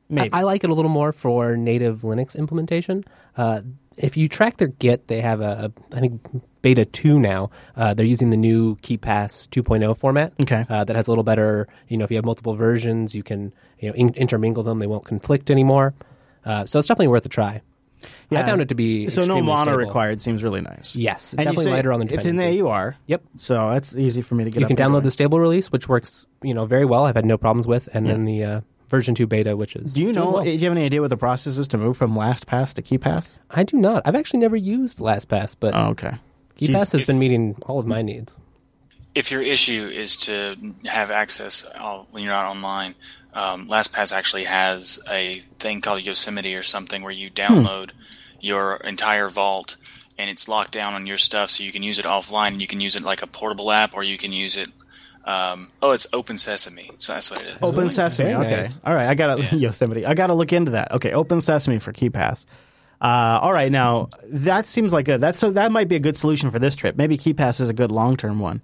Maybe. 0.09 0.31
I, 0.33 0.41
I 0.41 0.43
like 0.43 0.63
it 0.63 0.69
a 0.69 0.73
little 0.73 0.91
more 0.91 1.11
for 1.11 1.55
native 1.55 2.01
Linux 2.01 2.37
implementation. 2.37 3.03
Uh, 3.35 3.61
if 4.01 4.17
you 4.17 4.27
track 4.27 4.57
their 4.57 4.67
Git, 4.67 5.07
they 5.07 5.21
have 5.21 5.41
a, 5.41 5.71
a 5.91 5.95
I 5.95 5.99
think 5.99 6.21
beta 6.61 6.85
two 6.85 7.19
now. 7.19 7.49
Uh, 7.75 7.93
they're 7.93 8.05
using 8.05 8.29
the 8.29 8.37
new 8.37 8.75
KeePass 8.77 9.47
2.0 9.49 9.97
format. 9.97 10.33
Okay. 10.41 10.65
uh, 10.69 10.83
that 10.83 10.95
has 10.95 11.07
a 11.07 11.11
little 11.11 11.23
better. 11.23 11.67
You 11.87 11.97
know, 11.97 12.03
if 12.03 12.11
you 12.11 12.17
have 12.17 12.25
multiple 12.25 12.55
versions, 12.55 13.15
you 13.15 13.23
can 13.23 13.53
you 13.79 13.89
know 13.89 13.95
in, 13.95 14.13
intermingle 14.15 14.63
them. 14.63 14.79
They 14.79 14.87
won't 14.87 15.05
conflict 15.05 15.49
anymore. 15.51 15.93
Uh, 16.45 16.65
so 16.65 16.79
it's 16.79 16.87
definitely 16.87 17.09
worth 17.09 17.25
a 17.25 17.29
try. 17.29 17.61
Yeah. 18.31 18.39
I 18.39 18.43
found 18.47 18.61
it 18.61 18.69
to 18.69 18.75
be 18.75 19.09
so 19.09 19.23
no 19.25 19.41
mono 19.41 19.61
stable. 19.63 19.77
required 19.77 20.21
seems 20.21 20.43
really 20.43 20.61
nice. 20.61 20.95
Yes, 20.95 21.33
And 21.33 21.45
definitely 21.45 21.71
lighter 21.71 21.93
on 21.93 21.99
the 21.99 22.11
It's 22.11 22.25
in 22.25 22.35
the. 22.35 22.61
AUR. 22.61 22.95
Yep. 23.05 23.21
So 23.37 23.69
that's 23.69 23.95
easy 23.95 24.23
for 24.23 24.33
me 24.33 24.45
to 24.45 24.49
get. 24.49 24.59
You 24.59 24.65
can 24.65 24.75
download 24.75 25.03
the 25.03 25.11
stable 25.11 25.39
release, 25.39 25.71
which 25.71 25.87
works 25.87 26.25
you 26.41 26.55
know 26.55 26.65
very 26.65 26.85
well. 26.85 27.05
I've 27.05 27.15
had 27.15 27.25
no 27.25 27.37
problems 27.37 27.67
with, 27.67 27.89
and 27.93 28.07
then 28.07 28.25
the 28.25 28.43
uh, 28.43 28.61
version 28.91 29.15
two 29.15 29.25
beta, 29.25 29.57
which 29.57 29.75
is 29.75 29.93
Do 29.95 30.01
you 30.01 30.13
doing 30.13 30.15
know? 30.27 30.31
well. 30.33 30.43
Do 30.43 30.51
you 30.51 30.59
have 30.59 30.71
any 30.77 30.85
idea 30.85 31.01
what 31.01 31.09
the 31.09 31.17
process 31.17 31.57
is 31.57 31.67
to 31.69 31.77
move 31.79 31.97
from 31.97 32.13
LastPass 32.13 32.73
to 32.75 32.83
KeePass? 32.83 33.39
I 33.49 33.63
do 33.63 33.77
not. 33.77 34.03
I've 34.05 34.15
actually 34.15 34.41
never 34.41 34.55
used 34.55 34.99
LastPass, 34.99 35.55
but 35.59 35.73
Oh, 35.73 35.87
okay. 35.89 36.17
KeePass 36.59 36.91
has 36.91 37.01
If- 37.01 37.07
been 37.07 37.17
meeting 37.17 37.55
all 37.65 37.79
of 37.79 37.87
my 37.87 38.03
needs. 38.03 38.37
if 39.15 39.31
your 39.31 39.41
issue 39.41 39.87
is 39.93 40.15
to 40.17 40.55
have 40.85 41.09
access 41.11 41.67
uh, 41.75 42.03
when 42.11 42.23
you're 42.23 42.31
not 42.31 42.45
online, 42.45 42.93
um, 43.33 43.67
LastPass 43.67 44.13
actually 44.13 44.43
has 44.43 44.99
a 45.09 45.41
thing 45.59 45.81
called 45.81 46.05
Yosemite 46.05 46.53
or 46.55 46.63
something 46.63 47.01
where 47.01 47.11
you 47.11 47.29
download 47.31 47.91
your 48.39 48.75
entire 48.77 49.29
vault 49.29 49.77
and 50.17 50.29
it's 50.29 50.47
locked 50.47 50.71
down 50.73 50.93
on 50.93 51.07
your 51.07 51.17
stuff, 51.17 51.49
so 51.49 51.63
you 51.63 51.71
can 51.71 51.81
use 51.83 51.97
it 51.97 52.05
offline. 52.05 52.49
and 52.49 52.61
You 52.61 52.67
can 52.67 52.79
use 52.81 52.95
it 52.95 53.01
like 53.03 53.21
a 53.23 53.27
portable 53.27 53.71
app, 53.71 53.93
or 53.95 54.03
you 54.03 54.17
can 54.17 54.31
use 54.33 54.55
it. 54.55 54.67
Um, 55.25 55.71
oh, 55.81 55.91
it's 55.91 56.07
Open 56.13 56.37
Sesame, 56.37 56.91
so 56.97 57.13
that's 57.13 57.29
what 57.29 57.41
it 57.41 57.47
is. 57.47 57.57
Open 57.61 57.89
Sesame. 57.89 58.31
Very 58.33 58.45
Okay. 58.45 58.61
nice. 58.63 58.79
All 58.83 58.93
right. 58.95 59.07
I 59.07 59.13
got 59.13 59.35
to 59.37 59.55
Yosemite. 59.57 60.05
I 60.05 60.13
got 60.15 60.27
to 60.27 60.33
look 60.33 60.51
into 60.51 60.71
that. 60.71 60.91
Okay. 60.93 61.11
Open 61.13 61.41
Sesame 61.41 61.79
for 61.79 61.93
KeePass. 61.93 62.45
Uh, 62.99 63.39
all 63.41 63.53
right. 63.53 63.71
Now 63.71 64.09
that 64.25 64.67
seems 64.67 64.93
like 64.93 65.07
a 65.07 65.17
that's 65.17 65.39
so 65.39 65.49
that 65.51 65.71
might 65.71 65.87
be 65.87 65.95
a 65.95 65.99
good 65.99 66.17
solution 66.17 66.51
for 66.51 66.59
this 66.59 66.75
trip. 66.75 66.95
Maybe 66.97 67.17
KeePass 67.17 67.59
is 67.61 67.69
a 67.69 67.73
good 67.73 67.91
long 67.91 68.15
term 68.17 68.39
one. 68.39 68.61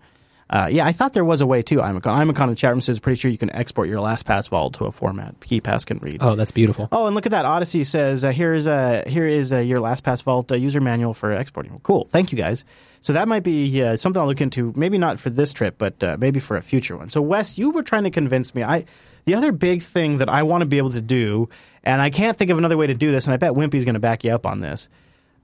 Uh, 0.49 0.69
yeah, 0.71 0.85
I 0.85 0.93
thought 0.93 1.13
there 1.13 1.25
was 1.25 1.41
a 1.41 1.45
way 1.45 1.61
too. 1.61 1.77
Imacon. 1.77 2.01
Imacon 2.01 2.43
in 2.43 2.49
the 2.51 2.55
chat 2.55 2.71
room 2.71 2.81
says 2.81 2.99
pretty 2.99 3.19
sure 3.19 3.29
you 3.29 3.37
can 3.37 3.49
export 3.51 3.89
your 3.89 3.99
LastPass 3.99 4.47
vault 4.47 4.75
to 4.75 4.85
a 4.85 4.91
format 4.91 5.37
KeePass 5.41 5.85
can 5.85 5.97
read. 5.99 6.19
Oh, 6.21 6.35
that's 6.35 6.51
beautiful. 6.51 6.87
Oh, 6.91 7.05
and 7.05 7.15
look 7.15 7.25
at 7.25 7.31
that. 7.31 7.45
Odyssey 7.45 7.83
says 7.83 8.23
uh, 8.23 8.31
here 8.31 8.53
is 8.53 8.65
uh, 8.65 9.03
here 9.07 9.27
is 9.27 9.51
uh, 9.51 9.57
your 9.57 9.79
LastPass 9.79 10.23
Vault 10.23 10.51
uh, 10.51 10.55
user 10.55 10.79
manual 10.79 11.13
for 11.13 11.33
exporting. 11.33 11.77
Cool. 11.83 12.05
Thank 12.05 12.31
you 12.31 12.37
guys. 12.37 12.63
So 13.01 13.13
that 13.13 13.27
might 13.27 13.43
be 13.43 13.83
uh, 13.83 13.95
something 13.97 14.21
I'll 14.21 14.27
look 14.27 14.41
into. 14.41 14.73
Maybe 14.75 14.97
not 14.97 15.19
for 15.19 15.29
this 15.29 15.53
trip, 15.53 15.77
but 15.77 16.01
uh, 16.03 16.17
maybe 16.19 16.39
for 16.39 16.55
a 16.55 16.61
future 16.61 16.97
one. 16.97 17.09
So 17.09 17.21
Wes, 17.21 17.57
you 17.57 17.71
were 17.71 17.83
trying 17.83 18.05
to 18.05 18.09
convince 18.09 18.55
me. 18.55 18.63
I 18.63 18.85
the 19.25 19.35
other 19.35 19.51
big 19.51 19.81
thing 19.81 20.17
that 20.17 20.29
I 20.29 20.43
want 20.43 20.61
to 20.61 20.65
be 20.65 20.77
able 20.77 20.91
to 20.91 21.01
do, 21.01 21.49
and 21.83 22.01
I 22.01 22.09
can't 22.09 22.37
think 22.37 22.51
of 22.51 22.57
another 22.57 22.77
way 22.77 22.87
to 22.87 22.93
do 22.93 23.11
this, 23.11 23.25
and 23.25 23.33
I 23.33 23.37
bet 23.37 23.51
Wimpy's 23.51 23.83
going 23.83 23.95
to 23.95 23.99
back 23.99 24.23
you 24.23 24.31
up 24.31 24.45
on 24.45 24.61
this. 24.61 24.87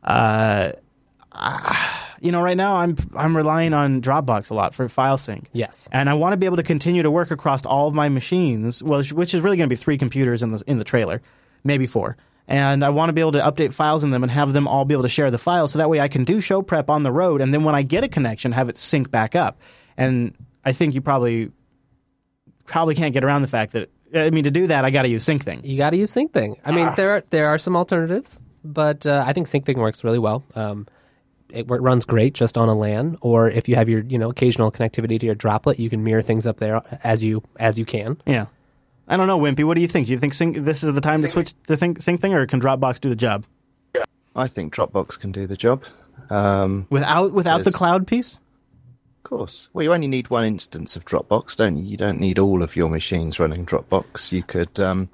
Uh, 0.02 0.72
you 2.24 2.32
know, 2.32 2.42
right 2.42 2.58
now 2.58 2.78
I'm 2.78 2.96
I'm 3.16 3.36
relying 3.36 3.74
on 3.74 4.02
Dropbox 4.02 4.50
a 4.50 4.54
lot 4.54 4.74
for 4.74 4.88
file 4.88 5.18
sync. 5.18 5.50
Yes. 5.52 5.90
And 5.92 6.10
I 6.10 6.14
want 6.14 6.34
to 6.34 6.38
be 6.38 6.46
able 6.46 6.58
to 6.58 6.64
continue 6.64 7.04
to 7.04 7.12
work 7.12 7.32
across 7.32 7.66
all 7.66 7.90
of 7.90 7.94
my 7.94 8.08
machines, 8.08 8.82
well, 8.82 9.04
which 9.04 9.34
is 9.34 9.42
really 9.42 9.58
going 9.58 9.68
to 9.68 9.74
be 9.74 9.76
three 9.76 9.98
computers 9.98 10.42
in 10.42 10.52
the 10.52 10.64
in 10.66 10.80
the 10.80 10.86
trailer, 10.86 11.22
maybe 11.64 11.86
four. 11.86 12.16
And 12.48 12.84
I 12.84 12.90
want 12.90 13.10
to 13.10 13.14
be 13.14 13.22
able 13.22 13.34
to 13.34 13.40
update 13.40 13.74
files 13.74 14.04
in 14.04 14.12
them 14.12 14.24
and 14.24 14.32
have 14.32 14.54
them 14.54 14.68
all 14.68 14.86
be 14.86 14.94
able 14.94 15.04
to 15.04 15.10
share 15.10 15.32
the 15.32 15.38
files, 15.38 15.74
so 15.74 15.80
that 15.80 15.90
way 15.90 16.00
I 16.00 16.08
can 16.08 16.24
do 16.24 16.42
show 16.42 16.62
prep 16.62 16.90
on 16.90 17.04
the 17.04 17.12
road, 17.12 17.42
and 17.42 17.54
then 17.54 17.64
when 17.64 17.76
I 17.76 17.84
get 17.84 18.04
a 18.04 18.08
connection, 18.08 18.52
have 18.52 18.70
it 18.70 18.78
sync 18.78 19.12
back 19.12 19.36
up. 19.36 19.60
And 19.96 20.34
I 20.66 20.72
think 20.74 20.94
you 20.94 21.02
probably 21.02 21.52
probably 22.66 22.96
can't 22.96 23.14
get 23.14 23.24
around 23.24 23.42
the 23.42 23.48
fact 23.48 23.74
that 23.74 23.90
I 24.16 24.30
mean 24.30 24.44
to 24.46 24.52
do 24.52 24.68
that, 24.68 24.86
I 24.86 24.92
got 24.92 25.04
to 25.04 25.10
use 25.10 25.26
SyncThing. 25.26 25.66
You 25.66 25.78
got 25.78 25.90
to 25.90 25.98
use 25.98 26.14
SyncThing. 26.14 26.58
I 26.64 26.72
mean, 26.72 26.90
there 26.96 27.12
are, 27.12 27.24
there 27.32 27.48
are 27.48 27.58
some 27.58 27.76
alternatives, 27.76 28.40
but 28.64 29.06
uh, 29.06 29.24
I 29.26 29.34
think 29.34 29.48
SyncThing 29.48 29.78
works 29.78 30.04
really 30.04 30.20
well. 30.20 30.44
Um, 30.56 30.88
it 31.54 31.68
wor- 31.68 31.82
runs 31.82 32.06
great 32.06 32.34
just 32.34 32.58
on 32.58 32.68
a 32.68 32.76
LAN, 32.76 33.18
or 33.22 33.50
if 33.50 33.70
you 33.70 33.76
have 33.76 33.88
your 33.88 34.02
you 34.02 34.18
know 34.18 34.30
occasional 34.30 34.72
connectivity 34.72 35.20
to 35.20 35.26
your 35.26 35.36
droplet, 35.36 35.80
you 35.80 35.89
can 35.89 36.04
mirror 36.04 36.22
things 36.22 36.46
up 36.46 36.58
there 36.58 36.82
as 37.04 37.24
you 37.24 37.44
as 37.58 37.80
you 37.80 37.86
can. 37.86 38.22
Yeah. 38.26 38.48
I 39.06 39.18
don't 39.18 39.28
know, 39.28 39.39
Wimpy. 39.39 39.66
What 39.66 39.76
do 39.76 39.82
you 39.82 39.88
think? 39.88 40.08
Do 40.08 40.13
you 40.13 40.20
think 40.20 40.34
sync, 40.34 40.58
this 40.63 40.82
is 40.82 40.94
the 40.94 41.02
time 41.02 41.22
to 41.24 41.28
switch 41.28 41.54
to 41.68 41.76
think, 41.76 42.00
SyncThing, 42.00 42.34
or 42.34 42.46
can 42.46 42.62
Dropbox 42.62 43.02
do 43.02 43.10
the 43.10 43.18
job 43.18 43.46
I 44.36 44.48
think 44.48 44.74
Dropbox 44.74 45.20
can 45.20 45.32
do 45.32 45.48
the 45.48 45.58
job. 45.58 45.84
Um, 46.30 46.88
without 46.89 47.34
without 47.34 47.63
the 47.63 47.72
cloud 47.72 48.08
piece? 48.08 48.39
of 49.18 49.30
course. 49.30 49.70
Well, 49.74 49.84
you 49.84 49.94
only 49.94 50.08
need 50.08 50.30
one 50.30 50.44
instance 50.44 50.96
of 50.96 51.06
Dropbox, 51.06 51.56
don't 51.56 51.78
you? 51.78 51.84
You 51.84 51.98
don't 51.98 52.20
need 52.20 52.39
all 52.39 52.62
of 52.62 52.76
your 52.76 52.89
machines 52.89 53.39
running 53.39 53.66
Dropbox. 53.66 54.32
You 54.32 54.44
could 54.44 54.78
um, 54.82 55.10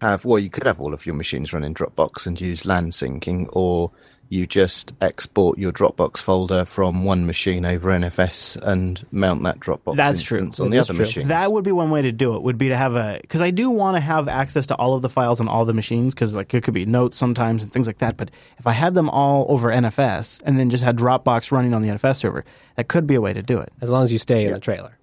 have, 0.00 0.24
well, 0.24 0.38
you 0.38 0.48
could 0.48 0.66
have 0.66 0.80
all 0.80 0.94
of 0.94 1.04
your 1.04 1.14
machines 1.14 1.52
running 1.52 1.74
Dropbox 1.74 2.26
and 2.26 2.40
use 2.40 2.64
LAN 2.64 2.90
syncing, 2.90 3.48
or 3.52 3.90
You 4.30 4.46
just 4.46 4.92
export 5.00 5.58
your 5.58 5.70
Dropbox 5.70 6.16
folder 6.18 6.64
from 6.64 7.04
one 7.04 7.24
machine 7.26 7.64
over 7.64 7.90
NFS 7.90 8.56
and 8.62 9.04
mount 9.12 9.42
that 9.44 9.60
Dropbox 9.60 9.94
That's 9.96 10.22
true. 10.22 10.38
instance 10.38 10.60
on 10.60 10.70
That 10.70 10.76
the 10.76 10.80
is 10.80 10.90
other 10.90 10.96
true. 10.96 11.04
machine. 11.06 11.28
That 11.28 11.52
would 11.52 11.62
be 11.62 11.70
one 11.72 11.90
way 11.90 12.02
to 12.02 12.10
do 12.10 12.34
it. 12.34 12.42
Would 12.42 12.58
be 12.58 12.68
to 12.68 12.76
have 12.76 12.96
a 12.96 13.18
because 13.20 13.40
I 13.40 13.50
do 13.50 13.70
want 13.70 13.96
to 13.96 14.00
have 14.00 14.26
access 14.26 14.66
to 14.66 14.74
all 14.76 14.94
of 14.94 15.02
the 15.02 15.08
files 15.08 15.40
on 15.40 15.46
all 15.46 15.64
the 15.64 15.74
machines 15.74 16.14
because 16.14 16.34
like 16.34 16.52
it 16.54 16.64
could 16.64 16.74
be 16.74 16.84
notes 16.86 17.16
sometimes 17.16 17.62
and 17.62 17.70
things 17.70 17.86
like 17.86 17.98
that. 17.98 18.16
But 18.16 18.30
if 18.58 18.66
I 18.66 18.72
had 18.72 18.94
them 18.94 19.08
all 19.10 19.46
over 19.48 19.68
NFS 19.70 20.42
and 20.44 20.58
then 20.58 20.68
just 20.70 20.82
had 20.82 20.96
Dropbox 20.96 21.52
running 21.52 21.74
on 21.74 21.82
the 21.82 21.88
NFS 21.90 22.16
server, 22.16 22.44
that 22.76 22.88
could 22.88 23.06
be 23.06 23.14
a 23.14 23.20
way 23.20 23.34
to 23.34 23.42
do 23.42 23.58
it. 23.60 23.72
as 23.80 23.90
long 23.90 24.02
as 24.02 24.12
you 24.12 24.18
stay 24.18 24.46
in 24.46 24.52
the 24.52 24.58
trailer. 24.60 24.98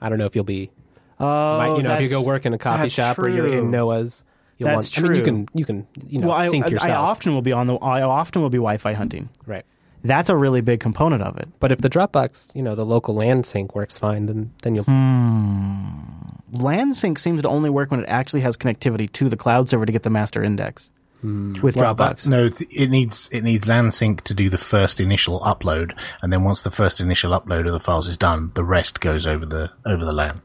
I 0.00 0.08
don't 0.08 0.18
know 0.18 0.26
if 0.26 0.34
you'll 0.34 0.44
be. 0.44 0.70
might, 1.18 1.66
oh, 1.68 1.76
you 1.76 1.82
know, 1.82 1.94
if 1.96 2.02
you 2.02 2.08
go 2.08 2.24
work 2.24 2.46
in 2.46 2.54
a 2.54 2.58
coffee 2.58 2.82
that's 2.82 2.94
shop 2.94 3.18
or 3.18 3.28
you're 3.28 3.52
in 3.58 3.70
Noah's, 3.72 4.24
you'll 4.58 4.68
That's 4.68 4.96
want. 5.00 5.06
I 5.06 5.08
mean, 5.08 5.18
you 5.18 5.24
can 5.24 5.48
you 5.54 5.64
can 5.64 5.86
you 6.06 6.20
know 6.20 6.28
well, 6.28 6.36
I, 6.36 6.48
sync 6.48 6.66
I- 6.66 6.68
yourself. 6.68 6.90
I 6.90 6.94
often 6.94 7.32
will 7.34 7.42
be 7.42 7.52
on 7.52 7.66
the. 7.66 7.76
I 7.76 8.02
often 8.02 8.42
will 8.42 8.50
be 8.50 8.58
Wi-Fi 8.58 8.92
hunting. 8.92 9.28
right. 9.46 9.64
That's 10.04 10.28
a 10.28 10.36
really 10.36 10.60
big 10.60 10.78
component 10.78 11.22
of 11.24 11.38
it. 11.38 11.48
But 11.58 11.72
if 11.72 11.80
the 11.80 11.90
Dropbox, 11.90 12.54
you 12.54 12.62
know, 12.62 12.76
the 12.76 12.86
local 12.86 13.16
LAN 13.16 13.42
sync 13.42 13.74
works 13.74 13.98
fine, 13.98 14.26
then 14.26 14.52
then 14.62 14.76
you'll. 14.76 14.84
Hmm. 14.84 16.62
LAN 16.62 16.94
sync 16.94 17.18
seems 17.18 17.42
to 17.42 17.48
only 17.48 17.68
work 17.68 17.90
when 17.90 18.00
it 18.00 18.06
actually 18.08 18.40
has 18.42 18.56
connectivity 18.56 19.10
to 19.12 19.28
the 19.28 19.36
cloud 19.36 19.68
server 19.68 19.84
to 19.86 19.92
get 19.92 20.02
the 20.04 20.10
master 20.10 20.42
index 20.42 20.90
with 21.20 21.74
Well, 21.76 21.94
Dropbox. 21.96 22.22
that- 22.24 22.28
no, 22.30 22.44
it- 22.44 22.62
it 22.70 22.90
needs 22.90 23.28
it 23.32 23.42
needs 23.42 23.66
LANSync 23.66 24.20
to 24.22 24.34
do 24.34 24.48
the 24.48 24.56
first 24.56 25.00
initial 25.00 25.40
upload, 25.40 25.92
and 26.22 26.32
then 26.32 26.44
once 26.44 26.62
the 26.62 26.70
first 26.70 27.00
initial 27.00 27.32
upload 27.38 27.66
of 27.66 27.72
the 27.72 27.80
files 27.80 28.06
is 28.06 28.16
done, 28.16 28.52
the 28.54 28.64
rest 28.64 29.00
goes 29.00 29.26
over 29.26 29.44
the 29.44 29.70
over 29.84 30.04
the 30.04 30.12
LAN. 30.12 30.42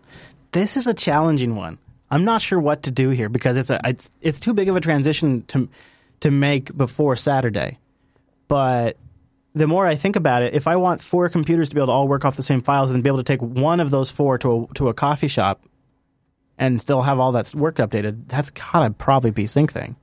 this 0.51 0.75
is 0.75 0.87
a 0.87 0.93
challenging 0.95 1.55
one. 1.55 1.77
I'm 2.13 2.23
not 2.23 2.41
sure 2.43 2.59
what 2.59 2.83
to 2.83 2.91
do 2.91 3.09
here 3.09 3.27
because 3.27 3.57
it's 3.57 3.71
a 3.71 3.81
it's 3.83 4.11
it's 4.21 4.39
too 4.39 4.53
big 4.53 4.69
of 4.69 4.75
a 4.75 4.79
transition 4.81 5.41
to 5.47 5.67
to 6.19 6.29
make 6.29 6.75
before 6.77 7.15
Saturday. 7.15 7.79
But 8.47 8.97
the 9.55 9.65
more 9.65 9.87
I 9.87 9.95
think 9.95 10.15
about 10.15 10.43
it, 10.43 10.53
if 10.53 10.67
I 10.67 10.75
want 10.75 11.01
four 11.01 11.27
computers 11.27 11.69
to 11.69 11.75
be 11.75 11.79
able 11.81 11.87
to 11.87 11.91
all 11.93 12.07
work 12.07 12.23
off 12.23 12.35
the 12.35 12.43
same 12.43 12.61
files 12.61 12.91
and 12.91 13.03
be 13.03 13.07
able 13.09 13.17
to 13.17 13.23
take 13.23 13.41
one 13.41 13.79
of 13.79 13.89
those 13.89 14.11
four 14.11 14.37
to 14.37 14.67
a, 14.69 14.73
to 14.75 14.89
a 14.89 14.93
coffee 14.93 15.27
shop 15.27 15.63
and 16.59 16.79
still 16.79 17.01
have 17.01 17.19
all 17.19 17.31
that 17.31 17.51
work 17.55 17.77
updated, 17.77 18.27
that's 18.27 18.51
gotta 18.51 18.91
probably 18.91 19.31
be 19.31 19.45
Syncthing. 19.45 19.95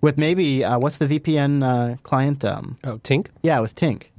With 0.00 0.16
maybe 0.16 0.64
uh, 0.64 0.78
what's 0.78 0.96
the 0.96 1.06
VPN 1.06 1.62
uh, 1.62 1.96
client? 2.02 2.46
Um, 2.46 2.78
Oh, 2.82 2.96
Tinc. 3.02 3.28
yeah, 3.42 3.60
with 3.60 3.74
Tinc. 3.74 4.10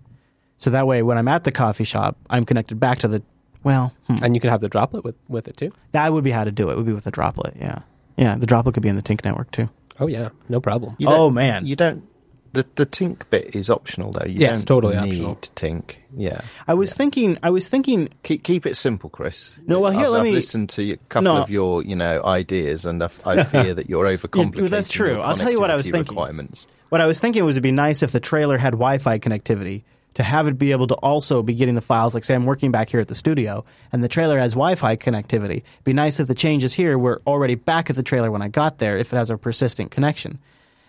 So 0.58 0.70
that 0.70 0.86
way, 0.86 1.02
when 1.02 1.18
I'm 1.18 1.28
at 1.28 1.46
the 1.46 1.52
coffee 1.52 1.84
shop, 1.84 2.16
I'm 2.30 2.46
connected 2.46 2.80
back 2.80 3.00
to 3.00 3.08
the. 3.08 3.24
Well, 3.63 3.93
hmm. 4.08 4.24
And 4.24 4.36
you 4.36 4.41
could 4.41 4.50
have 4.50 4.62
the 4.62 4.69
droplet 4.69 5.04
with, 5.04 5.15
with 5.28 5.48
it 5.48 5.58
too. 5.58 5.72
That 5.91 6.12
would 6.13 6.24
be 6.24 6.32
how 6.32 6.43
to 6.43 6.52
do 6.52 6.69
it. 6.69 6.78
Would 6.78 6.86
be 6.86 6.93
with 6.93 7.04
the 7.04 7.12
droplet. 7.12 7.56
Yeah, 7.60 7.80
yeah. 8.17 8.36
The 8.36 8.45
droplet 8.45 8.74
could 8.74 8.84
be 8.84 8.89
in 8.89 8.95
the 8.95 9.02
Tinc 9.02 9.24
network 9.26 9.52
too. 9.52 9.69
Oh 10.00 10.08
yeah, 10.08 10.30
no 10.48 10.62
problem. 10.62 10.95
You 10.98 11.08
Oh, 11.10 11.30
man. 11.30 11.65
you 11.65 11.76
don't. 11.76 12.04
The 12.52 12.65
the 12.76 12.86
Tinc 12.88 13.30
bit 13.30 13.56
is 13.56 13.69
optional 13.69 14.12
though. 14.12 14.26
You 14.26 14.38
Yes, 14.39 14.63
don't 14.63 14.82
totally 14.82 14.95
need 15.08 15.24
optional. 15.24 15.36
Tinc. 15.56 15.98
Yeah, 16.17 16.41
I 16.67 16.74
was 16.74 16.95
thinking. 16.95 17.38
I 17.43 17.52
was 17.52 17.67
thinking. 17.67 18.10
keep 18.24 18.43
keep 18.43 18.65
it 18.65 18.76
simple, 18.76 19.10
Chris. 19.12 19.56
No, 19.67 19.80
well, 19.82 19.91
here, 19.91 20.06
I've, 20.06 20.10
let 20.10 20.19
I've 20.22 20.24
me- 20.26 20.32
listened 20.32 20.69
to 20.72 20.93
a 20.93 20.98
couple 21.10 21.26
No. 21.36 21.43
of 21.43 21.52
your 21.52 21.84
you 21.84 21.95
know 21.95 22.22
ideas, 22.24 22.86
and 22.86 23.04
I, 23.04 23.10
I 23.26 23.43
fear 23.56 23.76
that 23.76 23.88
you're 23.88 24.06
overcomplicating. 24.06 24.69
that's 24.69 24.89
true. 24.89 25.19
I'll 25.22 25.36
tell 25.36 25.52
you 25.52 25.60
what 25.60 25.69
I 25.69 25.76
was 25.76 25.84
thinking. 25.89 26.15
Requirements. 26.15 26.65
What 26.89 27.02
I 27.02 27.06
was 27.06 27.19
thinking 27.19 27.45
was 27.45 27.56
it'd 27.58 27.62
be 27.62 27.72
nice 27.72 28.02
if 28.02 28.12
the 28.13 28.19
trailer 28.19 28.58
had 28.58 28.72
Wi-Fi 28.72 29.19
connectivity 29.19 29.84
to 30.19 30.23
have 30.23 30.49
it 30.49 30.58
be 30.58 30.73
able 30.73 30.86
to 30.86 30.95
also 30.95 31.41
be 31.41 31.53
getting 31.53 31.75
the 31.75 31.82
files. 31.82 32.13
Like 32.13 32.25
say 32.25 32.36
I'm 32.36 32.45
working 32.45 32.71
back 32.71 32.89
here 32.89 32.99
at 32.99 33.08
the 33.08 33.15
studio, 33.15 33.63
and 33.93 34.03
the 34.03 34.10
trailer 34.10 34.38
has 34.38 34.51
Wi-Fi 34.51 34.97
connectivity. 34.97 35.60
It'd 35.60 35.84
be 35.86 35.93
nice 35.93 36.19
if 36.19 36.27
the 36.27 36.36
changes 36.36 36.73
here 36.73 36.97
were 36.97 37.21
already 37.25 37.55
back 37.55 37.89
at 37.89 37.95
the 37.95 38.03
trailer 38.03 38.29
when 38.29 38.41
I 38.41 38.49
got 38.49 38.79
there. 38.79 38.97
If 38.97 39.13
it 39.13 39.15
has 39.15 39.29
a 39.29 39.38
persistent 39.38 39.91
connection. 39.91 40.39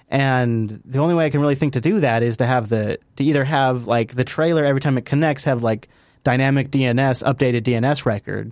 And 0.08 0.82
the 0.84 0.98
only 0.98 1.14
way 1.14 1.26
I 1.26 1.30
can 1.30 1.40
really 1.40 1.54
think 1.54 1.74
to 1.74 1.80
do 1.80 2.00
that 2.00 2.24
is 2.24 2.38
to 2.38 2.46
have 2.46 2.70
the 2.70 2.98
to 3.16 3.24
either 3.24 3.44
have 3.44 3.86
like 3.86 4.16
the 4.16 4.24
trailer 4.24 4.64
every 4.64 4.80
time 4.80 4.98
it 4.98 5.04
connects 5.04 5.44
have 5.44 5.62
like 5.62 5.88
dynamic 6.24 6.72
DNS 6.72 7.22
updated 7.22 7.60
DNS 7.60 8.04
record, 8.04 8.50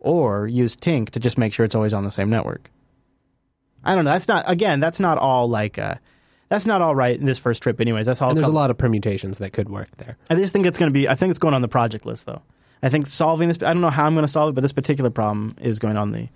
or 0.00 0.48
use 0.48 0.74
Tinc 0.74 1.10
to 1.10 1.20
just 1.20 1.38
make 1.38 1.52
sure 1.52 1.64
it's 1.64 1.76
always 1.76 1.94
on 1.94 2.02
the 2.02 2.10
same 2.10 2.28
network. 2.28 2.72
I 3.84 3.94
don't 3.94 4.04
know. 4.04 4.10
That's 4.10 4.26
not 4.26 4.50
again. 4.50 4.80
That's 4.80 4.98
not 4.98 5.16
all 5.16 5.48
like. 5.48 5.78
Uh, 5.78 5.94
that's 6.48 6.66
not 6.66 6.82
all 6.82 6.94
right 6.94 7.18
in 7.18 7.26
this 7.26 7.38
first 7.38 7.62
trip, 7.62 7.80
anyways. 7.80 8.06
That's 8.06 8.22
all. 8.22 8.30
And 8.30 8.38
there's 8.38 8.48
a 8.48 8.52
lot 8.52 8.70
of 8.70 8.78
permutations 8.78 9.38
that 9.38 9.52
could 9.52 9.68
work 9.68 9.90
there. 9.98 10.16
I 10.30 10.34
just 10.34 10.52
think 10.52 10.66
it's 10.66 10.78
going 10.78 10.90
to 10.90 10.94
be. 10.94 11.08
I 11.08 11.14
think 11.14 11.30
it's 11.30 11.38
going 11.38 11.54
on 11.54 11.62
the 11.62 11.68
project 11.68 12.06
list, 12.06 12.26
though. 12.26 12.42
I 12.82 12.88
think 12.88 13.06
solving 13.06 13.48
this. 13.48 13.58
I 13.62 13.72
don't 13.72 13.80
know 13.80 13.90
how 13.90 14.06
I'm 14.06 14.14
going 14.14 14.24
to 14.24 14.32
solve 14.32 14.50
it, 14.50 14.54
but 14.54 14.60
this 14.62 14.72
particular 14.72 15.10
problem 15.10 15.56
is 15.60 15.78
going 15.78 15.96
on 15.96 16.12
the 16.12 16.28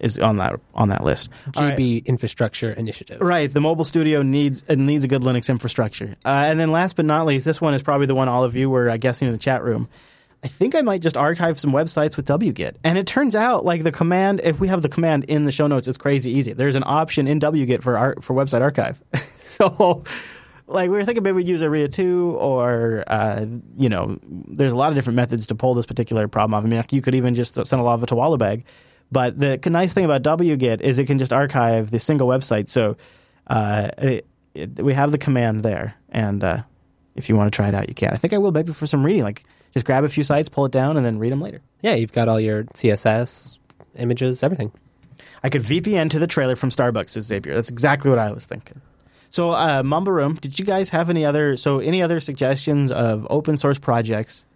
is 0.00 0.18
on 0.18 0.38
that 0.38 0.58
on 0.74 0.88
that 0.88 1.04
list. 1.04 1.28
All 1.56 1.62
right. 1.62 1.78
GB 1.78 2.04
Infrastructure 2.06 2.72
Initiative. 2.72 3.20
Right, 3.20 3.52
the 3.52 3.60
mobile 3.60 3.84
studio 3.84 4.22
needs 4.22 4.64
it 4.68 4.78
needs 4.78 5.04
a 5.04 5.08
good 5.08 5.22
Linux 5.22 5.48
infrastructure. 5.48 6.16
Uh, 6.24 6.46
and 6.46 6.58
then 6.58 6.72
last 6.72 6.96
but 6.96 7.04
not 7.04 7.26
least, 7.26 7.44
this 7.44 7.60
one 7.60 7.74
is 7.74 7.82
probably 7.82 8.06
the 8.06 8.14
one 8.14 8.28
all 8.28 8.44
of 8.44 8.56
you 8.56 8.70
were 8.70 8.90
uh, 8.90 8.96
guessing 8.96 9.28
in 9.28 9.32
the 9.32 9.38
chat 9.38 9.62
room. 9.62 9.88
I 10.42 10.46
think 10.46 10.74
I 10.74 10.82
might 10.82 11.00
just 11.00 11.16
archive 11.16 11.58
some 11.58 11.72
websites 11.72 12.18
with 12.18 12.26
wget. 12.26 12.74
And 12.84 12.98
it 12.98 13.06
turns 13.06 13.34
out 13.34 13.64
like 13.64 13.82
the 13.82 13.92
command 13.92 14.42
if 14.44 14.60
we 14.60 14.68
have 14.68 14.82
the 14.82 14.90
command 14.90 15.24
in 15.24 15.44
the 15.44 15.52
show 15.52 15.66
notes 15.66 15.88
it's 15.88 15.96
crazy 15.96 16.30
easy. 16.32 16.52
There's 16.52 16.76
an 16.76 16.84
option 16.84 17.26
in 17.26 17.40
wget 17.40 17.82
for 17.82 17.96
ar- 17.96 18.16
for 18.20 18.34
website 18.34 18.60
archive. 18.60 19.02
so 19.70 20.04
like 20.66 20.90
we 20.90 20.96
were 20.96 21.04
thinking 21.04 21.22
maybe 21.22 21.36
we'd 21.36 21.48
use 21.48 21.62
Aria 21.62 21.88
2 21.88 22.36
or 22.38 23.04
uh, 23.06 23.46
you 23.76 23.88
know 23.88 24.18
there's 24.22 24.72
a 24.72 24.76
lot 24.76 24.90
of 24.90 24.96
different 24.96 25.16
methods 25.16 25.46
to 25.48 25.54
pull 25.54 25.74
this 25.74 25.86
particular 25.86 26.28
problem 26.28 26.54
off. 26.54 26.64
I 26.64 26.68
mean 26.68 26.82
you 26.90 27.02
could 27.02 27.14
even 27.14 27.34
just 27.34 27.54
send 27.54 27.80
a 27.80 27.84
lava 27.84 28.06
to 28.06 28.14
Wallabag. 28.14 28.64
But 29.12 29.38
the 29.38 29.58
nice 29.70 29.92
thing 29.92 30.04
about 30.04 30.22
wget 30.22 30.80
is 30.80 30.98
it 30.98 31.06
can 31.06 31.18
just 31.18 31.32
archive 31.32 31.90
the 31.90 31.98
single 31.98 32.26
website. 32.26 32.68
So 32.68 32.96
uh, 33.46 33.90
it, 33.98 34.26
it, 34.54 34.82
we 34.82 34.94
have 34.94 35.12
the 35.12 35.18
command 35.18 35.62
there, 35.62 35.94
and 36.08 36.42
uh, 36.42 36.62
if 37.14 37.28
you 37.28 37.36
want 37.36 37.52
to 37.52 37.56
try 37.56 37.68
it 37.68 37.74
out, 37.74 37.88
you 37.88 37.94
can. 37.94 38.10
I 38.10 38.16
think 38.16 38.32
I 38.32 38.38
will 38.38 38.50
maybe 38.50 38.72
for 38.72 38.86
some 38.86 39.04
reading, 39.04 39.22
like 39.22 39.42
just 39.72 39.86
grab 39.86 40.04
a 40.04 40.08
few 40.08 40.24
sites, 40.24 40.48
pull 40.48 40.64
it 40.64 40.72
down, 40.72 40.96
and 40.96 41.04
then 41.04 41.18
read 41.18 41.32
them 41.32 41.40
later. 41.40 41.60
Yeah, 41.82 41.94
you've 41.94 42.12
got 42.12 42.28
all 42.28 42.40
your 42.40 42.64
CSS 42.64 43.58
images, 43.96 44.42
everything. 44.42 44.72
I 45.42 45.50
could 45.50 45.62
VPN 45.62 46.10
to 46.10 46.18
the 46.18 46.26
trailer 46.26 46.56
from 46.56 46.70
Starbucks, 46.70 47.10
says 47.10 47.26
Xavier. 47.26 47.54
That's 47.54 47.70
exactly 47.70 48.10
what 48.10 48.18
I 48.18 48.32
was 48.32 48.46
thinking. 48.46 48.80
So, 49.34 49.50
uh, 49.50 49.82
Mumble 49.84 50.12
Room, 50.12 50.36
did 50.36 50.60
you 50.60 50.64
guys 50.64 50.90
have 50.90 51.10
any 51.10 51.24
other? 51.24 51.56
So, 51.56 51.80
any 51.80 52.02
other 52.02 52.20
suggestions 52.20 52.92
of 52.92 53.26
open 53.28 53.56
source 53.56 53.80
projects 53.80 54.46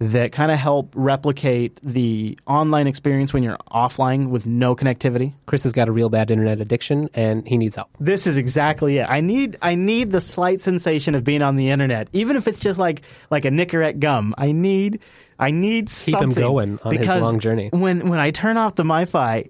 that 0.00 0.32
kind 0.32 0.52
of 0.52 0.58
help 0.58 0.92
replicate 0.94 1.80
the 1.82 2.38
online 2.46 2.88
experience 2.88 3.32
when 3.32 3.42
you're 3.42 3.56
offline 3.70 4.28
with 4.28 4.44
no 4.44 4.76
connectivity? 4.76 5.32
Chris 5.46 5.62
has 5.62 5.72
got 5.72 5.88
a 5.88 5.92
real 5.92 6.10
bad 6.10 6.30
internet 6.30 6.60
addiction, 6.60 7.08
and 7.14 7.48
he 7.48 7.56
needs 7.56 7.76
help. 7.76 7.88
This 8.00 8.26
is 8.26 8.36
exactly 8.36 8.98
it. 8.98 9.06
I 9.08 9.22
need 9.22 9.56
I 9.62 9.76
need 9.76 10.10
the 10.10 10.20
slight 10.20 10.60
sensation 10.60 11.14
of 11.14 11.24
being 11.24 11.40
on 11.40 11.56
the 11.56 11.70
internet, 11.70 12.08
even 12.12 12.36
if 12.36 12.46
it's 12.46 12.60
just 12.60 12.78
like 12.78 13.00
like 13.30 13.46
a 13.46 13.50
Nicorette 13.50 13.98
gum. 13.98 14.34
I 14.36 14.52
need 14.52 15.00
I 15.38 15.52
need 15.52 15.88
Keep 15.88 16.20
him 16.20 16.34
going 16.34 16.78
on 16.84 16.94
his 16.94 17.08
long 17.08 17.40
journey. 17.40 17.70
When 17.72 18.10
when 18.10 18.20
I 18.20 18.30
turn 18.30 18.58
off 18.58 18.74
the 18.74 18.84
MiFi, 18.84 19.48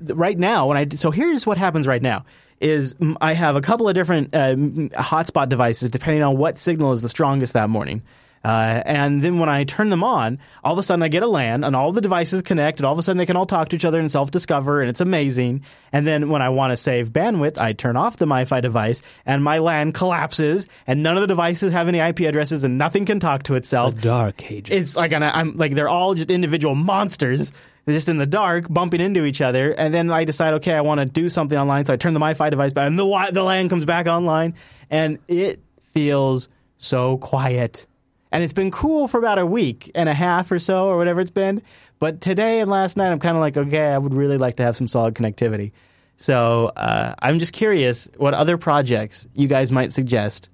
right 0.00 0.38
now 0.38 0.68
when 0.68 0.78
I 0.78 0.88
so 0.88 1.10
here's 1.10 1.46
what 1.46 1.58
happens 1.58 1.86
right 1.86 2.00
now 2.00 2.24
is 2.60 2.96
I 3.20 3.34
have 3.34 3.56
a 3.56 3.60
couple 3.60 3.88
of 3.88 3.94
different 3.94 4.34
uh, 4.34 4.54
hotspot 4.54 5.48
devices 5.48 5.90
depending 5.90 6.22
on 6.22 6.36
what 6.36 6.58
signal 6.58 6.92
is 6.92 7.02
the 7.02 7.08
strongest 7.08 7.52
that 7.52 7.70
morning. 7.70 8.02
Uh, 8.44 8.82
and 8.84 9.20
then 9.20 9.38
when 9.38 9.48
I 9.48 9.64
turn 9.64 9.88
them 9.88 10.04
on, 10.04 10.38
all 10.62 10.72
of 10.72 10.78
a 10.78 10.82
sudden 10.82 11.02
I 11.02 11.08
get 11.08 11.22
a 11.22 11.26
LAN 11.26 11.64
and 11.64 11.74
all 11.74 11.92
the 11.92 12.00
devices 12.00 12.42
connect 12.42 12.78
and 12.78 12.86
all 12.86 12.92
of 12.92 12.98
a 12.98 13.02
sudden 13.02 13.18
they 13.18 13.26
can 13.26 13.36
all 13.36 13.46
talk 13.46 13.70
to 13.70 13.76
each 13.76 13.84
other 13.84 13.98
and 13.98 14.10
self-discover 14.10 14.80
and 14.80 14.88
it's 14.88 15.00
amazing. 15.00 15.64
And 15.92 16.06
then 16.06 16.28
when 16.28 16.40
I 16.40 16.50
want 16.50 16.72
to 16.72 16.76
save 16.76 17.10
bandwidth, 17.10 17.58
I 17.58 17.72
turn 17.72 17.96
off 17.96 18.16
the 18.16 18.26
MiFi 18.26 18.62
device 18.62 19.02
and 19.26 19.42
my 19.42 19.58
LAN 19.58 19.92
collapses 19.92 20.68
and 20.86 21.02
none 21.02 21.16
of 21.16 21.20
the 21.20 21.26
devices 21.26 21.72
have 21.72 21.88
any 21.88 21.98
IP 21.98 22.20
addresses 22.20 22.64
and 22.64 22.78
nothing 22.78 23.04
can 23.04 23.18
talk 23.20 23.44
to 23.44 23.54
itself. 23.54 24.00
Dark 24.00 24.50
Ages. 24.50 24.76
It's 24.76 24.96
like 24.96 25.12
an, 25.12 25.22
I'm 25.22 25.56
like 25.56 25.74
they're 25.74 25.88
all 25.88 26.14
just 26.14 26.30
individual 26.30 26.74
monsters. 26.74 27.52
Just 27.88 28.08
in 28.08 28.18
the 28.18 28.26
dark, 28.26 28.66
bumping 28.68 29.00
into 29.00 29.24
each 29.24 29.40
other, 29.40 29.72
and 29.72 29.94
then 29.94 30.10
I 30.10 30.24
decide, 30.24 30.54
okay, 30.54 30.74
I 30.74 30.82
want 30.82 31.00
to 31.00 31.06
do 31.06 31.30
something 31.30 31.56
online, 31.56 31.86
so 31.86 31.94
I 31.94 31.96
turn 31.96 32.12
the 32.12 32.20
MiFi 32.20 32.50
device 32.50 32.74
back, 32.74 32.86
and 32.86 32.98
the 32.98 33.30
the 33.32 33.42
LAN 33.42 33.70
comes 33.70 33.86
back 33.86 34.06
online, 34.06 34.54
and 34.90 35.18
it 35.26 35.62
feels 35.80 36.48
so 36.76 37.16
quiet. 37.16 37.86
And 38.30 38.44
it's 38.44 38.52
been 38.52 38.70
cool 38.70 39.08
for 39.08 39.18
about 39.18 39.38
a 39.38 39.46
week 39.46 39.90
and 39.94 40.08
a 40.08 40.14
half 40.14 40.52
or 40.52 40.58
so, 40.58 40.86
or 40.86 40.98
whatever 40.98 41.20
it's 41.20 41.30
been. 41.30 41.62
But 41.98 42.20
today 42.20 42.60
and 42.60 42.70
last 42.70 42.96
night, 42.96 43.10
I'm 43.10 43.18
kind 43.18 43.36
of 43.36 43.40
like, 43.40 43.56
okay, 43.56 43.86
I 43.86 43.96
would 43.96 44.14
really 44.14 44.36
like 44.36 44.56
to 44.56 44.62
have 44.62 44.76
some 44.76 44.86
solid 44.86 45.14
connectivity. 45.14 45.72
So 46.18 46.66
uh, 46.76 47.14
I'm 47.20 47.38
just 47.38 47.52
curious 47.52 48.08
what 48.16 48.34
other 48.34 48.58
projects 48.58 49.26
you 49.34 49.48
guys 49.48 49.72
might 49.72 49.92
suggest 49.92 50.50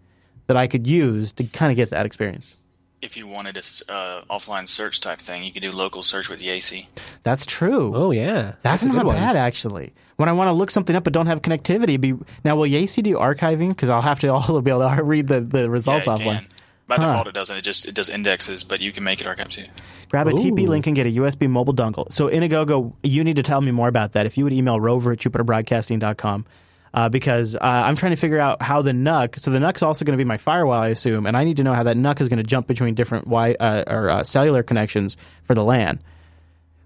that 0.47 0.57
I 0.57 0.67
could 0.67 0.87
use 0.87 1.33
to 1.33 1.45
kind 1.45 1.73
of 1.73 1.77
get 1.77 1.91
that 1.91 2.07
experience. 2.07 2.57
If 3.05 3.17
you 3.19 3.27
wanted 3.27 3.57
a 3.57 3.59
s- 3.59 3.83
uh, 3.89 4.23
offline 4.31 4.67
search 4.67 5.01
type 5.01 5.19
thing, 5.21 5.45
you 5.45 5.53
could 5.53 5.63
do 5.63 5.71
local 5.73 6.03
search 6.03 6.29
with 6.31 6.41
Yacy. 6.41 6.87
That's 7.23 7.45
true. 7.45 7.95
oh 7.95 8.11
yeah, 8.13 8.55
That's, 8.63 8.83
a 8.83 8.87
good 8.89 9.05
not 9.05 9.07
bad, 9.09 9.37
actually. 9.37 9.93
When 10.17 10.29
I 10.29 10.33
want 10.33 10.49
to 10.49 10.53
look 10.53 10.71
something 10.71 10.97
up 10.97 11.05
but 11.05 11.13
don't 11.13 11.27
have 11.27 11.43
connectivity, 11.43 12.01
be 12.01 12.15
now 12.45 12.57
will 12.57 12.69
Yacy 12.69 13.03
do 13.03 13.17
archiving? 13.17 13.69
Because 13.69 13.91
I'll 13.91 14.03
have 14.03 14.21
to 14.21 14.29
also 14.35 14.61
be 14.61 14.71
able 14.71 14.89
to 14.97 15.03
read 15.13 15.29
the, 15.29 15.41
the 15.43 15.69
results 15.69 16.07
yeah, 16.07 16.15
it 16.15 16.19
offline. 16.21 16.39
can. 16.41 16.49
By 16.87 16.97
Huh. 16.97 17.07
default, 17.07 17.27
it 17.29 17.35
doesn't. 17.35 17.57
It 17.57 17.63
just 17.63 17.87
it 17.89 17.95
does 17.95 18.09
indexes, 18.11 18.63
but 18.65 18.81
you 18.81 18.91
can 18.93 19.05
make 19.05 19.21
it 19.21 19.27
archive 19.27 19.49
too. 19.51 19.65
Grab 20.11 20.27
a 20.29 20.33
TP 20.33 20.67
link 20.69 20.87
and 20.87 20.95
get 20.95 21.07
a 21.07 21.11
USB 21.11 21.49
mobile 21.49 21.75
dongle. 21.75 22.11
So 22.13 22.29
Inagogo, 22.29 22.95
you 23.03 23.25
need 23.25 23.37
to 23.37 23.43
tell 23.43 23.61
me 23.61 23.71
more 23.71 23.89
about 23.89 24.13
that. 24.13 24.27
If 24.27 24.37
you 24.39 24.45
would 24.45 24.53
email 24.53 24.79
rover 24.81 25.13
at 25.13 25.19
jupiterbroadcasting.com. 25.19 26.45
Uh, 26.95 27.09
because 27.09 27.57
uh, 27.57 27.59
I'm 27.63 27.97
trying 27.97 28.13
to 28.13 28.17
figure 28.17 28.39
out 28.39 28.63
how 28.63 28.81
the 28.81 28.93
NUC. 28.93 29.41
So 29.41 29.51
the 29.51 29.59
NUC's 29.59 29.83
also 29.83 30.05
going 30.05 30.17
to 30.17 30.17
be 30.17 30.27
my 30.27 30.37
firewall, 30.37 30.81
I 30.81 30.89
assume, 30.89 31.27
and 31.27 31.37
I 31.37 31.43
need 31.43 31.57
to 31.57 31.65
know 31.65 31.73
how 31.73 31.83
that 31.83 31.97
NUC 31.97 32.21
is 32.21 32.29
going 32.29 32.37
to 32.37 32.45
jump 32.45 32.69
between 32.69 32.95
different 32.95 33.25
wi- 33.25 33.57
uh, 33.59 33.83
or 33.89 34.09
uh, 34.09 34.23
cellular 34.23 34.63
connections 34.63 35.17
for 35.43 35.57
the 35.57 35.65
LAN. 35.65 36.01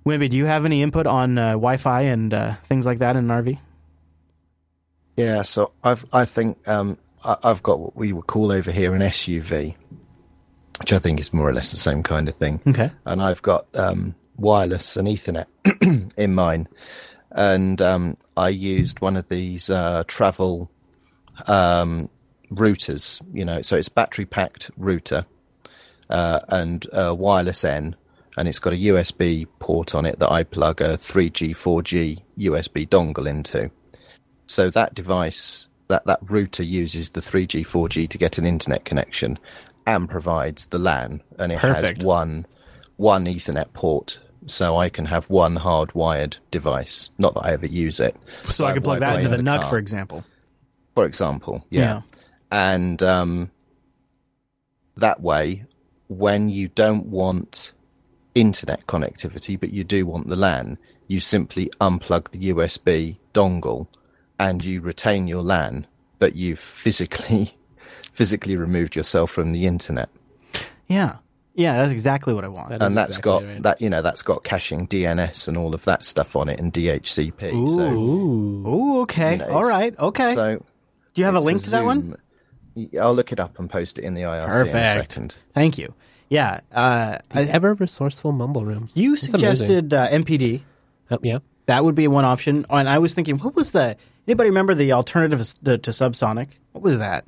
Wimpy, 0.06 0.30
do 0.30 0.38
you 0.38 0.46
have 0.46 0.64
any 0.64 0.82
input 0.82 1.06
on 1.06 1.36
uh, 1.36 1.50
Wi-Fi 1.50 2.00
and 2.00 2.32
uh, 2.32 2.54
things 2.64 2.86
like 2.86 3.00
that 3.00 3.16
in 3.16 3.30
an 3.30 3.44
RV? 3.44 3.58
Yeah, 5.18 5.42
so 5.42 5.72
I've 5.84 6.06
I 6.12 6.24
think 6.24 6.66
um, 6.66 6.96
I, 7.22 7.36
I've 7.44 7.62
got 7.62 7.78
what 7.78 7.94
we 7.94 8.14
would 8.14 8.26
call 8.26 8.50
over 8.50 8.70
here 8.72 8.94
an 8.94 9.02
SUV, 9.02 9.74
which 10.80 10.92
I 10.92 10.98
think 10.98 11.20
is 11.20 11.34
more 11.34 11.48
or 11.48 11.52
less 11.52 11.70
the 11.70 11.76
same 11.76 12.02
kind 12.02 12.28
of 12.28 12.34
thing. 12.36 12.60
Okay. 12.66 12.90
And 13.04 13.20
I've 13.20 13.42
got 13.42 13.66
um, 13.74 14.14
wireless 14.38 14.96
and 14.96 15.06
Ethernet 15.06 15.46
in 16.16 16.34
mine, 16.34 16.68
and 17.32 17.80
um, 17.82 18.16
I 18.36 18.48
used 18.48 19.00
one 19.00 19.16
of 19.16 19.28
these 19.28 19.70
uh, 19.70 20.04
travel 20.06 20.70
um, 21.46 22.08
routers. 22.50 23.20
You 23.32 23.44
know, 23.44 23.62
so 23.62 23.76
it's 23.76 23.88
battery 23.88 24.26
packed 24.26 24.70
router 24.76 25.26
uh, 26.10 26.40
and 26.48 26.86
uh, 26.92 27.14
wireless 27.14 27.64
N, 27.64 27.96
and 28.36 28.48
it's 28.48 28.58
got 28.58 28.72
a 28.72 28.76
USB 28.76 29.46
port 29.58 29.94
on 29.94 30.06
it 30.06 30.18
that 30.18 30.30
I 30.30 30.44
plug 30.44 30.80
a 30.80 30.96
3G, 30.96 31.50
4G 31.50 32.22
USB 32.38 32.88
dongle 32.88 33.26
into. 33.26 33.70
So 34.46 34.70
that 34.70 34.94
device, 34.94 35.68
that, 35.88 36.06
that 36.06 36.20
router 36.22 36.62
uses 36.62 37.10
the 37.10 37.20
3G, 37.20 37.66
4G 37.66 38.08
to 38.08 38.18
get 38.18 38.38
an 38.38 38.46
internet 38.46 38.84
connection 38.84 39.38
and 39.86 40.08
provides 40.08 40.66
the 40.66 40.78
LAN, 40.78 41.22
and 41.38 41.52
it 41.52 41.58
Perfect. 41.58 41.98
has 41.98 42.06
one 42.06 42.46
one 42.96 43.24
Ethernet 43.26 43.72
port, 43.72 44.18
so 44.46 44.76
I 44.76 44.88
can 44.88 45.04
have 45.06 45.28
one 45.28 45.56
hardwired 45.58 46.38
device. 46.50 47.10
Not 47.18 47.34
that 47.34 47.40
I 47.40 47.52
ever 47.52 47.66
use 47.66 48.00
it. 48.00 48.16
So 48.48 48.64
I 48.64 48.72
can 48.72 48.82
plug 48.82 49.00
that 49.00 49.22
into 49.22 49.36
the 49.36 49.42
NUC, 49.42 49.60
car 49.62 49.70
for 49.70 49.78
example. 49.78 50.24
for 50.94 51.04
example. 51.04 51.64
Yeah. 51.70 51.80
Yeah. 51.80 52.00
And 52.50 53.02
um, 53.02 53.50
that 54.96 55.20
way, 55.20 55.64
when 56.08 56.48
you 56.48 56.68
don't 56.68 57.06
want 57.06 57.72
internet 58.34 58.86
connectivity, 58.86 59.58
but 59.58 59.72
you 59.72 59.84
do 59.84 60.06
want 60.06 60.28
the 60.28 60.36
LAN, 60.36 60.78
you 61.06 61.20
simply 61.20 61.70
unplug 61.80 62.30
the 62.30 62.50
USB 62.50 63.16
dongle 63.34 63.86
and 64.38 64.64
you 64.64 64.80
retain 64.80 65.26
your 65.26 65.42
LAN, 65.42 65.86
but 66.18 66.36
you've 66.36 66.58
physically 66.58 67.54
physically 68.12 68.56
removed 68.56 68.96
yourself 68.96 69.30
from 69.30 69.52
the 69.52 69.66
internet. 69.66 70.08
Yeah, 70.88 71.16
yeah, 71.58 71.76
that's 71.76 71.92
exactly 71.92 72.32
what 72.32 72.44
I 72.44 72.48
want. 72.48 72.70
That 72.70 72.80
is 72.82 72.86
and 72.86 72.96
that's 72.96 73.10
exactly 73.18 73.30
got 73.32 73.44
right. 73.44 73.62
that 73.64 73.80
you 73.82 73.90
know 73.90 74.00
that's 74.00 74.22
got 74.22 74.44
caching 74.44 74.86
DNS 74.86 75.48
and 75.48 75.56
all 75.56 75.74
of 75.74 75.84
that 75.84 76.04
stuff 76.04 76.36
on 76.36 76.48
it 76.48 76.58
and 76.60 76.72
DHCP. 76.72 77.74
So 77.74 77.82
Ooh, 77.92 79.00
okay, 79.02 79.32
you 79.32 79.38
know, 79.38 79.48
all 79.50 79.60
it's- 79.66 79.68
right, 79.70 79.98
okay. 79.98 80.34
So 80.34 80.64
do 81.14 81.20
you 81.20 81.24
have 81.26 81.34
a 81.34 81.38
it's 81.38 81.46
link 81.46 81.62
to 81.64 81.70
that 81.70 81.84
one? 81.84 82.16
I'll 83.00 83.14
look 83.14 83.32
it 83.32 83.40
up 83.40 83.58
and 83.58 83.68
post 83.68 83.98
it 83.98 84.04
in 84.04 84.14
the 84.14 84.22
IRC 84.22 84.44
in 84.44 84.50
a 84.50 84.64
Perfect. 84.64 85.12
second. 85.12 85.34
Thank 85.52 85.78
you. 85.78 85.92
Yeah, 86.28 86.60
uh, 86.72 87.18
I- 87.34 87.42
Ever 87.42 87.74
resourceful 87.74 88.30
mumble 88.32 88.64
room. 88.64 88.88
you 88.94 89.14
It's 89.14 89.24
amazing. 89.28 89.40
suggested 89.40 89.94
uh, 89.94 90.08
MPD. 90.10 90.62
Oh, 91.10 91.18
yeah. 91.22 91.38
That 91.66 91.84
would 91.84 91.94
be 91.96 92.06
one 92.06 92.24
option. 92.24 92.66
And 92.70 92.88
I 92.88 92.98
was 92.98 93.14
thinking, 93.14 93.38
what 93.38 93.54
was 93.56 93.72
the? 93.72 93.96
Anybody 94.26 94.50
remember 94.50 94.74
the 94.74 94.92
alternative 94.92 95.40
to, 95.64 95.78
to 95.78 95.90
Subsonic? 95.90 96.48
What 96.72 96.84
was 96.84 96.98
that? 96.98 97.24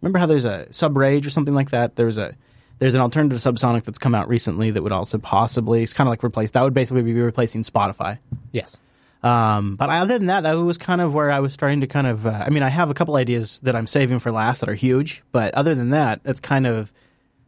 Remember 0.00 0.18
how 0.20 0.26
there's 0.26 0.44
a 0.44 0.66
Subrage 0.70 1.26
or 1.26 1.30
something 1.30 1.54
like 1.54 1.70
that? 1.70 1.96
There 1.96 2.06
was 2.06 2.16
a 2.18 2.34
there's 2.78 2.94
an 2.94 3.00
alternative 3.00 3.38
Subsonic 3.38 3.84
that's 3.84 3.98
come 3.98 4.14
out 4.14 4.28
recently 4.28 4.70
that 4.70 4.82
would 4.82 4.92
also 4.92 5.18
possibly 5.18 5.82
it's 5.82 5.92
kind 5.92 6.06
of 6.06 6.12
like 6.12 6.22
replace. 6.24 6.52
That 6.52 6.62
would 6.62 6.74
basically 6.74 7.02
be 7.02 7.14
replacing 7.14 7.62
Spotify. 7.62 8.18
Yes. 8.52 8.80
Um, 9.22 9.76
but 9.76 9.90
other 9.90 10.16
than 10.16 10.28
that, 10.28 10.42
that 10.42 10.54
was 10.54 10.78
kind 10.78 11.00
of 11.00 11.12
where 11.12 11.30
I 11.30 11.40
was 11.40 11.52
starting 11.52 11.80
to 11.80 11.86
kind 11.86 12.06
of. 12.06 12.26
Uh, 12.26 12.44
I 12.46 12.50
mean, 12.50 12.62
I 12.62 12.68
have 12.68 12.90
a 12.90 12.94
couple 12.94 13.16
ideas 13.16 13.60
that 13.60 13.74
I'm 13.74 13.86
saving 13.86 14.20
for 14.20 14.30
last 14.30 14.60
that 14.60 14.68
are 14.68 14.74
huge, 14.74 15.22
but 15.32 15.54
other 15.54 15.74
than 15.74 15.90
that, 15.90 16.22
that's 16.22 16.40
kind 16.40 16.66
of 16.66 16.92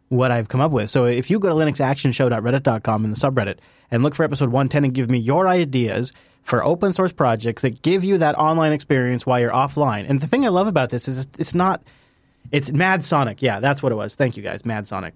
what 0.08 0.32
I've 0.32 0.48
come 0.48 0.60
up 0.60 0.72
with. 0.72 0.90
So 0.90 1.06
if 1.06 1.30
you 1.30 1.38
go 1.38 1.48
to 1.48 1.54
linuxactionshow.reddit.com 1.54 3.04
in 3.04 3.10
the 3.10 3.16
subreddit 3.16 3.58
and 3.92 4.02
look 4.02 4.16
for 4.16 4.24
episode 4.24 4.46
110 4.50 4.84
and 4.84 4.92
give 4.92 5.08
me 5.08 5.18
your 5.18 5.46
ideas 5.46 6.12
for 6.42 6.64
open 6.64 6.92
source 6.92 7.12
projects 7.12 7.62
that 7.62 7.82
give 7.82 8.02
you 8.02 8.18
that 8.18 8.36
online 8.36 8.72
experience 8.72 9.24
while 9.24 9.38
you're 9.38 9.52
offline. 9.52 10.08
And 10.08 10.20
the 10.20 10.26
thing 10.26 10.44
I 10.44 10.48
love 10.48 10.66
about 10.66 10.90
this 10.90 11.06
is 11.06 11.28
it's 11.38 11.54
not. 11.54 11.82
It's 12.52 12.70
Madsonic. 12.70 13.42
Yeah, 13.42 13.60
that's 13.60 13.82
what 13.82 13.92
it 13.92 13.94
was. 13.94 14.14
Thank 14.14 14.36
you 14.36 14.42
guys, 14.42 14.62
Madsonic. 14.62 15.12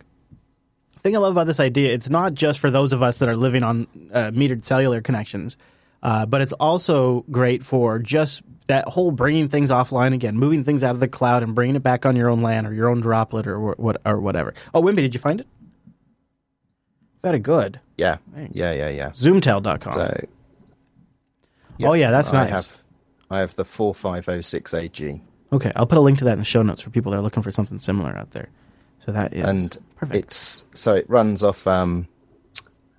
The 0.95 1.01
thing 1.01 1.17
I 1.17 1.19
love 1.19 1.33
about 1.33 1.47
this 1.47 1.61
idea, 1.61 1.93
it's 1.93 2.09
not 2.09 2.35
just 2.35 2.61
for 2.61 2.71
those 2.71 2.93
of 2.93 3.03
us 3.03 3.19
that 3.19 3.29
are 3.29 3.37
living 3.37 3.63
on 3.63 3.87
uh, 4.13 4.31
metered 4.31 4.65
cellular 4.65 5.01
connections, 5.01 5.57
uh, 6.03 6.27
but 6.27 6.41
it's 6.41 6.53
also 6.55 7.25
great 7.31 7.65
for 7.65 7.99
just 7.99 8.43
that 8.67 8.89
whole 8.89 9.11
bringing 9.11 9.49
things 9.49 9.71
offline 9.71 10.15
again, 10.15 10.37
moving 10.37 10.65
things 10.65 10.83
out 10.83 10.95
of 10.95 11.01
the 11.01 11.09
cloud 11.09 11.43
and 11.43 11.55
bringing 11.55 11.77
it 11.77 11.83
back 11.83 12.07
on 12.07 12.17
your 12.17 12.29
own 12.29 12.41
land 12.41 12.67
or 12.67 12.73
your 12.73 12.89
own 12.89 13.01
droplet 13.01 13.47
or 13.47 13.59
what 13.61 14.01
or 14.07 14.21
whatever. 14.21 14.55
Oh, 14.73 14.83
Wimpy, 14.83 14.97
did 14.97 15.15
you 15.15 15.21
find 15.21 15.41
it? 15.41 15.47
Very 17.23 17.39
good. 17.39 17.81
Yeah. 17.97 18.19
Yeah, 18.53 18.73
yeah, 18.73 18.89
yeah. 18.91 19.11
Zoomtel.com. 19.11 19.93
So, 19.93 20.27
yeah, 21.79 21.89
oh, 21.89 21.95
yeah, 21.95 22.11
that's 22.11 22.33
I 22.33 22.45
nice. 22.45 22.71
Have, 22.71 22.83
I 23.31 23.39
have 23.41 23.57
the 23.57 23.65
four 23.65 23.95
five 23.95 24.27
zero 24.27 24.41
six 24.43 24.73
ag. 24.75 25.21
Okay, 25.55 25.73
I'll 25.77 25.87
put 25.87 25.99
a 25.99 26.01
link 26.01 26.19
to 26.19 26.25
that 26.25 26.33
in 26.33 26.39
the 26.39 26.45
show 26.45 26.63
notes 26.63 26.81
for 26.81 26.91
people 26.91 27.13
that 27.13 27.19
are 27.19 27.23
looking 27.23 27.43
for 27.43 27.51
something 27.51 27.79
similar 27.79 28.11
out 28.17 28.33
there. 28.33 28.49
So 29.07 29.13
that 29.13 29.33
is 29.33 29.45
and 29.45 29.79
perfect. 29.97 30.25
it's 30.25 30.65
so 30.75 30.95
it 30.95 31.09
runs 31.09 31.43
off. 31.43 31.67
Um, 31.67 32.09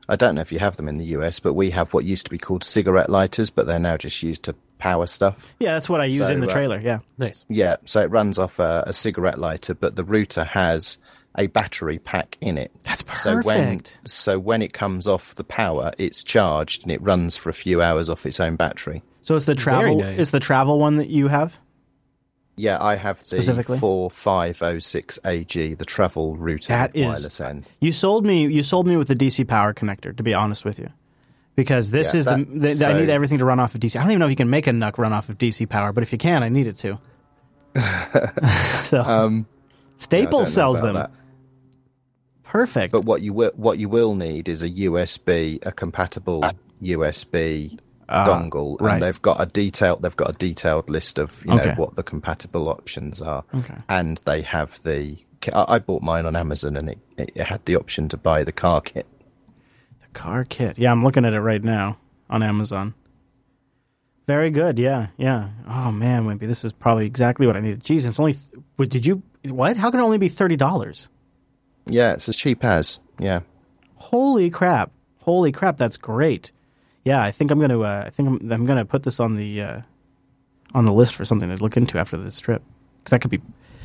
I 0.07 0.15
don't 0.15 0.35
know 0.35 0.41
if 0.41 0.51
you 0.51 0.59
have 0.59 0.77
them 0.77 0.87
in 0.87 0.97
the 0.97 1.05
US, 1.17 1.39
but 1.39 1.53
we 1.53 1.71
have 1.71 1.93
what 1.93 2.05
used 2.05 2.25
to 2.25 2.29
be 2.29 2.37
called 2.37 2.63
cigarette 2.63 3.09
lighters, 3.09 3.49
but 3.49 3.65
they're 3.65 3.79
now 3.79 3.97
just 3.97 4.21
used 4.21 4.43
to 4.43 4.55
power 4.77 5.07
stuff. 5.07 5.55
yeah, 5.59 5.73
that's 5.73 5.89
what 5.89 5.99
I 6.01 6.05
use 6.05 6.27
so, 6.27 6.33
in 6.33 6.41
the 6.41 6.47
uh, 6.47 6.51
trailer. 6.53 6.79
Yeah. 6.79 6.99
Nice. 7.17 7.43
Yeah, 7.49 7.77
so 7.85 8.01
it 8.01 8.11
runs 8.11 8.37
off 8.37 8.59
a, 8.59 8.83
a 8.87 8.93
cigarette 8.93 9.39
lighter, 9.39 9.73
but 9.73 9.95
the 9.95 10.03
router 10.03 10.43
has 10.43 10.97
a 11.37 11.47
battery 11.47 11.97
pack 11.97 12.37
in 12.39 12.57
it. 12.57 12.71
That's 12.83 13.03
So 13.21 13.41
when 13.41 13.79
perfect. 13.79 13.99
so 14.05 14.37
when 14.39 14.61
it 14.61 14.73
comes 14.73 15.07
off 15.07 15.35
the 15.35 15.43
power, 15.43 15.91
it's 15.97 16.23
charged 16.23 16.83
and 16.83 16.91
it 16.91 17.01
runs 17.01 17.35
for 17.35 17.49
a 17.49 17.53
few 17.53 17.81
hours 17.81 18.09
off 18.09 18.25
its 18.25 18.39
own 18.39 18.55
battery. 18.55 19.01
So 19.23 19.35
it's 19.35 19.45
the 19.45 19.55
travel. 19.55 19.97
nice. 19.99 20.19
It's 20.19 20.31
the 20.31 20.39
travel 20.39 20.77
one 20.79 20.97
that 20.97 21.09
you 21.09 21.27
have. 21.29 21.59
Yeah, 22.57 22.81
I 22.81 22.95
have 22.95 23.19
the 23.19 23.25
Specifically? 23.25 23.77
four 23.79 24.09
five 24.09 24.61
oh 24.61 24.79
six 24.79 25.19
AG, 25.25 25.73
the 25.73 25.85
travel 25.85 26.37
router 26.37 26.69
That 26.69 26.95
is- 26.95 27.05
wireless 27.05 27.41
N. 27.41 27.65
You 27.81 27.91
sold 27.91 28.25
me. 28.25 28.47
You 28.47 28.63
sold 28.63 28.87
me 28.87 28.95
with 28.97 29.07
the 29.09 29.15
DC 29.15 29.45
power 29.47 29.73
connector. 29.73 30.15
To 30.15 30.23
be 30.23 30.33
honest 30.33 30.63
with 30.63 30.79
you, 30.79 30.89
because 31.55 31.91
this 31.91 32.13
Yeah, 32.13 32.19
is 32.19 32.25
that- 32.25 32.37
the, 32.37 32.45
the 32.59 32.69
I 32.69 32.73
so- 32.73 32.99
need 32.99 33.09
everything 33.09 33.39
to 33.39 33.45
run 33.45 33.59
off 33.59 33.75
of 33.75 33.81
DC. 33.81 33.97
I 33.97 34.03
don't 34.03 34.11
even 34.11 34.19
know 34.19 34.25
if 34.27 34.31
you 34.31 34.35
can 34.37 34.49
make 34.49 34.67
a 34.67 34.71
NUC 34.71 34.97
run 34.97 35.11
off 35.11 35.27
of 35.29 35.37
DC 35.37 35.67
power, 35.67 35.91
but 35.91 36.01
if 36.03 36.11
you 36.13 36.17
can, 36.17 36.43
I 36.43 36.49
need 36.49 36.67
it 36.67 36.77
to. 36.77 36.97
so 38.83 39.01
Um, 39.03 39.45
Staples 39.97 40.43
don't 40.43 40.51
sells 40.53 40.81
them. 40.81 40.95
that. 40.95 41.11
Perfect. 42.43 42.91
But 42.93 43.03
what 43.05 43.21
you 43.21 43.33
will 43.33 43.51
what 43.55 43.79
you 43.79 43.89
will 43.89 44.15
need 44.15 44.47
is 44.47 44.63
a 44.63 44.69
USB, 44.69 45.59
a 45.65 45.71
compatible 45.73 46.43
USB 46.81 47.77
Ah, 48.07 48.25
dongle, 48.27 48.79
right. 48.81 48.93
and 48.95 49.03
they've 49.03 49.21
got 49.21 49.41
a 49.41 49.45
detailed 49.47 50.01
they've 50.03 50.15
got 50.15 50.29
a 50.29 50.37
detailed 50.37 50.89
list 50.89 51.17
of 51.17 51.43
you 51.45 51.53
Okay. 51.53 51.69
know 51.69 51.75
what 51.75 51.95
the 51.95 52.03
compatible 52.03 52.69
options 52.69 53.21
are, 53.21 53.43
Okay. 53.53 53.75
and 53.89 54.21
they 54.25 54.41
have 54.43 54.81
the. 54.83 55.17
I 55.53 55.65
I 55.75 55.79
bought 55.79 56.01
mine 56.03 56.25
on 56.25 56.35
Amazon, 56.35 56.75
and 56.77 56.89
it, 56.89 56.99
it 57.17 57.37
had 57.41 57.65
the 57.65 57.75
option 57.75 58.07
to 58.09 58.17
buy 58.17 58.43
the 58.43 58.51
car 58.51 58.81
kit. 58.81 59.05
the 60.01 60.07
car 60.13 60.43
kit. 60.45 60.77
Yeah, 60.77 60.91
I'm 60.91 61.03
looking 61.03 61.25
at 61.25 61.33
it 61.33 61.41
right 61.41 61.63
now 61.63 61.97
on 62.29 62.43
Amazon. 62.43 62.93
Very 64.27 64.49
good. 64.49 64.79
Yeah, 64.79 65.07
yeah. 65.17 65.49
Oh 65.67 65.91
man, 65.91 66.25
Wimpy, 66.25 66.47
this 66.47 66.63
is 66.65 66.73
probably 66.73 67.05
exactly 67.05 67.45
what 67.45 67.55
I 67.55 67.59
needed. 67.59 67.83
Jeez, 67.83 68.07
it's 68.07 68.19
only. 68.19 68.33
th- 68.33 68.89
did 68.89 69.05
you? 69.05 69.21
What? 69.49 69.77
How 69.77 69.91
can 69.91 69.99
it 69.99 70.03
only 70.03 70.17
be 70.17 70.29
thirty 70.29 70.55
dollars? 70.55 71.09
Yeah, 71.87 72.13
it's 72.13 72.27
as 72.27 72.35
cheap 72.35 72.63
as 72.63 72.99
yeah. 73.19 73.41
Holy 73.95 74.49
crap! 74.49 74.91
Holy 75.19 75.51
crap! 75.51 75.77
That's 75.77 75.97
great. 75.97 76.51
Yeah, 77.05 77.21
I 77.23 77.31
think 77.31 77.51
I'm 77.51 77.59
gonna. 77.59 77.79
Uh, 77.79 78.03
I 78.07 78.09
think 78.09 78.27
I'm, 78.27 78.51
I'm 78.51 78.65
gonna 78.65 78.83
put 78.83 79.03
this 79.03 79.19
on 79.19 79.35
the 79.35 79.61
uh, 79.61 79.81
on 80.73 80.85
the 80.85 80.91
list 80.91 81.15
for 81.15 81.23
something 81.23 81.47
to 81.49 81.63
look 81.63 81.77
into 81.77 81.97
after 81.99 82.17
this 82.17 82.39
trip 82.39 82.63
because 82.99 83.11
that 83.11 83.21
could 83.21 83.31
be. 83.31 83.41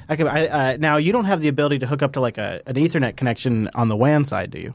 I 0.09 0.17
could. 0.17 0.27
I, 0.27 0.47
uh, 0.47 0.77
now 0.81 0.97
you 0.97 1.13
don't 1.13 1.27
have 1.27 1.41
the 1.43 1.49
ability 1.49 1.79
to 1.81 1.87
hook 1.87 2.03
up 2.03 2.15
to 2.15 2.21
like 2.21 2.39
a 2.39 2.63
an 2.67 2.75
Ethernet 2.75 3.17
connection 3.17 3.69
on 3.75 3.89
the 3.89 3.97
WAN 3.97 4.25
side, 4.25 4.51
do 4.51 4.59
you? 4.59 4.75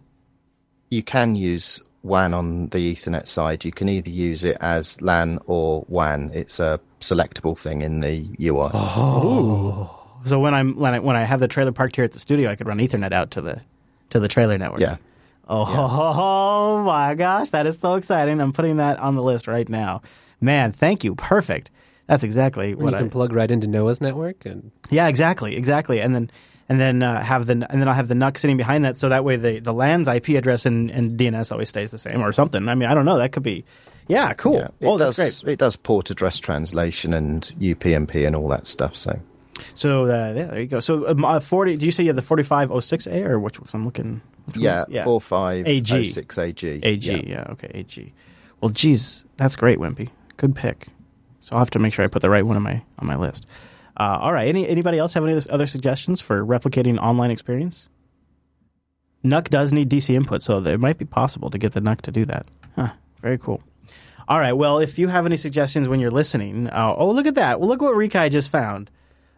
You 0.91 1.01
can 1.01 1.35
use 1.35 1.81
WAN 2.03 2.35
on 2.35 2.69
the 2.69 2.93
Ethernet 2.93 3.27
side. 3.27 3.65
You 3.65 3.71
can 3.71 3.89
either 3.89 4.11
use 4.11 4.43
it 4.43 4.57
as 4.61 5.01
LAN 5.01 5.39
or 5.47 5.83
WAN. 5.89 6.29
It's 6.33 6.59
a 6.59 6.79
selectable 7.01 7.57
thing 7.57 7.81
in 7.81 8.01
the 8.01 8.27
UI. 8.39 8.69
Oh, 8.73 10.03
So 10.23 10.39
when 10.39 10.53
I'm 10.53 10.75
when 10.75 10.93
I 10.93 10.99
when 10.99 11.15
I 11.15 11.23
have 11.23 11.39
the 11.39 11.47
trailer 11.47 11.71
parked 11.71 11.95
here 11.95 12.05
at 12.05 12.11
the 12.11 12.19
studio, 12.19 12.51
I 12.51 12.55
could 12.55 12.67
run 12.67 12.77
Ethernet 12.77 13.11
out 13.11 13.31
to 13.31 13.41
the 13.41 13.61
to 14.11 14.19
the 14.19 14.27
trailer 14.27 14.57
network. 14.57 14.81
Yeah. 14.81 14.97
Oh, 15.47 16.83
my 16.85 17.15
gosh, 17.15 17.51
that 17.51 17.65
is 17.65 17.77
so 17.77 17.95
exciting! 17.95 18.41
I'm 18.41 18.53
putting 18.53 18.77
that 18.77 18.99
on 18.99 19.15
the 19.15 19.23
list 19.23 19.47
right 19.47 19.67
now. 19.67 20.01
Man, 20.41 20.71
thank 20.71 21.03
you. 21.03 21.15
Perfect. 21.15 21.71
That's 22.07 22.23
exactly 22.23 22.71
And 22.71 22.81
what 22.81 22.91
you 22.91 22.97
I 22.97 22.99
can 22.99 23.09
plug 23.09 23.33
right 23.33 23.49
into 23.49 23.67
Noah's 23.67 24.01
network, 24.01 24.45
and 24.45 24.71
Yeah, 24.89 25.07
exactly, 25.07 25.55
exactly. 25.55 26.01
And 26.01 26.13
then 26.13 26.31
and 26.67 26.79
then 26.79 27.03
uh, 27.03 27.21
have 27.21 27.45
the 27.45 27.53
and 27.53 27.81
then 27.81 27.87
I'll 27.87 27.93
have 27.93 28.07
the 28.07 28.15
NUC 28.15 28.37
sitting 28.37 28.57
behind 28.57 28.85
that, 28.85 28.97
so 28.97 29.09
that 29.09 29.23
way 29.23 29.35
the 29.35 29.59
the 29.59 29.73
LAN's 29.73 30.07
IP 30.07 30.29
address 30.29 30.65
and, 30.65 30.89
and 30.91 31.11
DNS 31.11 31.51
always 31.51 31.69
stays 31.69 31.91
the 31.91 31.97
same 31.97 32.21
or 32.21 32.31
something. 32.31 32.67
I 32.67 32.75
mean, 32.75 32.89
I 32.89 32.93
don't 32.93 33.05
know. 33.05 33.17
That 33.17 33.31
could 33.31 33.43
be. 33.43 33.65
Yeah, 34.07 34.33
cool. 34.33 34.57
Yeah, 34.57 34.67
it 34.79 34.87
oh, 34.87 34.97
that's 34.97 35.15
does, 35.15 35.41
great. 35.41 35.53
It 35.53 35.59
does 35.59 35.75
port 35.75 36.11
address 36.11 36.39
translation 36.39 37.13
and 37.13 37.41
UPnP 37.59 38.25
and 38.25 38.35
all 38.35 38.47
that 38.49 38.67
stuff. 38.67 38.95
So 38.95 39.19
So 39.73 40.05
uh, 40.05 40.33
yeah, 40.35 40.45
there 40.47 40.59
you 40.59 40.67
go. 40.67 40.79
So 40.79 41.07
um, 41.09 41.25
uh, 41.25 41.39
forty. 41.39 41.75
Do 41.77 41.85
you 41.85 41.91
say 41.91 42.03
you 42.03 42.09
have 42.09 42.15
the 42.15 42.21
forty 42.21 42.43
five 42.43 42.71
oh 42.71 42.79
six 42.79 43.07
A 43.07 43.25
or 43.25 43.39
which? 43.39 43.57
I'm 43.73 43.85
looking. 43.85 44.21
Yeah, 44.55 44.85
one? 44.87 45.03
four 45.03 45.21
five 45.21 45.67
AG. 45.67 45.93
oh 45.93 46.09
six 46.09 46.37
AG. 46.37 46.79
AG. 46.83 47.11
Yeah. 47.11 47.21
Yeah. 47.25 47.51
Okay. 47.51 47.71
AG. 47.73 48.13
Well, 48.61 48.69
geez, 48.69 49.25
that's 49.37 49.55
great, 49.55 49.79
Wimpy. 49.79 50.09
Good 50.37 50.55
pick. 50.55 50.87
So 51.39 51.53
I'll 51.53 51.59
have 51.59 51.69
to 51.71 51.79
make 51.79 51.93
sure 51.93 52.03
I 52.03 52.07
put 52.07 52.21
the 52.21 52.29
right 52.29 52.45
one 52.45 52.55
on 52.55 52.63
my 52.63 52.81
on 52.99 53.07
my 53.07 53.15
list. 53.15 53.45
Uh, 53.97 54.17
all 54.19 54.33
right. 54.33 54.47
Any 54.47 54.67
anybody 54.67 54.97
else 54.97 55.13
have 55.13 55.23
any 55.25 55.39
other 55.49 55.67
suggestions 55.67 56.21
for 56.21 56.45
replicating 56.45 56.97
online 56.97 57.31
experience? 57.31 57.89
NUC 59.23 59.49
does 59.49 59.71
need 59.73 59.89
DC 59.89 60.13
input, 60.13 60.43
so 60.43 60.57
it 60.57 60.79
might 60.79 60.97
be 60.97 61.05
possible 61.05 61.49
to 61.49 61.57
get 61.57 61.73
the 61.73 61.81
NUC 61.81 62.01
to 62.01 62.11
do 62.11 62.25
that. 62.25 62.45
Huh. 62.75 62.89
Very 63.21 63.37
cool. 63.37 63.61
All 64.27 64.39
right. 64.39 64.53
Well, 64.53 64.79
if 64.79 64.99
you 64.99 65.07
have 65.07 65.25
any 65.25 65.37
suggestions 65.37 65.87
when 65.87 65.99
you're 65.99 66.11
listening, 66.11 66.67
uh, 66.67 66.95
oh 66.97 67.11
look 67.11 67.25
at 67.25 67.35
that! 67.35 67.59
Well, 67.59 67.69
look 67.69 67.81
what 67.81 67.95
Rikai 67.95 68.31
just 68.31 68.51
found. 68.51 68.89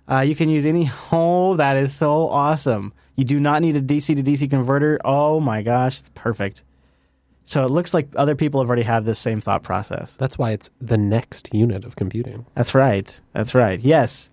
Uh, 0.09 0.21
you 0.21 0.35
can 0.35 0.49
use 0.49 0.65
any. 0.65 0.89
Oh, 1.11 1.55
that 1.55 1.77
is 1.77 1.93
so 1.93 2.27
awesome! 2.27 2.93
You 3.15 3.23
do 3.25 3.39
not 3.39 3.61
need 3.61 3.75
a 3.75 3.81
DC 3.81 4.15
to 4.15 4.23
DC 4.23 4.49
converter. 4.49 4.99
Oh 5.03 5.39
my 5.39 5.61
gosh, 5.61 5.99
it's 5.99 6.11
perfect. 6.13 6.63
So 7.43 7.63
it 7.63 7.71
looks 7.71 7.93
like 7.93 8.09
other 8.17 8.35
people 8.35 8.59
have 8.59 8.67
already 8.69 8.83
had 8.83 9.05
this 9.05 9.19
same 9.19 9.39
thought 9.39 9.63
process. 9.63 10.17
that's 10.17 10.37
why 10.37 10.51
it's 10.51 10.69
the 10.81 10.97
next 10.97 11.53
unit 11.53 11.85
of 11.85 11.95
computing. 11.95 12.45
That's 12.55 12.75
right. 12.75 13.19
That's 13.31 13.55
right. 13.55 13.79
Yes. 13.79 14.31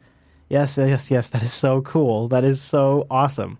Yes, 0.49 0.77
yes, 0.77 1.11
yes. 1.13 1.29
That 1.29 1.43
is 1.43 1.53
so 1.53 1.81
cool. 1.83 2.27
That 2.29 2.43
is 2.43 2.61
so 2.61 3.07
awesome. 3.11 3.59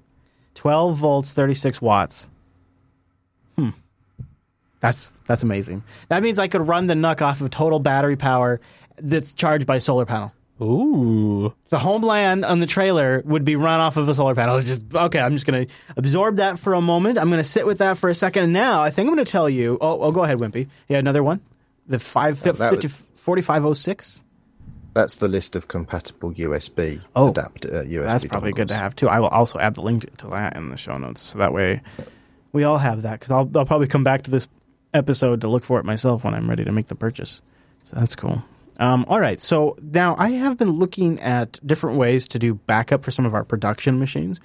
12 0.57 0.97
volts, 0.97 1.33
36 1.33 1.81
watts. 1.81 2.29
Hmm. 3.57 3.71
That's 4.81 5.13
that's 5.27 5.43
amazing. 5.43 5.83
That 6.09 6.23
means 6.23 6.39
I 6.39 6.49
could 6.49 6.67
run 6.67 6.89
the 6.89 6.95
NUC 6.95 7.23
off 7.23 7.41
of 7.41 7.51
total 7.51 7.79
battery 7.79 8.17
power 8.17 8.61
that's 8.99 9.33
charged 9.33 9.67
by 9.67 9.79
solar 9.79 10.05
panel. 10.05 10.33
Ooh, 10.61 11.53
The 11.71 11.79
homeland 11.79 12.45
on 12.45 12.61
the 12.61 12.67
trailer 12.67 13.23
would 13.25 13.45
be 13.45 13.57
run 13.57 13.81
off 13.81 13.97
of 13.97 14.09
a 14.09 14.15
solar 14.15 14.35
panel. 14.37 14.57
It's 14.57 14.69
just 14.69 14.95
okay. 14.95 15.19
I'm 15.19 15.33
just 15.33 15.47
going 15.47 15.67
to 15.67 15.73
absorb 15.97 16.37
that 16.37 16.59
for 16.61 16.75
a 16.75 16.81
moment. 16.81 17.19
I'm 17.19 17.29
going 17.29 17.41
to 17.41 17.49
sit 17.49 17.67
with 17.67 17.79
that 17.79 17.99
for 17.99 18.09
a 18.09 18.15
second. 18.15 18.45
And 18.45 18.53
now 18.53 18.81
I 18.83 18.91
think 18.91 19.09
I'm 19.09 19.15
going 19.15 19.25
to 19.25 19.31
tell 19.31 19.51
you. 19.51 19.79
Oh, 19.81 20.01
oh, 20.01 20.13
go 20.13 20.23
ahead, 20.23 20.39
Wimpy. 20.39 20.69
Yeah, 20.89 20.99
another 20.99 21.23
one. 21.25 21.41
The 21.89 21.99
five 21.99 22.41
that 22.43 22.57
50, 22.57 22.77
would- 22.87 22.93
4506. 23.17 24.23
That's 24.95 25.17
the 25.17 25.27
list 25.27 25.57
of 25.57 25.67
compatible 25.67 26.33
USB 26.35 27.01
Oh, 27.17 27.31
adapter. 27.31 27.79
Uh, 27.79 27.83
USB 27.83 28.05
That's 28.07 28.25
probably 28.27 28.53
good 28.53 28.69
to 28.69 28.75
have 28.77 28.95
too. 28.95 29.09
I 29.09 29.19
will 29.19 29.27
also 29.29 29.59
add 29.59 29.75
the 29.75 29.81
link 29.81 30.17
to 30.19 30.29
that 30.29 30.57
in 30.57 30.69
the 30.69 30.77
show 30.77 30.97
notes, 30.99 31.21
so 31.21 31.41
that 31.41 31.53
way 31.53 31.83
we 32.53 32.63
all 32.63 32.79
have 32.79 33.03
that. 33.03 33.19
Because 33.19 33.33
I'll, 33.33 33.51
I'll 33.57 33.67
probably 33.67 33.89
come 33.89 34.05
back 34.05 34.23
to 34.23 34.31
this 34.31 34.47
episode 34.95 35.41
to 35.41 35.49
look 35.49 35.65
for 35.65 35.81
it 35.81 35.85
myself 35.85 36.23
when 36.23 36.33
I'm 36.33 36.49
ready 36.49 36.65
to 36.65 36.71
make 36.71 36.87
the 36.87 36.95
purchase. 36.95 37.43
So 37.83 37.97
that's 37.99 38.15
cool. 38.15 38.41
Um, 38.79 39.05
all 39.09 39.21
right, 39.21 39.41
so 39.41 39.77
now 39.81 40.17
I 40.19 40.31
have 40.31 40.59
been 40.59 40.71
looking 40.71 41.21
at 41.21 41.61
different 41.65 41.99
ways 41.99 42.29
to 42.29 42.39
do 42.39 42.55
backup 42.55 43.05
for 43.05 43.11
some 43.11 43.25
of 43.25 43.35
our 43.35 43.45
production 43.45 43.99
machines. 43.99 44.41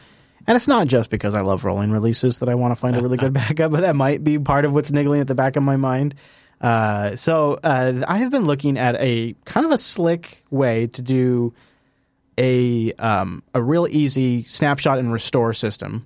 And 0.48 0.56
it's 0.56 0.68
not 0.68 0.88
just 0.88 1.10
because 1.10 1.36
I 1.36 1.42
love 1.42 1.66
rolling 1.66 1.92
releases 1.92 2.40
that 2.40 2.50
I 2.50 2.56
want 2.56 2.72
to 2.72 2.76
find 2.76 2.96
a 2.96 3.02
really 3.02 3.18
good 3.18 3.34
backup, 3.42 3.72
but 3.72 3.82
that 3.82 3.96
might 3.96 4.24
be 4.24 4.40
part 4.40 4.66
of 4.66 4.74
what's 4.74 4.92
niggling 4.92 5.22
at 5.22 5.28
the 5.28 5.36
back 5.36 5.56
of 5.56 5.64
my 5.64 5.78
mind. 5.78 6.16
Uh, 6.62 7.16
so 7.16 7.60
uh, 7.64 8.04
I 8.08 8.18
have 8.18 8.32
been 8.32 8.46
looking 8.46 8.78
at 8.78 8.96
a 9.00 9.36
kind 9.46 9.66
of 9.66 9.72
a 9.72 9.78
slick 9.78 10.44
way 10.50 10.88
to 10.88 11.02
do 11.02 11.54
a 12.38 12.92
um, 12.94 13.44
a 13.54 13.62
real 13.62 13.88
easy 13.90 14.44
snapshot 14.44 14.98
and 14.98 15.12
restore 15.12 15.54
system 15.54 16.06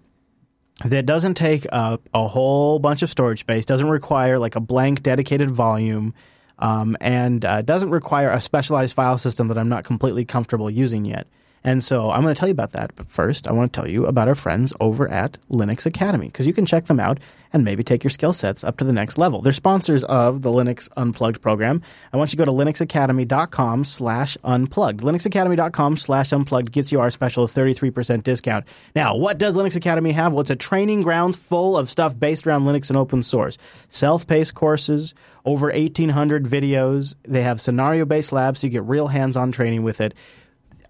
that 0.86 1.06
doesn't 1.06 1.36
take 1.36 1.66
up 1.72 2.10
a 2.14 2.28
whole 2.28 2.80
bunch 2.80 3.04
of 3.04 3.10
storage 3.10 3.40
space, 3.40 3.66
doesn't 3.66 3.90
require 3.90 4.40
like 4.40 4.56
a 4.56 4.60
blank 4.60 5.04
dedicated 5.04 5.50
volume, 5.50 6.14
um, 6.60 6.96
and 7.02 7.44
uh, 7.46 7.62
doesn't 7.62 7.90
require 7.90 8.32
a 8.32 8.42
specialized 8.42 8.96
file 8.96 9.18
system 9.18 9.48
that 9.48 9.58
I'm 9.58 9.70
not 9.70 9.84
completely 9.84 10.26
comfortable 10.26 10.70
using 10.70 11.06
yet. 11.06 11.28
And 11.64 11.84
so 11.84 12.12
I'm 12.12 12.22
going 12.22 12.34
to 12.34 12.40
tell 12.40 12.50
you 12.50 12.54
about 12.54 12.72
that. 12.72 12.96
But 12.96 13.08
first, 13.08 13.48
I 13.48 13.54
want 13.54 13.72
to 13.72 13.80
tell 13.80 13.90
you 13.90 14.06
about 14.06 14.28
our 14.28 14.36
friends 14.36 14.74
over 14.80 15.08
at 15.08 15.38
Linux 15.50 15.86
Academy 15.86 16.28
because 16.28 16.46
you 16.46 16.54
can 16.54 16.66
check 16.66 16.86
them 16.86 17.00
out 17.00 17.20
and 17.54 17.64
maybe 17.64 17.84
take 17.84 18.04
your 18.04 18.12
skill 18.12 18.34
sets 18.34 18.64
up 18.64 18.78
to 18.78 18.84
the 18.84 18.92
next 18.92 19.18
level. 19.18 19.42
They're 19.42 19.54
sponsors 19.54 20.04
of 20.04 20.42
the 20.42 20.50
Linux 20.50 20.90
Unplugged 20.98 21.42
program. 21.42 21.82
I 22.12 22.18
want 22.18 22.34
you 22.34 22.38
to 22.38 22.46
go 22.46 22.52
to 22.52 22.52
linuxacademy.com 22.52 23.86
slash 23.86 24.38
unplugged. 24.44 25.02
linuxacademy.com 25.02 25.98
slash 25.98 26.34
unplugged 26.34 26.72
gets 26.72 26.92
you 26.92 27.00
our 27.00 27.12
special 27.12 27.48
33% 27.48 28.24
discount. 28.24 28.66
Now, 28.96 29.16
what 29.16 29.38
does 29.38 29.56
Linux 29.56 29.76
Academy 29.76 30.12
have? 30.14 30.34
Well, 30.34 30.42
it's 30.42 30.50
a 30.50 30.56
training 30.56 31.04
grounds 31.04 31.38
full 31.38 31.78
of 31.78 31.90
stuff 31.90 32.20
based 32.20 32.48
around 32.48 32.64
Linux 32.64 32.90
and 32.90 32.98
open 32.98 33.22
source. 33.22 33.58
Self-paced 33.90 34.56
courses, 34.56 35.14
over 35.46 35.68
1,800 35.68 36.46
videos. 36.46 37.16
They 37.24 37.44
have 37.44 37.62
scenario-based 37.62 38.32
labs 38.32 38.62
so 38.62 38.68
you 38.68 38.72
get 38.72 38.84
real 38.84 39.08
hands-on 39.08 39.52
training 39.52 39.84
with 39.84 40.02
it. 40.02 40.16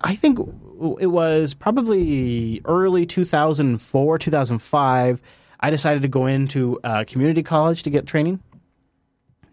I 0.04 0.16
think 0.16 0.40
it 0.40 1.08
was 1.08 1.54
probably 1.54 2.62
early 2.66 3.06
2004, 3.06 4.20
2005. 4.20 5.22
I 5.60 5.70
decided 5.70 6.02
to 6.02 6.10
go 6.10 6.26
into 6.26 6.80
uh, 6.84 7.06
community 7.08 7.42
college 7.42 7.84
to 7.84 7.90
get 7.90 8.06
training. 8.06 8.42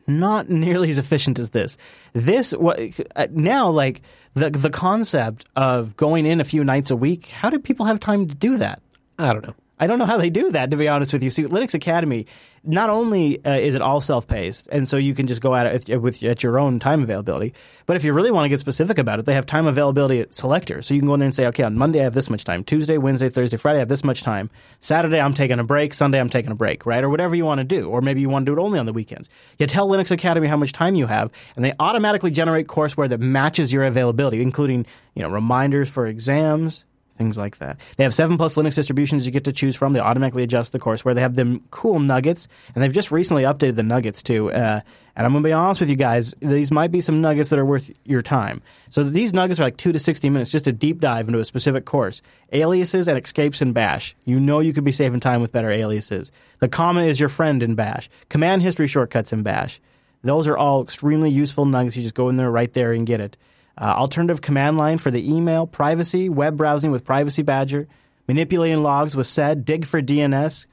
Not 0.08 0.48
nearly 0.48 0.90
as 0.90 0.98
efficient 0.98 1.38
as 1.38 1.50
this. 1.50 1.78
This 2.14 2.50
what 2.52 2.80
uh, 3.14 3.28
now 3.30 3.68
like 3.68 4.02
the 4.34 4.50
the 4.50 4.70
concept 4.70 5.44
of 5.54 5.96
going 5.96 6.26
in 6.26 6.40
a 6.40 6.44
few 6.44 6.64
nights 6.64 6.90
a 6.90 6.96
week. 6.96 7.28
How 7.28 7.48
do 7.48 7.60
people 7.60 7.86
have 7.86 8.00
time 8.00 8.26
to 8.26 8.34
do 8.34 8.56
that? 8.56 8.82
I 9.20 9.32
don't 9.32 9.46
know. 9.46 9.54
I 9.80 9.86
don't 9.86 9.98
know 9.98 10.04
how 10.04 10.18
they 10.18 10.28
do 10.28 10.52
that, 10.52 10.68
to 10.70 10.76
be 10.76 10.88
honest 10.88 11.12
with 11.14 11.22
you. 11.24 11.30
See, 11.30 11.44
Linux 11.44 11.72
Academy, 11.72 12.26
not 12.62 12.90
only 12.90 13.42
uh, 13.44 13.54
is 13.54 13.74
it 13.74 13.80
all 13.80 14.02
self-paced, 14.02 14.68
and 14.70 14.86
so 14.86 14.98
you 14.98 15.14
can 15.14 15.26
just 15.26 15.40
go 15.40 15.54
at 15.54 15.88
it 15.88 15.96
with 15.96 16.22
at 16.22 16.42
your 16.42 16.58
own 16.58 16.78
time 16.78 17.02
availability, 17.02 17.54
but 17.86 17.96
if 17.96 18.04
you 18.04 18.12
really 18.12 18.30
want 18.30 18.44
to 18.44 18.50
get 18.50 18.60
specific 18.60 18.98
about 18.98 19.18
it, 19.18 19.24
they 19.24 19.32
have 19.32 19.46
time 19.46 19.66
availability 19.66 20.20
at 20.20 20.34
selector. 20.34 20.82
So 20.82 20.92
you 20.92 21.00
can 21.00 21.08
go 21.08 21.14
in 21.14 21.20
there 21.20 21.26
and 21.26 21.34
say, 21.34 21.46
okay, 21.46 21.62
on 21.62 21.76
Monday 21.76 22.00
I 22.00 22.04
have 22.04 22.12
this 22.12 22.28
much 22.28 22.44
time, 22.44 22.62
Tuesday, 22.62 22.98
Wednesday, 22.98 23.30
Thursday, 23.30 23.56
Friday 23.56 23.78
I 23.78 23.80
have 23.80 23.88
this 23.88 24.04
much 24.04 24.22
time, 24.22 24.50
Saturday 24.80 25.18
I'm 25.18 25.32
taking 25.32 25.58
a 25.58 25.64
break, 25.64 25.94
Sunday 25.94 26.20
I'm 26.20 26.28
taking 26.28 26.52
a 26.52 26.56
break, 26.56 26.84
right? 26.84 27.02
Or 27.02 27.08
whatever 27.08 27.34
you 27.34 27.46
want 27.46 27.58
to 27.58 27.64
do. 27.64 27.88
Or 27.88 28.02
maybe 28.02 28.20
you 28.20 28.28
want 28.28 28.44
to 28.44 28.54
do 28.54 28.60
it 28.60 28.62
only 28.62 28.78
on 28.78 28.84
the 28.84 28.92
weekends. 28.92 29.30
You 29.58 29.66
tell 29.66 29.88
Linux 29.88 30.10
Academy 30.10 30.46
how 30.46 30.58
much 30.58 30.72
time 30.72 30.94
you 30.94 31.06
have, 31.06 31.30
and 31.56 31.64
they 31.64 31.72
automatically 31.80 32.30
generate 32.30 32.66
courseware 32.66 33.08
that 33.08 33.20
matches 33.20 33.72
your 33.72 33.84
availability, 33.84 34.42
including 34.42 34.84
you 35.14 35.22
know 35.22 35.30
reminders 35.30 35.88
for 35.88 36.06
exams, 36.06 36.84
things 37.14 37.36
like 37.36 37.58
that. 37.58 37.78
They 37.96 38.04
have 38.04 38.14
seven 38.14 38.36
plus 38.36 38.54
Linux 38.54 38.74
distributions 38.74 39.26
you 39.26 39.32
get 39.32 39.44
to 39.44 39.52
choose 39.52 39.76
from. 39.76 39.92
They 39.92 40.00
automatically 40.00 40.42
adjust 40.42 40.72
the 40.72 40.80
courseware. 40.80 41.14
They 41.14 41.20
have 41.20 41.34
them 41.34 41.62
cool 41.70 41.98
nuggets, 41.98 42.48
and 42.74 42.82
they've 42.82 42.92
just 42.92 43.10
recently 43.10 43.42
updated 43.42 43.76
the 43.76 43.82
nuggets 43.82 44.22
too. 44.22 44.50
Uh, 44.50 44.80
and 45.16 45.26
I'm 45.26 45.32
going 45.32 45.42
to 45.42 45.48
be 45.48 45.52
honest 45.52 45.80
with 45.80 45.90
you 45.90 45.96
guys, 45.96 46.34
these 46.40 46.70
might 46.70 46.90
be 46.90 47.00
some 47.00 47.20
nuggets 47.20 47.50
that 47.50 47.58
are 47.58 47.64
worth 47.64 47.90
your 48.04 48.22
time. 48.22 48.62
So 48.88 49.04
these 49.04 49.34
nuggets 49.34 49.60
are 49.60 49.64
like 49.64 49.76
two 49.76 49.92
to 49.92 49.98
sixty 49.98 50.30
minutes, 50.30 50.50
just 50.50 50.66
a 50.66 50.72
deep 50.72 51.00
dive 51.00 51.28
into 51.28 51.40
a 51.40 51.44
specific 51.44 51.84
course. 51.84 52.22
Aliases 52.52 53.06
and 53.06 53.22
escapes 53.22 53.60
in 53.60 53.72
Bash. 53.72 54.16
You 54.24 54.40
know 54.40 54.60
you 54.60 54.72
could 54.72 54.84
be 54.84 54.92
saving 54.92 55.20
time 55.20 55.42
with 55.42 55.52
better 55.52 55.70
aliases. 55.70 56.32
The 56.60 56.68
comma 56.68 57.02
is 57.02 57.20
your 57.20 57.28
friend 57.28 57.62
in 57.62 57.74
Bash. 57.74 58.08
Command 58.28 58.62
history 58.62 58.86
shortcuts 58.86 59.32
in 59.32 59.42
Bash. 59.42 59.80
Those 60.22 60.48
are 60.48 60.56
all 60.56 60.82
extremely 60.82 61.30
useful 61.30 61.64
nuggets. 61.64 61.96
You 61.96 62.02
just 62.02 62.14
go 62.14 62.28
in 62.28 62.36
there 62.36 62.50
right 62.50 62.72
there 62.72 62.92
and 62.92 63.06
get 63.06 63.20
it. 63.20 63.36
Uh, 63.78 63.94
alternative 63.96 64.40
command 64.40 64.76
line 64.76 64.98
for 64.98 65.10
the 65.10 65.32
email, 65.32 65.66
privacy, 65.66 66.28
web 66.28 66.56
browsing 66.56 66.90
with 66.90 67.04
Privacy 67.04 67.42
Badger, 67.42 67.88
manipulating 68.28 68.82
logs 68.82 69.16
with 69.16 69.26
SED, 69.26 69.64
dig 69.64 69.84
for 69.86 70.02
DNS, 70.02 70.66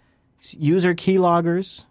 user 0.58 0.94
keyloggers, 0.94 1.86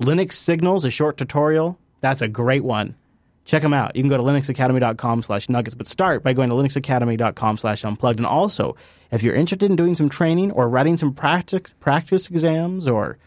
Linux 0.00 0.34
signals, 0.34 0.84
a 0.84 0.90
short 0.90 1.16
tutorial. 1.16 1.78
That's 2.00 2.22
a 2.22 2.28
great 2.28 2.64
one. 2.64 2.96
Check 3.44 3.62
them 3.62 3.72
out. 3.72 3.94
You 3.94 4.02
can 4.02 4.10
go 4.10 4.16
to 4.16 4.22
linuxacademy.com 4.24 5.22
slash 5.22 5.48
nuggets, 5.48 5.76
but 5.76 5.86
start 5.86 6.24
by 6.24 6.32
going 6.32 6.50
to 6.50 6.56
linuxacademy.com 6.56 7.58
slash 7.58 7.84
unplugged. 7.84 8.18
And 8.18 8.26
also, 8.26 8.76
if 9.12 9.22
you're 9.22 9.36
interested 9.36 9.70
in 9.70 9.76
doing 9.76 9.94
some 9.94 10.08
training 10.08 10.50
or 10.50 10.68
writing 10.68 10.96
some 10.96 11.14
practice, 11.14 11.72
practice 11.78 12.28
exams 12.28 12.88
or 12.88 13.18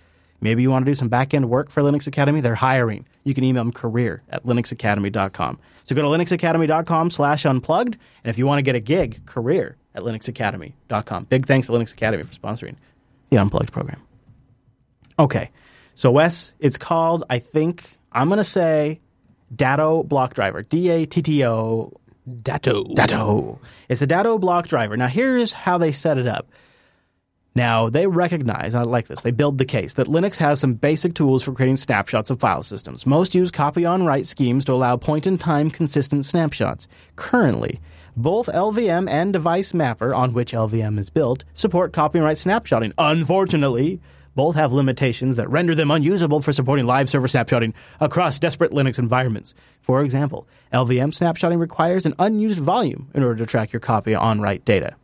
maybe 0.42 0.62
you 0.62 0.72
want 0.72 0.86
to 0.86 0.90
do 0.90 0.96
some 0.96 1.10
back-end 1.10 1.50
work 1.50 1.70
for 1.70 1.82
Linux 1.82 2.08
Academy, 2.08 2.42
they're 2.42 2.56
hiring. 2.56 3.06
You 3.24 3.34
can 3.34 3.44
email 3.44 3.64
them 3.64 3.72
career 3.72 4.24
at 4.30 4.44
linuxacademy.com. 4.46 5.60
So 5.84 5.96
go 5.96 6.02
to 6.02 6.08
linuxacademy.com 6.08 7.10
slash 7.12 7.46
unplugged. 7.46 7.98
And 8.24 8.30
if 8.30 8.38
you 8.38 8.46
want 8.46 8.60
to 8.60 8.64
get 8.64 8.76
a 8.76 8.80
gig, 8.80 9.26
career 9.26 9.76
at 9.96 10.04
linuxacademy.com. 10.04 11.24
Big 11.26 11.46
thanks 11.46 11.68
to 11.68 11.74
Linux 11.74 11.94
Academy 11.94 12.24
for 12.24 12.34
sponsoring 12.34 12.76
the 13.30 13.38
Unplugged 13.38 13.72
program. 13.72 14.02
Okay. 15.18 15.50
So, 15.96 16.12
Wes, 16.12 16.54
it's 16.60 16.78
called, 16.78 17.24
I 17.30 17.40
think, 17.40 17.98
I'm 18.12 18.30
going 18.30 18.38
to 18.38 18.44
say 18.44 19.02
Datto 19.56 20.04
Block 20.04 20.34
Driver. 20.34 20.64
D 20.64 20.90
A 20.90 21.06
T 21.06 21.22
T 21.22 21.46
O. 21.46 21.94
Datto. 22.42 22.84
Datto. 22.94 23.60
It's 23.88 24.02
a 24.02 24.08
Datto 24.08 24.38
block 24.38 24.68
driver. 24.68 24.96
Now, 24.96 25.08
here's 25.08 25.52
how 25.52 25.78
they 25.78 25.92
set 25.92 26.18
it 26.18 26.28
up. 26.28 26.48
Now, 27.56 27.90
they 27.90 28.08
recognize, 28.08 28.76
I 28.76 28.84
like 28.84 29.08
this, 29.08 29.22
they 29.22 29.32
build 29.32 29.58
the 29.58 29.66
case 29.66 29.96
that 29.96 30.08
Linux 30.08 30.38
has 30.38 30.60
some 30.60 30.76
basic 30.76 31.14
tools 31.16 31.44
for 31.44 31.54
creating 31.54 31.78
snapshots 31.78 32.30
of 32.30 32.40
file 32.40 32.62
systems. 32.62 33.06
Most 33.06 33.34
use 33.34 33.52
copy 33.52 33.86
on 33.86 34.04
write 34.04 34.28
schemes 34.28 34.66
to 34.66 34.74
allow 34.74 34.98
point 34.98 35.26
in 35.26 35.38
time 35.38 35.72
consistent 35.72 36.26
snapshots. 36.26 36.88
Currently, 37.16 37.80
both 38.16 38.48
LVM 38.48 39.10
and 39.10 39.34
Device 39.34 39.74
Mapper, 39.74 40.14
on 40.14 40.34
which 40.34 40.54
LVM 40.54 41.00
is 41.00 41.10
built, 41.10 41.44
support 41.54 41.92
copy 41.92 42.20
and 42.20 42.26
write 42.26 42.38
snapshotting. 42.38 42.94
Unfortunately, 42.98 44.00
both 44.36 44.56
have 44.56 44.72
limitations 44.72 45.36
that 45.36 45.50
render 45.50 45.76
them 45.76 45.92
unusable 45.92 46.42
for 46.42 46.54
supporting 46.54 46.86
live 46.86 47.10
server 47.10 47.28
snapshotting 47.28 47.74
across 48.00 48.40
desperate 48.40 48.72
Linux 48.72 49.00
environments. 49.00 49.54
For 49.82 50.04
example, 50.04 50.48
LVM 50.72 51.18
snapshotting 51.18 51.60
requires 51.60 52.06
an 52.06 52.14
unused 52.20 52.60
volume 52.60 53.10
in 53.14 53.24
order 53.24 53.44
to 53.44 53.46
track 53.46 53.74
your 53.74 53.80
copy 53.80 54.16
on 54.16 54.40
write 54.40 54.64
data. 54.66 54.96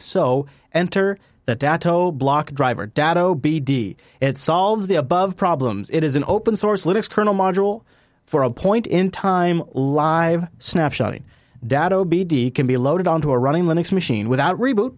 So, 0.00 0.46
enter 0.72 1.18
the 1.46 1.56
Datto 1.56 2.12
block 2.12 2.52
driver, 2.52 2.86
Datto 2.86 3.34
BD. 3.34 3.96
It 4.20 4.38
solves 4.38 4.86
the 4.86 4.94
above 4.94 5.36
problems. 5.36 5.90
It 5.90 6.04
is 6.04 6.16
an 6.16 6.24
open 6.28 6.56
source 6.56 6.86
Linux 6.86 7.10
kernel 7.10 7.34
module 7.34 7.82
for 8.24 8.42
a 8.42 8.50
point 8.50 8.86
in 8.86 9.10
time 9.10 9.62
live 9.72 10.42
snapshotting. 10.58 11.22
Datto 11.66 12.04
BD 12.04 12.54
can 12.54 12.66
be 12.66 12.76
loaded 12.76 13.06
onto 13.06 13.30
a 13.30 13.38
running 13.38 13.64
Linux 13.64 13.90
machine 13.90 14.28
without 14.28 14.58
reboot 14.58 14.96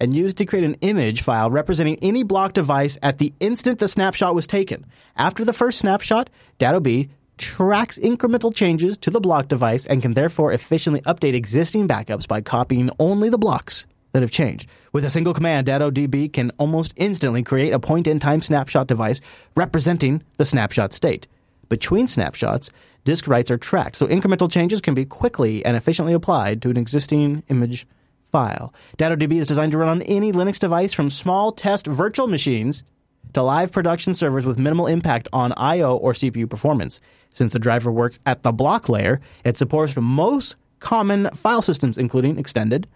and 0.00 0.14
used 0.14 0.38
to 0.38 0.46
create 0.46 0.64
an 0.64 0.76
image 0.80 1.22
file 1.22 1.50
representing 1.50 1.98
any 2.02 2.22
block 2.22 2.52
device 2.52 2.98
at 3.02 3.18
the 3.18 3.32
instant 3.38 3.78
the 3.78 3.86
snapshot 3.88 4.34
was 4.34 4.46
taken. 4.46 4.86
After 5.16 5.44
the 5.44 5.52
first 5.52 5.78
snapshot, 5.78 6.30
DattoB 6.58 7.10
tracks 7.36 7.98
incremental 7.98 8.54
changes 8.54 8.96
to 8.96 9.10
the 9.10 9.20
block 9.20 9.48
device 9.48 9.86
and 9.86 10.00
can 10.00 10.12
therefore 10.12 10.52
efficiently 10.52 11.00
update 11.02 11.34
existing 11.34 11.86
backups 11.86 12.26
by 12.26 12.40
copying 12.40 12.90
only 12.98 13.28
the 13.28 13.38
blocks 13.38 13.86
that 14.14 14.22
have 14.22 14.30
changed. 14.30 14.70
With 14.92 15.04
a 15.04 15.10
single 15.10 15.34
command, 15.34 15.66
DattoDB 15.66 16.32
can 16.32 16.52
almost 16.56 16.94
instantly 16.96 17.42
create 17.42 17.72
a 17.72 17.80
point 17.80 18.06
in 18.06 18.20
time 18.20 18.40
snapshot 18.40 18.86
device 18.86 19.20
representing 19.56 20.22
the 20.38 20.44
snapshot 20.44 20.94
state. 20.94 21.26
Between 21.68 22.06
snapshots, 22.06 22.70
disk 23.04 23.26
writes 23.26 23.50
are 23.50 23.58
tracked, 23.58 23.96
so 23.96 24.06
incremental 24.06 24.50
changes 24.50 24.80
can 24.80 24.94
be 24.94 25.04
quickly 25.04 25.64
and 25.64 25.76
efficiently 25.76 26.12
applied 26.12 26.62
to 26.62 26.70
an 26.70 26.76
existing 26.76 27.42
image 27.48 27.86
file. 28.22 28.72
DattoDB 28.98 29.32
is 29.32 29.48
designed 29.48 29.72
to 29.72 29.78
run 29.78 29.88
on 29.88 30.02
any 30.02 30.30
Linux 30.30 30.60
device 30.60 30.92
from 30.92 31.10
small 31.10 31.50
test 31.50 31.86
virtual 31.86 32.28
machines 32.28 32.84
to 33.32 33.42
live 33.42 33.72
production 33.72 34.14
servers 34.14 34.46
with 34.46 34.60
minimal 34.60 34.86
impact 34.86 35.28
on 35.32 35.52
I/O 35.56 35.96
or 35.96 36.12
CPU 36.12 36.48
performance. 36.48 37.00
Since 37.30 37.52
the 37.52 37.58
driver 37.58 37.90
works 37.90 38.20
at 38.24 38.44
the 38.44 38.52
block 38.52 38.88
layer, 38.88 39.20
it 39.44 39.58
supports 39.58 39.96
most 39.96 40.54
common 40.78 41.30
file 41.34 41.62
systems 41.62 41.98
including 41.98 42.38
extended, 42.38 42.86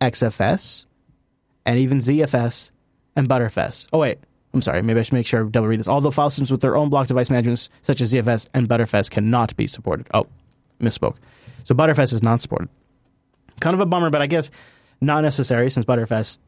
XFS, 0.00 0.84
and 1.66 1.78
even 1.78 1.98
ZFS 1.98 2.70
and 3.16 3.28
Btrfs. 3.28 3.88
Oh 3.92 3.98
wait, 3.98 4.18
I'm 4.54 4.62
sorry. 4.62 4.82
Maybe 4.82 5.00
I 5.00 5.02
should 5.02 5.14
make 5.14 5.26
sure 5.26 5.44
I 5.44 5.48
double 5.48 5.68
read 5.68 5.80
this. 5.80 5.86
The 5.86 6.12
file 6.12 6.30
systems 6.30 6.50
with 6.50 6.60
their 6.60 6.76
own 6.76 6.88
block 6.88 7.06
device 7.06 7.30
managements, 7.30 7.68
such 7.82 8.00
as 8.00 8.12
ZFS 8.12 8.48
and 8.54 8.68
Btrfs, 8.68 9.10
cannot 9.10 9.56
be 9.56 9.66
supported. 9.66 10.06
Oh, 10.14 10.26
misspoke. 10.80 11.16
So 11.64 11.74
Btrfs 11.74 12.12
is 12.14 12.22
not 12.22 12.40
supported. 12.40 12.68
Kind 13.60 13.74
of 13.74 13.80
a 13.80 13.86
bummer, 13.86 14.10
but 14.10 14.22
I 14.22 14.26
guess 14.26 14.50
not 15.00 15.22
necessary 15.22 15.70
since 15.70 15.84
Btrfs 15.84 16.38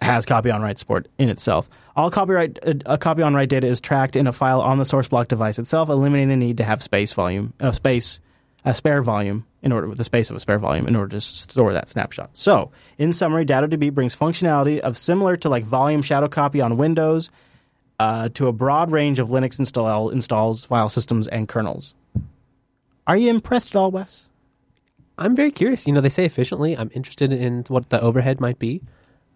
has 0.00 0.26
copy 0.26 0.50
on 0.50 0.62
write 0.62 0.78
support 0.78 1.08
in 1.18 1.28
itself. 1.28 1.68
All 1.96 2.10
copyright 2.10 2.58
a 2.86 2.98
copy 2.98 3.22
on 3.22 3.34
write 3.34 3.48
data 3.48 3.66
is 3.66 3.80
tracked 3.80 4.14
in 4.14 4.26
a 4.26 4.32
file 4.32 4.60
on 4.60 4.78
the 4.78 4.84
source 4.84 5.08
block 5.08 5.28
device 5.28 5.58
itself, 5.58 5.88
eliminating 5.88 6.28
the 6.28 6.36
need 6.36 6.58
to 6.58 6.64
have 6.64 6.82
space 6.82 7.12
volume, 7.12 7.52
uh, 7.60 7.72
space, 7.72 8.20
a 8.64 8.74
spare 8.74 9.02
volume 9.02 9.46
in 9.62 9.72
order 9.72 9.88
with 9.88 9.98
the 9.98 10.04
space 10.04 10.30
of 10.30 10.36
a 10.36 10.40
spare 10.40 10.58
volume 10.58 10.86
in 10.86 10.96
order 10.96 11.10
to 11.10 11.20
store 11.20 11.72
that 11.72 11.88
snapshot. 11.88 12.30
So, 12.32 12.70
in 12.96 13.12
summary, 13.12 13.44
DattoDB 13.44 13.92
brings 13.92 14.16
functionality 14.16 14.78
of 14.80 14.96
similar 14.96 15.36
to 15.36 15.48
like 15.48 15.64
volume 15.64 16.02
shadow 16.02 16.28
copy 16.28 16.60
on 16.60 16.76
Windows 16.76 17.30
uh, 17.98 18.28
to 18.30 18.46
a 18.46 18.52
broad 18.52 18.90
range 18.90 19.18
of 19.18 19.28
Linux 19.28 19.58
install 19.58 20.10
installs, 20.10 20.64
file 20.64 20.88
systems, 20.88 21.26
and 21.26 21.48
kernels. 21.48 21.94
Are 23.06 23.16
you 23.16 23.30
impressed 23.30 23.74
at 23.74 23.76
all, 23.76 23.90
Wes? 23.90 24.30
I'm 25.16 25.34
very 25.34 25.50
curious. 25.50 25.86
You 25.86 25.92
know, 25.92 26.00
they 26.00 26.08
say 26.08 26.24
efficiently. 26.24 26.76
I'm 26.76 26.90
interested 26.94 27.32
in 27.32 27.64
what 27.68 27.90
the 27.90 28.00
overhead 28.00 28.40
might 28.40 28.58
be. 28.58 28.82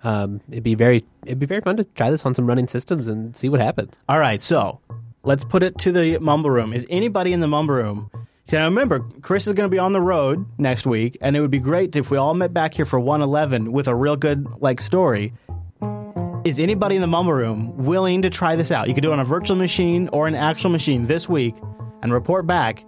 Um, 0.04 0.40
it'd 0.50 0.64
be 0.64 0.74
very 0.74 1.04
it'd 1.24 1.38
be 1.38 1.46
very 1.46 1.60
fun 1.60 1.76
to 1.76 1.84
try 1.84 2.10
this 2.10 2.26
on 2.26 2.34
some 2.34 2.46
running 2.46 2.68
systems 2.68 3.08
and 3.08 3.34
see 3.36 3.48
what 3.48 3.60
happens. 3.60 3.98
All 4.08 4.18
right, 4.18 4.42
so 4.42 4.80
let's 5.22 5.44
put 5.44 5.62
it 5.62 5.78
to 5.78 5.92
the 5.92 6.18
mumble 6.18 6.50
room. 6.50 6.72
Is 6.72 6.86
anybody 6.90 7.32
in 7.32 7.40
the 7.40 7.46
mumble 7.46 7.74
room? 7.74 8.10
Now 8.52 8.66
remember, 8.66 9.00
Chris 9.22 9.46
is 9.46 9.54
going 9.54 9.68
to 9.68 9.74
be 9.74 9.78
on 9.78 9.92
the 9.92 10.00
road 10.00 10.44
next 10.58 10.84
week, 10.86 11.16
and 11.22 11.34
it 11.34 11.40
would 11.40 11.50
be 11.50 11.58
great 11.58 11.96
if 11.96 12.10
we 12.10 12.18
all 12.18 12.34
met 12.34 12.52
back 12.52 12.74
here 12.74 12.84
for 12.84 13.00
111 13.00 13.72
with 13.72 13.88
a 13.88 13.94
real 13.94 14.14
good 14.14 14.46
like 14.60 14.82
story. 14.82 15.32
Is 16.44 16.58
anybody 16.58 16.96
in 16.96 17.00
the 17.00 17.06
mumble 17.06 17.32
room 17.32 17.74
willing 17.78 18.22
to 18.22 18.30
try 18.30 18.56
this 18.56 18.70
out? 18.70 18.88
You 18.88 18.94
could 18.94 19.02
do 19.02 19.10
it 19.10 19.14
on 19.14 19.20
a 19.20 19.24
virtual 19.24 19.56
machine 19.56 20.08
or 20.12 20.26
an 20.26 20.34
actual 20.34 20.68
machine 20.68 21.04
this 21.04 21.28
week, 21.28 21.54
and 22.02 22.12
report 22.12 22.46
back 22.46 22.84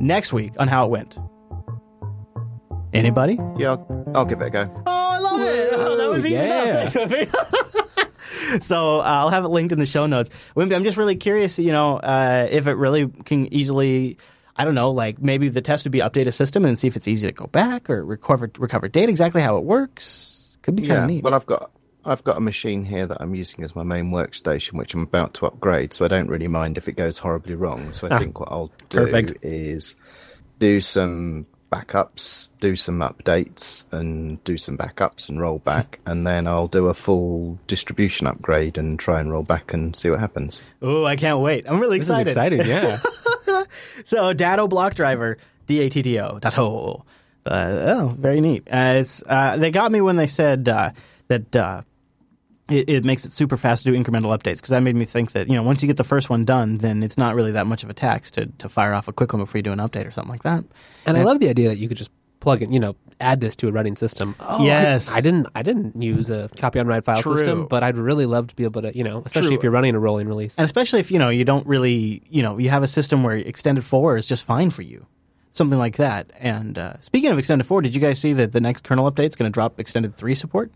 next 0.00 0.32
week 0.32 0.52
on 0.58 0.66
how 0.66 0.86
it 0.86 0.90
went. 0.90 1.16
Anybody? 2.92 3.38
Yeah, 3.56 3.72
I'll, 3.72 4.12
I'll 4.16 4.24
give 4.24 4.40
it 4.40 4.46
a 4.46 4.50
go. 4.50 4.72
Oh, 4.78 4.82
I 4.86 5.18
love 5.18 5.40
it! 5.42 5.68
Oh, 5.74 5.96
that 5.96 6.10
was 6.10 6.26
easy 6.26 6.34
yeah. 6.34 6.90
enough. 6.90 8.60
so 8.60 8.98
uh, 8.98 9.04
I'll 9.04 9.30
have 9.30 9.44
it 9.44 9.48
linked 9.48 9.72
in 9.72 9.78
the 9.78 9.86
show 9.86 10.06
notes. 10.06 10.30
Wimpy, 10.56 10.74
I'm 10.74 10.84
just 10.84 10.96
really 10.96 11.16
curious, 11.16 11.58
you 11.58 11.72
know, 11.72 11.98
uh, 11.98 12.48
if 12.50 12.66
it 12.66 12.74
really 12.74 13.06
can 13.08 13.52
easily. 13.54 14.18
I 14.56 14.64
don't 14.64 14.74
know, 14.74 14.90
like 14.90 15.20
maybe 15.20 15.48
the 15.48 15.60
test 15.62 15.84
would 15.84 15.92
be 15.92 16.00
update 16.00 16.26
a 16.26 16.32
system 16.32 16.64
and 16.64 16.78
see 16.78 16.86
if 16.88 16.96
it's 16.96 17.08
easy 17.08 17.26
to 17.26 17.32
go 17.32 17.46
back 17.46 17.88
or 17.88 18.04
recover 18.04 18.50
recover 18.58 18.88
data 18.88 19.10
exactly 19.10 19.40
how 19.42 19.56
it 19.56 19.64
works. 19.64 20.58
Could 20.62 20.76
be 20.76 20.82
kind 20.82 20.90
yeah, 20.90 21.02
of 21.04 21.08
neat. 21.08 21.24
well, 21.24 21.34
I've 21.34 21.46
got 21.46 21.70
I've 22.04 22.22
got 22.24 22.36
a 22.36 22.40
machine 22.40 22.84
here 22.84 23.06
that 23.06 23.18
I'm 23.20 23.34
using 23.34 23.64
as 23.64 23.74
my 23.76 23.82
main 23.82 24.10
workstation, 24.10 24.74
which 24.74 24.92
I'm 24.94 25.02
about 25.02 25.34
to 25.34 25.46
upgrade, 25.46 25.92
so 25.94 26.04
I 26.04 26.08
don't 26.08 26.28
really 26.28 26.48
mind 26.48 26.76
if 26.76 26.88
it 26.88 26.96
goes 26.96 27.18
horribly 27.18 27.54
wrong. 27.54 27.92
So 27.92 28.08
I 28.08 28.14
Ah, 28.14 28.18
think 28.18 28.40
what 28.40 28.50
I'll 28.50 28.70
do 28.90 28.98
perfect. 28.98 29.42
is 29.44 29.96
do 30.58 30.80
some 30.80 31.46
backups, 31.72 32.48
do 32.60 32.76
some 32.76 32.98
updates, 33.00 33.84
and 33.92 34.42
do 34.44 34.58
some 34.58 34.76
backups 34.76 35.28
and 35.30 35.40
roll 35.40 35.58
back, 35.60 35.98
and 36.06 36.26
then 36.26 36.46
I'll 36.46 36.68
do 36.68 36.88
a 36.88 36.94
full 36.94 37.58
distribution 37.68 38.26
upgrade 38.26 38.76
and 38.78 38.98
try 38.98 39.20
and 39.20 39.32
roll 39.32 39.42
back 39.44 39.72
and 39.72 39.96
see 39.96 40.10
what 40.10 40.20
happens. 40.20 40.60
Oh, 40.82 41.04
I 41.06 41.16
can't 41.16 41.40
wait! 41.40 41.64
I'm 41.68 41.80
really 41.80 41.98
This 41.98 42.10
is 42.10 42.18
excited. 42.18 42.60
exciting. 42.60 42.66
Yeah. 42.66 42.98
So 44.04 44.32
Datto 44.32 44.68
block 44.68 44.94
driver, 44.94 45.38
D 45.66 45.80
A 45.80 45.88
T 45.88 46.02
T 46.02 46.18
O, 46.18 46.38
Datto. 46.38 47.04
Uh, 47.44 47.96
oh, 47.98 48.08
very 48.18 48.40
neat. 48.40 48.68
Uh, 48.70 48.96
it's 49.00 49.22
uh, 49.26 49.56
they 49.56 49.70
got 49.70 49.90
me 49.90 50.00
when 50.00 50.16
they 50.16 50.26
said 50.26 50.68
uh, 50.68 50.92
that 51.28 51.56
uh, 51.56 51.82
it, 52.70 52.88
it 52.88 53.04
makes 53.04 53.24
it 53.24 53.32
super 53.32 53.56
fast 53.56 53.84
to 53.84 53.92
do 53.92 53.98
incremental 53.98 54.36
updates 54.36 54.56
because 54.56 54.68
that 54.68 54.82
made 54.82 54.94
me 54.94 55.04
think 55.04 55.32
that 55.32 55.48
you 55.48 55.54
know 55.54 55.62
once 55.62 55.82
you 55.82 55.88
get 55.88 55.96
the 55.96 56.04
first 56.04 56.30
one 56.30 56.44
done, 56.44 56.78
then 56.78 57.02
it's 57.02 57.18
not 57.18 57.34
really 57.34 57.52
that 57.52 57.66
much 57.66 57.82
of 57.82 57.90
a 57.90 57.94
tax 57.94 58.30
to 58.32 58.46
to 58.58 58.68
fire 58.68 58.92
off 58.92 59.08
a 59.08 59.12
quick 59.12 59.32
one 59.32 59.42
before 59.42 59.58
you 59.58 59.62
do 59.62 59.72
an 59.72 59.78
update 59.78 60.06
or 60.06 60.10
something 60.10 60.30
like 60.30 60.44
that. 60.44 60.64
And 61.04 61.16
I 61.16 61.22
love 61.22 61.40
the 61.40 61.48
idea 61.48 61.68
that 61.68 61.78
you 61.78 61.88
could 61.88 61.96
just 61.96 62.12
plug 62.42 62.60
in, 62.60 62.72
you 62.72 62.78
know, 62.78 62.96
add 63.20 63.40
this 63.40 63.56
to 63.56 63.68
a 63.68 63.72
running 63.72 63.96
system. 63.96 64.34
Oh, 64.40 64.64
Yes. 64.64 65.14
I, 65.14 65.20
didn't. 65.22 65.46
I 65.54 65.62
didn't 65.62 66.02
use 66.02 66.30
a 66.30 66.50
copy 66.58 66.78
on 66.80 66.86
write 66.86 67.04
file 67.04 67.16
True. 67.22 67.36
system, 67.36 67.66
but 67.66 67.82
I'd 67.82 67.96
really 67.96 68.26
love 68.26 68.48
to 68.48 68.56
be 68.56 68.64
able 68.64 68.82
to, 68.82 68.94
you 68.96 69.04
know, 69.04 69.22
especially 69.24 69.50
True. 69.50 69.56
if 69.58 69.62
you're 69.62 69.72
running 69.72 69.94
a 69.94 70.00
rolling 70.00 70.28
release. 70.28 70.58
And 70.58 70.64
especially 70.66 71.00
if 71.00 71.10
you 71.10 71.18
know 71.18 71.30
you 71.30 71.44
don't 71.44 71.66
really 71.66 72.22
you 72.28 72.42
know 72.42 72.58
you 72.58 72.68
have 72.70 72.82
a 72.82 72.88
system 72.88 73.22
where 73.22 73.36
extended 73.36 73.84
four 73.84 74.16
is 74.16 74.26
just 74.26 74.44
fine 74.44 74.70
for 74.70 74.82
you, 74.82 75.06
something 75.50 75.78
like 75.78 75.96
that. 75.96 76.30
And 76.38 76.76
uh, 76.78 77.00
speaking 77.00 77.30
of 77.30 77.38
extended 77.38 77.64
four, 77.64 77.80
did 77.80 77.94
you 77.94 78.00
guys 78.00 78.18
see 78.20 78.32
that 78.34 78.52
the 78.52 78.60
next 78.60 78.84
kernel 78.84 79.10
update 79.10 79.28
is 79.28 79.36
going 79.36 79.50
to 79.50 79.54
drop 79.54 79.78
extended 79.80 80.16
three 80.16 80.34
support? 80.34 80.70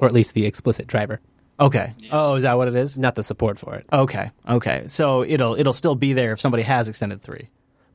or 0.00 0.06
at 0.06 0.12
least 0.14 0.32
the 0.34 0.46
explicit 0.46 0.86
driver, 0.86 1.20
Okay. 1.60 1.92
Oh, 2.12 2.36
is 2.36 2.44
that 2.44 2.56
what 2.56 2.68
it 2.68 2.76
is? 2.76 2.96
not 2.96 3.16
the 3.16 3.22
support 3.24 3.58
for 3.58 3.74
it. 3.74 3.84
Okay. 3.92 4.30
Okay. 4.48 4.84
So 4.86 5.24
it'll 5.24 5.56
it'll 5.56 5.72
still 5.72 5.96
be 5.96 6.12
there 6.12 6.32
if 6.32 6.40
somebody 6.40 6.62
has 6.62 6.88
extended 6.88 7.20
three. 7.20 7.48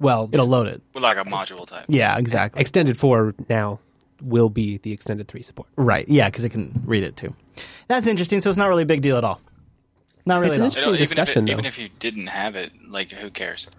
Well, 0.04 0.30
It'll 0.32 0.46
load 0.48 0.68
it. 0.68 0.82
Like 0.94 1.18
a 1.18 1.24
module 1.24 1.66
type. 1.66 1.86
Yeah. 1.88 2.18
Exactly. 2.18 2.62
extended 2.62 2.98
four 2.98 3.34
now 3.50 3.80
will 4.22 4.50
be 4.50 4.78
the 4.78 4.92
extended 4.94 5.28
three 5.28 5.42
support. 5.42 5.68
right. 5.76 6.08
Yeah, 6.08 6.30
because 6.30 6.44
it 6.46 6.50
can 6.50 6.82
read 6.86 7.04
it 7.04 7.18
too. 7.18 7.36
That's 7.88 8.08
interesting. 8.08 8.40
So 8.42 8.50
it's 8.50 8.58
not 8.58 8.68
really 8.70 8.84
a 8.84 8.88
big 8.88 9.02
deal 9.02 9.18
at 9.18 9.24
all. 9.24 9.42
Not 10.26 10.40
really. 10.40 10.50
It's 10.52 10.58
an 10.60 10.64
interesting 10.66 10.84
It'll- 10.84 10.94
even, 10.96 11.04
if 11.04 11.10
discussion, 11.10 11.48
it, 11.48 11.52
even 11.52 11.64
though. 11.64 11.68
if 11.68 11.80
you 11.80 11.90
didn't 12.00 12.28
have 12.28 12.56
it, 12.56 12.72
like 12.88 13.12
who 13.12 13.30
cares? 13.30 13.70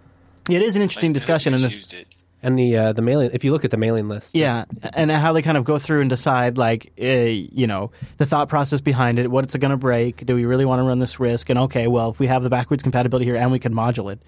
It 0.50 0.60
is 0.60 0.76
an 0.76 0.82
interesting 0.82 1.10
Like, 1.10 1.14
discussion, 1.14 1.54
and 1.54 1.62
this 1.62 1.92
it. 1.94 2.06
And 2.42 2.58
the 2.58 2.76
uh, 2.76 2.92
the 2.92 3.00
mailing, 3.00 3.30
if 3.32 3.42
you 3.44 3.52
look 3.52 3.64
at 3.64 3.70
the 3.70 3.78
mailing 3.78 4.06
list, 4.10 4.34
Yeah, 4.34 4.66
and 4.92 5.10
how 5.10 5.32
they 5.32 5.40
kind 5.40 5.56
of 5.56 5.64
go 5.64 5.78
through 5.78 6.02
and 6.02 6.10
decide, 6.10 6.58
like, 6.58 6.92
uh, 7.00 7.06
you 7.06 7.66
know, 7.66 7.90
the 8.18 8.26
thought 8.26 8.50
process 8.50 8.82
behind 8.82 9.18
it. 9.18 9.30
What's 9.30 9.54
it 9.54 9.60
going 9.60 9.70
to 9.70 9.78
break? 9.78 10.26
Do 10.26 10.34
we 10.34 10.44
really 10.44 10.66
want 10.66 10.80
to 10.80 10.82
run 10.82 10.98
this 10.98 11.18
risk? 11.18 11.48
And 11.48 11.58
okay, 11.60 11.86
well, 11.86 12.10
if 12.10 12.18
we 12.18 12.26
have 12.26 12.42
the 12.42 12.50
backwards 12.50 12.82
compatibility 12.82 13.24
here 13.24 13.36
and 13.36 13.50
we 13.50 13.58
can 13.58 13.72
module 13.74 14.12
it, 14.12 14.20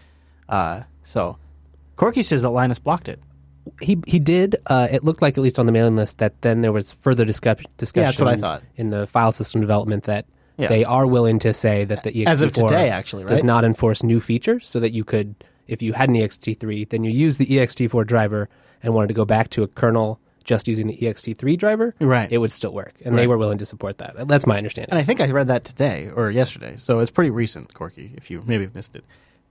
uh, 0.49 0.85
so 1.05 1.37
Corky 1.97 2.23
says 2.23 2.43
that 2.43 2.51
Linus 2.51 2.79
blocked 2.79 3.09
it. 3.09 3.19
he 3.83 3.99
he 4.07 4.19
did. 4.19 4.57
Uh, 4.67 4.87
it 4.91 5.03
looked 5.05 5.23
like 5.23 5.37
at 5.37 5.43
least 5.43 5.59
on 5.59 5.67
the 5.67 5.73
mailing 5.73 5.97
list 5.97 6.19
that 6.19 6.41
then 6.43 6.61
there 6.63 6.73
was 6.73 6.93
further 6.93 7.25
discuss- 7.25 7.59
discussion. 7.79 8.07
that's 8.07 8.21
what 8.21 8.29
I 8.33 8.37
thought. 8.37 8.63
in 8.77 8.91
the 8.91 9.07
file 9.07 9.33
system 9.33 9.61
development 9.61 10.05
that 10.05 10.25
Yeah. 10.57 10.69
they 10.69 10.85
are 10.85 11.07
willing 11.07 11.39
to 11.41 11.53
say 11.53 11.85
that 11.85 12.03
the 12.05 12.13
ext4 12.13 12.27
As 12.29 12.43
of 12.43 12.53
today, 12.53 12.91
actually, 12.91 13.25
does 13.25 13.43
not 13.45 13.65
enforce 13.65 14.03
new 14.03 14.21
features, 14.21 14.67
so 14.69 14.79
that 14.81 14.93
you 14.93 15.05
could, 15.05 15.35
if 15.67 15.83
you 15.83 15.93
had 15.95 16.09
an 16.09 16.15
ext3, 16.17 16.85
then 16.89 17.03
you 17.05 17.11
use 17.11 17.37
the 17.39 17.47
ext4 17.47 18.07
driver 18.07 18.49
and 18.83 18.95
wanted 18.95 19.09
to 19.09 19.15
go 19.15 19.25
back 19.25 19.51
to 19.51 19.63
a 19.65 19.69
kernel 19.69 20.21
just 20.45 20.69
using 20.69 20.87
the 20.87 20.97
ext3 20.99 21.57
driver, 21.59 21.93
Right. 22.01 22.31
it 22.31 22.39
would 22.39 22.53
still 22.53 22.73
work, 22.73 22.95
and 23.05 23.19
they 23.19 23.27
were 23.27 23.37
willing 23.37 23.59
to 23.59 23.65
support 23.67 23.99
that. 23.99 24.29
That's 24.29 24.47
my 24.47 24.57
understanding. 24.59 24.91
And 24.93 24.99
I 25.01 25.03
think 25.03 25.21
I 25.21 25.29
read 25.33 25.49
that 25.49 25.65
today 25.65 26.09
or 26.15 26.31
yesterday, 26.31 26.75
so 26.77 27.01
it's 27.01 27.11
pretty 27.11 27.31
recent, 27.31 27.75
Corky. 27.75 28.13
If 28.17 28.31
you 28.31 28.45
maybe 28.47 28.63
have 28.65 28.75
missed 28.77 28.95
it, 28.95 29.05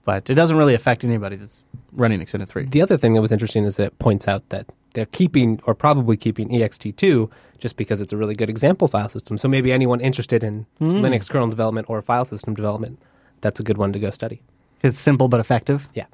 but 0.06 0.30
it 0.30 0.34
doesn't 0.34 0.56
really 0.56 0.72
affect 0.74 1.04
anybody 1.04 1.36
that's 1.36 1.62
running 1.92 2.22
Extended 2.22 2.48
Three. 2.48 2.64
The 2.64 2.80
other 2.80 2.96
thing 2.96 3.12
that 3.12 3.20
was 3.20 3.32
interesting 3.32 3.64
is 3.64 3.76
that 3.76 3.84
it 3.88 3.98
points 3.98 4.26
out 4.26 4.48
that 4.48 4.66
they're 4.94 5.04
keeping 5.04 5.60
or 5.66 5.74
probably 5.74 6.16
keeping 6.16 6.48
ext2 6.48 7.30
just 7.58 7.76
because 7.76 8.00
it's 8.00 8.12
a 8.14 8.16
really 8.16 8.34
good 8.34 8.48
example 8.48 8.88
file 8.88 9.10
system. 9.10 9.36
So 9.36 9.48
maybe 9.48 9.70
anyone 9.72 10.00
interested 10.00 10.42
in 10.42 10.64
Hmm. 10.78 11.04
Linux 11.04 11.28
kernel 11.28 11.48
development 11.50 11.90
or 11.90 12.00
file 12.00 12.24
system 12.24 12.54
development, 12.54 12.98
that's 13.42 13.60
a 13.60 13.62
good 13.62 13.76
one 13.76 13.92
to 13.92 13.98
go 13.98 14.08
study. 14.10 14.40
It's 14.82 14.98
simple 14.98 15.28
but 15.28 15.40
effective. 15.40 15.88
Yeah. 15.92 16.06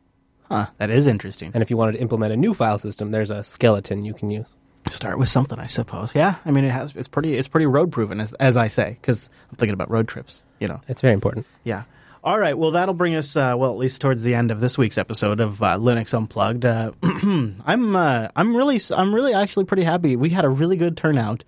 Huh, 0.49 0.66
that 0.78 0.90
is 0.90 1.07
interesting. 1.07 1.51
And 1.55 1.62
if 1.62 1.70
you 1.70 1.76
wanted 1.76 1.93
to 1.93 2.01
implement 2.01 2.32
a 2.32 2.36
new 2.36 2.55
file 2.55 2.78
system, 2.78 3.11
there's 3.12 3.30
a 3.30 3.43
skeleton 3.45 4.05
you 4.05 4.14
can 4.14 4.30
use. 4.30 4.49
Start 4.88 5.18
with 5.18 5.28
something, 5.28 5.59
I 5.59 5.66
suppose. 5.66 6.12
Yeah, 6.14 6.34
I 6.45 6.51
mean, 6.51 6.64
it 6.64 6.72
has. 6.72 6.95
It's 6.97 7.09
pretty. 7.09 7.36
It's 7.36 7.47
pretty 7.49 7.66
road 7.66 7.93
proven, 7.93 8.20
as 8.20 8.32
as 8.34 8.57
I 8.57 8.66
say, 8.68 8.99
because 9.01 9.30
I'm 9.51 9.57
thinking 9.57 9.74
about 9.74 9.90
road 9.90 10.09
trips. 10.09 10.43
You 10.59 10.66
know. 10.68 10.80
It's 10.88 11.01
very 11.01 11.14
important. 11.14 11.47
Yeah. 11.64 11.84
All 12.24 12.38
right. 12.38 12.56
Well, 12.56 12.70
that'll 12.70 12.94
bring 12.94 13.16
us, 13.16 13.34
uh, 13.34 13.54
well, 13.56 13.72
at 13.72 13.78
least 13.78 14.00
towards 14.00 14.22
the 14.22 14.36
end 14.36 14.52
of 14.52 14.60
this 14.60 14.78
week's 14.78 14.96
episode 14.96 15.40
of 15.40 15.60
uh, 15.60 15.76
Linux 15.76 16.14
Unplugged. 16.14 16.64
Uh, 16.64 16.92
I'm, 17.02 17.96
uh, 17.96 18.28
I'm 18.36 18.54
really, 18.54 18.78
I'm 18.96 19.12
really 19.12 19.34
actually 19.34 19.64
pretty 19.64 19.82
happy. 19.82 20.14
We 20.14 20.30
had 20.30 20.44
a 20.44 20.48
really 20.48 20.76
good 20.76 20.96
turnout 20.96 21.42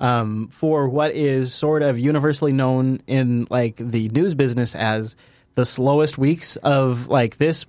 um, 0.00 0.48
for 0.48 0.86
what 0.86 1.14
is 1.14 1.54
sort 1.54 1.82
of 1.82 1.98
universally 1.98 2.52
known 2.52 3.00
in 3.06 3.46
like 3.48 3.76
the 3.76 4.10
news 4.10 4.34
business 4.34 4.74
as 4.74 5.16
the 5.54 5.64
slowest 5.64 6.18
weeks 6.18 6.56
of 6.56 7.08
like 7.08 7.38
this, 7.38 7.64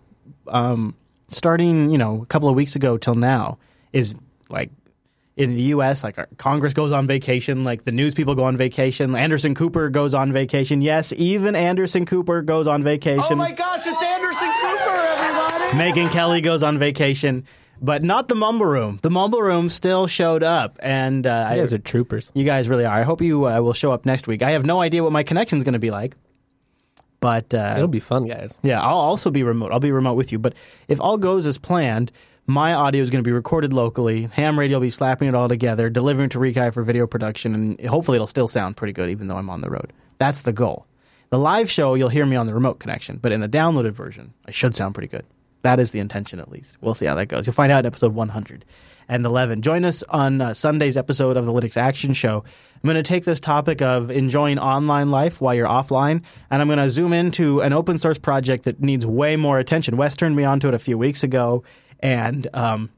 um, 0.49 0.95
starting, 1.29 1.89
you 1.89 1.97
know, 1.97 2.21
a 2.21 2.25
couple 2.25 2.49
of 2.49 2.55
weeks 2.55 2.75
ago 2.75 2.97
till 2.97 3.15
now 3.15 3.57
is 3.93 4.15
like 4.49 4.69
in 5.39 5.53
the 5.55 5.61
U.S., 5.73 6.03
like 6.03 6.17
Congress 6.37 6.73
goes 6.73 6.91
on 6.91 7.07
vacation, 7.07 7.63
like 7.63 7.83
the 7.83 7.91
news 7.91 8.13
people 8.13 8.35
go 8.35 8.43
on 8.43 8.57
vacation. 8.57 9.15
Anderson 9.15 9.55
Cooper 9.55 9.89
goes 9.89 10.13
on 10.13 10.33
vacation. 10.33 10.81
Yes, 10.81 11.13
even 11.15 11.55
Anderson 11.55 12.05
Cooper 12.05 12.41
goes 12.41 12.67
on 12.67 12.83
vacation. 12.83 13.23
Oh 13.31 13.35
my 13.35 13.51
gosh, 13.53 13.87
it's 13.87 14.03
Anderson 14.03 14.49
Cooper, 14.61 14.89
everybody! 14.91 16.01
Megyn 16.01 16.11
Kelly 16.11 16.41
goes 16.41 16.61
on 16.61 16.77
vacation, 16.77 17.45
but 17.81 18.03
not 18.03 18.27
the 18.27 18.35
Mumble 18.35 18.65
Room. 18.65 18.99
The 19.01 19.09
Mumble 19.09 19.41
Room 19.41 19.69
still 19.69 20.07
showed 20.07 20.43
up, 20.43 20.77
and 20.83 21.25
uh, 21.25 21.51
You 21.53 21.61
guys 21.61 21.71
I, 21.73 21.77
are 21.77 21.79
troopers. 21.79 22.31
you 22.35 22.43
guys 22.43 22.67
really 22.67 22.85
are. 22.85 22.93
I 22.99 23.03
hope 23.03 23.21
you 23.21 23.47
uh, 23.47 23.61
will 23.61 23.71
show 23.73 23.91
up 23.93 24.05
next 24.05 24.27
week. 24.27 24.43
I 24.43 24.51
have 24.51 24.65
no 24.65 24.81
idea 24.81 25.03
what 25.03 25.13
my 25.13 25.23
connection's 25.23 25.63
going 25.63 25.71
to 25.73 25.79
be 25.79 25.89
like, 25.89 26.15
but 27.21 27.53
uh, 27.53 27.75
It'll 27.77 27.87
be 27.87 27.99
fun, 28.01 28.23
guys. 28.23 28.59
yeah, 28.61 28.81
I'll 28.81 28.97
also 28.97 29.31
be 29.31 29.43
remote. 29.43 29.71
I'll 29.71 29.79
be 29.79 29.91
remote 29.91 30.15
with 30.15 30.31
you. 30.33 30.39
But 30.39 30.53
if 30.89 30.99
all 30.99 31.17
goes 31.17 31.47
as 31.47 31.57
planned, 31.57 32.11
my 32.49 32.73
audio 32.73 33.01
is 33.01 33.09
going 33.09 33.23
to 33.23 33.27
be 33.27 33.31
recorded 33.31 33.73
locally. 33.73 34.23
Ham 34.33 34.57
Radio 34.57 34.77
will 34.77 34.81
be 34.81 34.89
slapping 34.89 35.27
it 35.27 35.33
all 35.35 35.47
together, 35.47 35.89
delivering 35.89 36.29
to 36.29 36.39
Rikai 36.39 36.73
for 36.73 36.83
video 36.83 37.05
production, 37.05 37.53
and 37.53 37.87
hopefully 37.87 38.15
it'll 38.15 38.27
still 38.27 38.47
sound 38.47 38.75
pretty 38.75 38.93
good, 38.93 39.09
even 39.09 39.27
though 39.27 39.37
I'm 39.37 39.49
on 39.49 39.61
the 39.61 39.69
road. 39.69 39.93
That's 40.17 40.41
the 40.41 40.51
goal. 40.51 40.87
The 41.29 41.37
live 41.37 41.69
show, 41.69 41.93
you'll 41.93 42.09
hear 42.09 42.25
me 42.25 42.35
on 42.35 42.47
the 42.47 42.53
remote 42.55 42.79
connection, 42.79 43.17
but 43.17 43.31
in 43.31 43.39
the 43.39 43.47
downloaded 43.47 43.91
version, 43.91 44.33
I 44.47 44.51
should 44.51 44.75
sound 44.75 44.95
pretty 44.95 45.09
good. 45.09 45.25
That 45.61 45.79
is 45.79 45.91
the 45.91 45.99
intention, 45.99 46.39
at 46.39 46.49
least. 46.49 46.77
We'll 46.81 46.95
see 46.95 47.05
how 47.05 47.15
that 47.15 47.27
goes. 47.27 47.45
You'll 47.45 47.53
find 47.53 47.71
out 47.71 47.79
in 47.79 47.85
episode 47.85 48.15
111. 48.15 49.61
Join 49.61 49.85
us 49.85 50.03
on 50.09 50.41
uh, 50.41 50.53
Sunday's 50.53 50.97
episode 50.97 51.37
of 51.37 51.45
the 51.45 51.51
Linux 51.51 51.77
Action 51.77 52.13
Show. 52.13 52.43
I'm 52.81 52.87
going 52.87 52.95
to 52.95 53.03
take 53.03 53.25
this 53.25 53.39
topic 53.39 53.81
of 53.81 54.09
enjoying 54.09 54.57
online 54.57 55.11
life 55.11 55.41
while 55.41 55.53
you're 55.53 55.67
offline, 55.67 56.23
and 56.49 56.61
I'm 56.61 56.67
going 56.67 56.79
to 56.79 56.89
zoom 56.89 57.13
into 57.13 57.61
an 57.61 57.73
open 57.73 57.99
source 57.99 58.17
project 58.17 58.63
that 58.63 58.79
needs 58.79 59.05
way 59.05 59.35
more 59.35 59.59
attention. 59.59 59.97
Wes 59.97 60.15
turned 60.15 60.35
me 60.35 60.45
onto 60.45 60.69
it 60.69 60.73
a 60.73 60.79
few 60.79 60.97
weeks 60.97 61.23
ago, 61.23 61.63
and 61.99 62.47
um, 62.53 62.89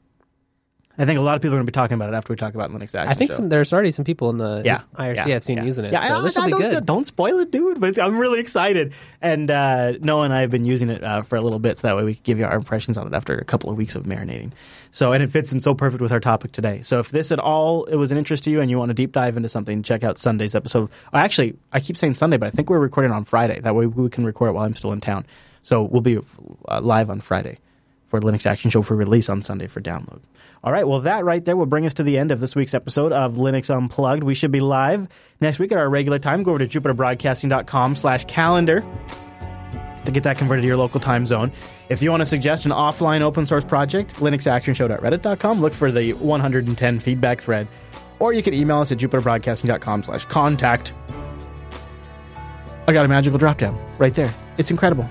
I 0.97 1.05
think 1.05 1.17
a 1.17 1.21
lot 1.21 1.35
of 1.35 1.41
people 1.41 1.55
are 1.55 1.57
going 1.57 1.65
to 1.65 1.71
be 1.71 1.73
talking 1.73 1.95
about 1.95 2.09
it 2.09 2.15
after 2.15 2.33
we 2.33 2.37
talk 2.37 2.53
about 2.53 2.69
Linux 2.69 2.93
Action 2.93 3.07
I 3.07 3.13
think 3.13 3.31
Show. 3.31 3.37
some, 3.37 3.49
there's 3.49 3.71
already 3.73 3.91
some 3.91 4.05
people 4.05 4.29
in 4.29 4.37
the 4.37 4.61
Yeah, 4.63 4.81
IRC 4.95 5.25
yeah, 5.25 5.35
I've 5.37 5.43
seen 5.43 5.57
yeah. 5.57 5.63
using 5.63 5.85
it. 5.85 5.93
Yeah, 5.93 6.01
so 6.07 6.15
I- 6.15 6.21
this 6.21 6.37
I 6.37 6.39
will 6.41 6.45
be 6.47 6.51
don't, 6.51 6.71
good. 6.71 6.85
Don't 6.85 7.07
spoil 7.07 7.39
it, 7.39 7.49
dude. 7.49 7.79
But 7.79 7.97
I'm 7.97 8.17
really 8.19 8.39
excited. 8.39 8.93
And 9.21 9.49
uh, 9.49 9.93
Noah 10.01 10.25
and 10.25 10.33
I 10.33 10.41
have 10.41 10.51
been 10.51 10.65
using 10.65 10.89
it 10.89 11.03
uh, 11.03 11.21
for 11.23 11.37
a 11.37 11.41
little 11.41 11.59
bit, 11.59 11.77
so 11.79 11.87
that 11.87 11.95
way 11.95 12.03
we 12.03 12.13
can 12.15 12.23
give 12.23 12.37
you 12.39 12.45
our 12.45 12.55
impressions 12.55 12.97
on 12.97 13.07
it 13.07 13.13
after 13.13 13.35
a 13.35 13.45
couple 13.45 13.69
of 13.71 13.77
weeks 13.77 13.95
of 13.95 14.03
marinating. 14.03 14.51
So, 14.91 15.13
and 15.13 15.23
it 15.23 15.31
fits 15.31 15.53
in 15.53 15.61
so 15.61 15.73
perfect 15.73 16.01
with 16.01 16.11
our 16.11 16.19
topic 16.19 16.51
today. 16.51 16.81
So, 16.83 16.99
if 16.99 17.09
this 17.09 17.31
at 17.31 17.39
all 17.39 17.85
it 17.85 17.95
was 17.95 18.11
an 18.11 18.17
interest 18.17 18.43
to 18.43 18.51
you 18.51 18.59
and 18.61 18.69
you 18.69 18.77
want 18.77 18.89
to 18.89 18.93
deep 18.93 19.13
dive 19.13 19.37
into 19.37 19.49
something, 19.49 19.81
check 19.83 20.03
out 20.03 20.17
Sunday's 20.17 20.53
episode. 20.53 20.89
Actually, 21.13 21.55
I 21.71 21.79
keep 21.79 21.95
saying 21.97 22.15
Sunday, 22.15 22.35
but 22.37 22.47
I 22.47 22.49
think 22.51 22.69
we're 22.69 22.79
recording 22.79 23.11
on 23.13 23.23
Friday. 23.23 23.59
That 23.61 23.73
way 23.73 23.85
we 23.87 24.09
can 24.09 24.25
record 24.25 24.49
it 24.49 24.53
while 24.53 24.65
I'm 24.65 24.75
still 24.75 24.91
in 24.91 24.99
town. 24.99 25.25
So, 25.63 25.81
we'll 25.83 26.01
be 26.01 26.19
uh, 26.67 26.81
live 26.81 27.09
on 27.09 27.21
Friday 27.21 27.57
for 28.11 28.19
Linux 28.19 28.45
Action 28.45 28.69
Show 28.69 28.81
for 28.81 28.95
release 28.95 29.29
on 29.29 29.41
Sunday 29.41 29.67
for 29.67 29.81
download. 29.81 30.19
All 30.63 30.71
right, 30.71 30.87
well, 30.87 30.99
that 30.99 31.23
right 31.23 31.43
there 31.43 31.55
will 31.55 31.65
bring 31.65 31.85
us 31.85 31.95
to 31.95 32.03
the 32.03 32.17
end 32.17 32.29
of 32.29 32.39
this 32.39 32.55
week's 32.55 32.73
episode 32.73 33.13
of 33.13 33.35
Linux 33.35 33.75
Unplugged. 33.75 34.23
We 34.23 34.35
should 34.35 34.51
be 34.51 34.59
live 34.59 35.07
next 35.39 35.57
week 35.57 35.71
at 35.71 35.77
our 35.77 35.89
regular 35.89 36.19
time. 36.19 36.43
Go 36.43 36.51
over 36.51 36.63
to 36.63 36.67
jupiterbroadcasting.com 36.81 37.95
slash 37.95 38.25
calendar 38.25 38.85
to 40.05 40.11
get 40.11 40.23
that 40.23 40.37
converted 40.37 40.63
to 40.63 40.67
your 40.67 40.77
local 40.77 40.99
time 40.99 41.25
zone. 41.25 41.51
If 41.89 42.01
you 42.01 42.11
want 42.11 42.21
to 42.21 42.25
suggest 42.25 42.65
an 42.65 42.73
offline 42.73 43.21
open 43.21 43.45
source 43.45 43.63
project, 43.63 44.15
linuxactionshow.reddit.com. 44.15 45.61
Look 45.61 45.73
for 45.73 45.91
the 45.91 46.13
110 46.13 46.99
feedback 46.99 47.39
thread. 47.41 47.67
Or 48.19 48.33
you 48.33 48.43
can 48.43 48.53
email 48.53 48.79
us 48.79 48.91
at 48.91 48.97
jupiterbroadcasting.com 48.97 50.03
slash 50.03 50.25
contact. 50.25 50.93
I 52.87 52.93
got 52.93 53.05
a 53.05 53.07
magical 53.07 53.39
drop 53.39 53.57
down 53.57 53.79
right 53.99 54.13
there. 54.13 54.33
It's 54.57 54.69
incredible. 54.69 55.09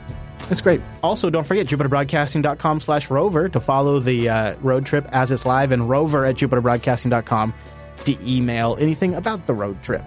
It's 0.50 0.60
great. 0.60 0.80
Also, 1.02 1.30
don't 1.30 1.46
forget 1.46 1.66
jupiterbroadcasting.com 1.66 2.80
slash 2.80 3.10
rover 3.10 3.48
to 3.48 3.60
follow 3.60 4.00
the 4.00 4.28
uh, 4.28 4.54
road 4.62 4.84
trip 4.84 5.06
as 5.12 5.30
it's 5.30 5.46
live 5.46 5.72
and 5.72 5.88
rover 5.88 6.24
at 6.24 6.36
jupiterbroadcasting.com 6.36 7.54
to 8.04 8.16
email 8.28 8.76
anything 8.80 9.14
about 9.14 9.46
the 9.46 9.54
road 9.54 9.80
trip. 9.82 10.02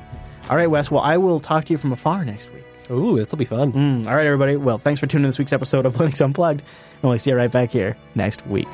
All 0.50 0.58
right, 0.58 0.70
Wes. 0.70 0.92
Well, 0.92 1.02
I 1.02 1.18
will 1.18 1.40
talk 1.40 1.66
to 1.66 1.74
you 1.74 1.78
from 1.78 1.94
afar 1.94 2.26
next 2.26 2.52
week. 2.54 2.66
Ooh, 2.92 3.18
this 3.18 3.32
will 3.32 3.38
be 3.38 3.46
fun. 3.46 3.72
Mm, 3.72 4.08
all 4.08 4.16
right, 4.16 4.26
everybody. 4.26 4.58
Well, 4.58 4.78
thanks 4.78 5.00
for 5.00 5.08
tuning 5.08 5.24
in 5.24 5.30
this 5.30 5.40
week's 5.40 5.54
episode 5.54 5.86
of 5.86 5.96
Linux 5.98 6.24
Unplugged. 6.24 6.62
And 7.02 7.10
we'll 7.10 7.18
see 7.20 7.32
you 7.32 7.38
right 7.38 7.52
back 7.52 7.72
here 7.72 7.96
next 8.16 8.46
week. 8.48 8.68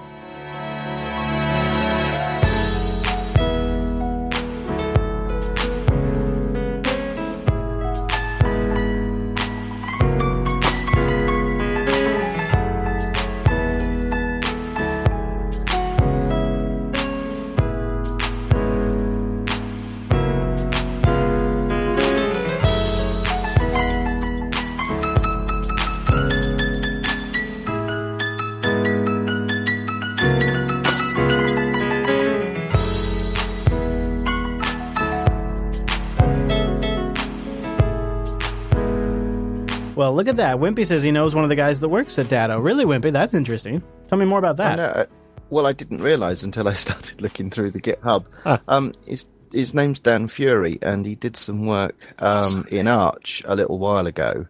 Look 40.20 40.28
at 40.28 40.36
that. 40.36 40.58
Wimpy 40.58 40.86
says 40.86 41.02
he 41.02 41.12
knows 41.12 41.34
one 41.34 41.46
of 41.46 41.50
the 41.50 41.56
guys 41.56 41.80
that 41.80 41.88
works 41.88 42.20
at 42.20 42.28
Datto. 42.28 42.60
Really, 42.60 42.84
Wimpy? 42.84 43.10
That's 43.10 43.34
interesting. 43.34 43.82
Tell 44.10 44.18
me 44.18 44.26
more 44.26 44.40
about 44.40 44.60
I 44.60 44.64
that. 44.64 44.76
know, 44.76 45.02
uh, 45.02 45.06
well, 45.50 45.66
I 45.66 45.72
didn't 45.72 46.02
realise 46.02 46.44
until 46.44 46.68
I 46.68 46.74
started 46.86 47.22
looking 47.22 47.50
through 47.50 47.72
the 47.72 47.82
GitHub. 47.82 48.26
Ah. 48.46 48.60
Um, 48.68 48.94
his 49.06 49.28
his 49.54 49.74
name's 49.74 50.02
Dan 50.02 50.28
Fury, 50.28 50.78
and 50.82 51.06
he 51.06 51.16
did 51.16 51.38
some 51.38 51.66
work 51.66 51.96
um, 52.20 52.68
in 52.70 52.88
Arch 52.88 53.42
a 53.46 53.56
little 53.56 53.80
while 53.80 54.08
ago. 54.08 54.46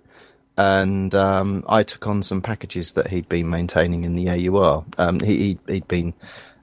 And 0.58 1.14
um, 1.14 1.64
I 1.70 1.84
took 1.84 2.06
on 2.08 2.24
some 2.24 2.42
packages 2.42 2.94
that 2.94 3.08
he'd 3.08 3.30
been 3.30 3.50
maintaining 3.50 4.04
in 4.04 4.16
the 4.16 4.50
AUR. 4.50 4.84
Um, 4.98 5.20
he, 5.22 5.38
he'd, 5.38 5.60
he'd 5.68 5.88
been 5.88 6.14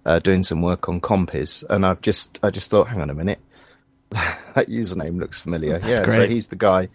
uh, 0.05 0.19
doing 0.19 0.43
some 0.43 0.61
work 0.63 0.89
on 0.89 1.01
Compiz, 1.01 1.65
and 1.71 1.87
I've 1.87 2.01
just 2.03 2.41
I 2.43 2.51
just 2.51 2.71
thought, 2.73 2.89
hang 2.89 3.01
on 3.01 3.11
a 3.11 3.15
minute, 3.15 3.39
that 4.11 4.67
username 4.67 5.21
looks 5.21 5.39
familiar. 5.39 5.79
That's 5.79 6.01
yeah, 6.01 6.15
so 6.15 6.29
he's 6.29 6.49
the 6.49 6.57
guy 6.57 6.89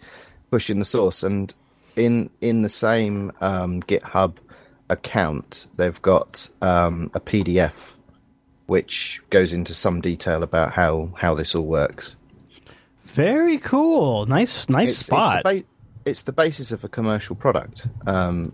pushing 0.50 0.78
the 0.78 0.84
source, 0.84 1.22
and 1.22 1.52
in 1.96 2.30
in 2.40 2.62
the 2.62 2.68
same 2.68 3.32
um, 3.40 3.82
GitHub 3.82 4.36
account, 4.88 5.66
they've 5.76 6.00
got 6.02 6.48
um, 6.60 7.10
a 7.14 7.20
PDF 7.20 7.72
which 8.66 9.20
goes 9.30 9.52
into 9.52 9.74
some 9.74 10.00
detail 10.00 10.42
about 10.42 10.72
how 10.72 11.10
how 11.16 11.34
this 11.34 11.54
all 11.54 11.66
works. 11.66 12.16
Very 13.02 13.58
cool. 13.58 14.26
Nice, 14.26 14.68
nice 14.68 14.90
It's, 14.90 15.06
spot. 15.06 15.34
It's 15.34 15.42
the, 15.42 15.60
ba- 15.60 16.10
it's 16.10 16.22
the 16.22 16.32
basis 16.32 16.72
of 16.72 16.84
a 16.84 16.88
commercial 16.88 17.36
product. 17.36 17.86
Um, 18.06 18.52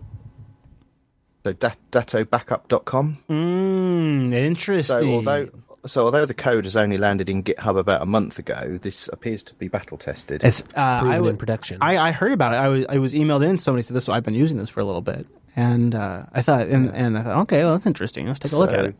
so 1.45 1.53
dat- 1.53 1.77
dattobackup.com. 1.91 3.17
Mm, 3.29 4.33
interesting. 4.33 4.97
So 4.99 5.09
although 5.09 5.49
so 5.85 6.05
although 6.05 6.25
the 6.25 6.33
code 6.33 6.65
has 6.65 6.75
only 6.75 6.97
landed 6.97 7.29
in 7.29 7.43
GitHub 7.43 7.77
about 7.77 8.01
a 8.01 8.05
month 8.05 8.37
ago, 8.39 8.79
this 8.81 9.07
appears 9.13 9.43
to 9.43 9.53
be 9.55 9.67
battle 9.67 9.97
tested. 9.97 10.43
It's 10.43 10.61
uh, 10.61 10.65
I 10.75 10.99
Proven 10.99 11.15
w- 11.17 11.29
in 11.31 11.37
production. 11.37 11.77
I, 11.81 11.97
I 11.97 12.11
heard 12.11 12.31
about 12.31 12.53
it. 12.53 12.57
I 12.57 12.67
was 12.67 12.85
I 12.89 12.97
was 12.97 13.13
emailed 13.13 13.47
in. 13.47 13.57
Somebody 13.57 13.83
said 13.83 13.95
this. 13.95 14.07
I've 14.09 14.23
been 14.23 14.33
using 14.33 14.57
this 14.57 14.69
for 14.69 14.79
a 14.79 14.83
little 14.85 15.01
bit, 15.01 15.25
and 15.55 15.95
uh, 15.95 16.25
I 16.33 16.41
thought 16.41 16.67
and, 16.67 16.89
and 16.95 17.17
I 17.17 17.23
thought, 17.23 17.37
okay, 17.43 17.63
well 17.63 17.73
that's 17.73 17.85
interesting. 17.85 18.27
Let's 18.27 18.39
take 18.39 18.51
a 18.51 18.57
look 18.57 18.71
at 18.73 18.85
it. 18.85 18.95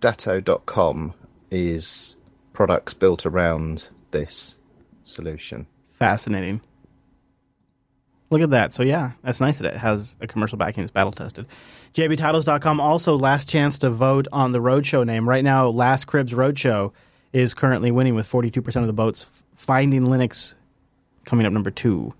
datto.com 0.00 1.14
is 1.50 2.16
products 2.52 2.94
built 2.94 3.26
around 3.26 3.88
this 4.12 4.56
solution. 5.04 5.66
Fascinating. 5.90 6.60
Look 8.30 8.40
at 8.40 8.50
that. 8.50 8.74
So 8.74 8.82
yeah, 8.82 9.12
that's 9.22 9.40
nice 9.40 9.58
that 9.58 9.74
it 9.74 9.78
has 9.78 10.16
a 10.20 10.26
commercial 10.26 10.58
backing 10.58 10.82
that's 10.82 10.90
battle 10.90 11.12
tested. 11.12 11.46
JBTitles.com 11.94 12.80
also 12.80 13.16
last 13.16 13.48
chance 13.48 13.78
to 13.78 13.90
vote 13.90 14.26
on 14.32 14.52
the 14.52 14.58
roadshow 14.58 15.06
name. 15.06 15.28
Right 15.28 15.44
now, 15.44 15.68
Last 15.68 16.06
Cribs 16.06 16.32
Roadshow 16.32 16.92
is 17.32 17.54
currently 17.54 17.90
winning 17.90 18.14
with 18.14 18.30
42% 18.30 18.76
of 18.76 18.86
the 18.86 18.92
votes. 18.92 19.26
Finding 19.54 20.02
Linux 20.02 20.54
coming 21.24 21.46
up 21.46 21.52
number 21.52 21.70
two. 21.70 22.14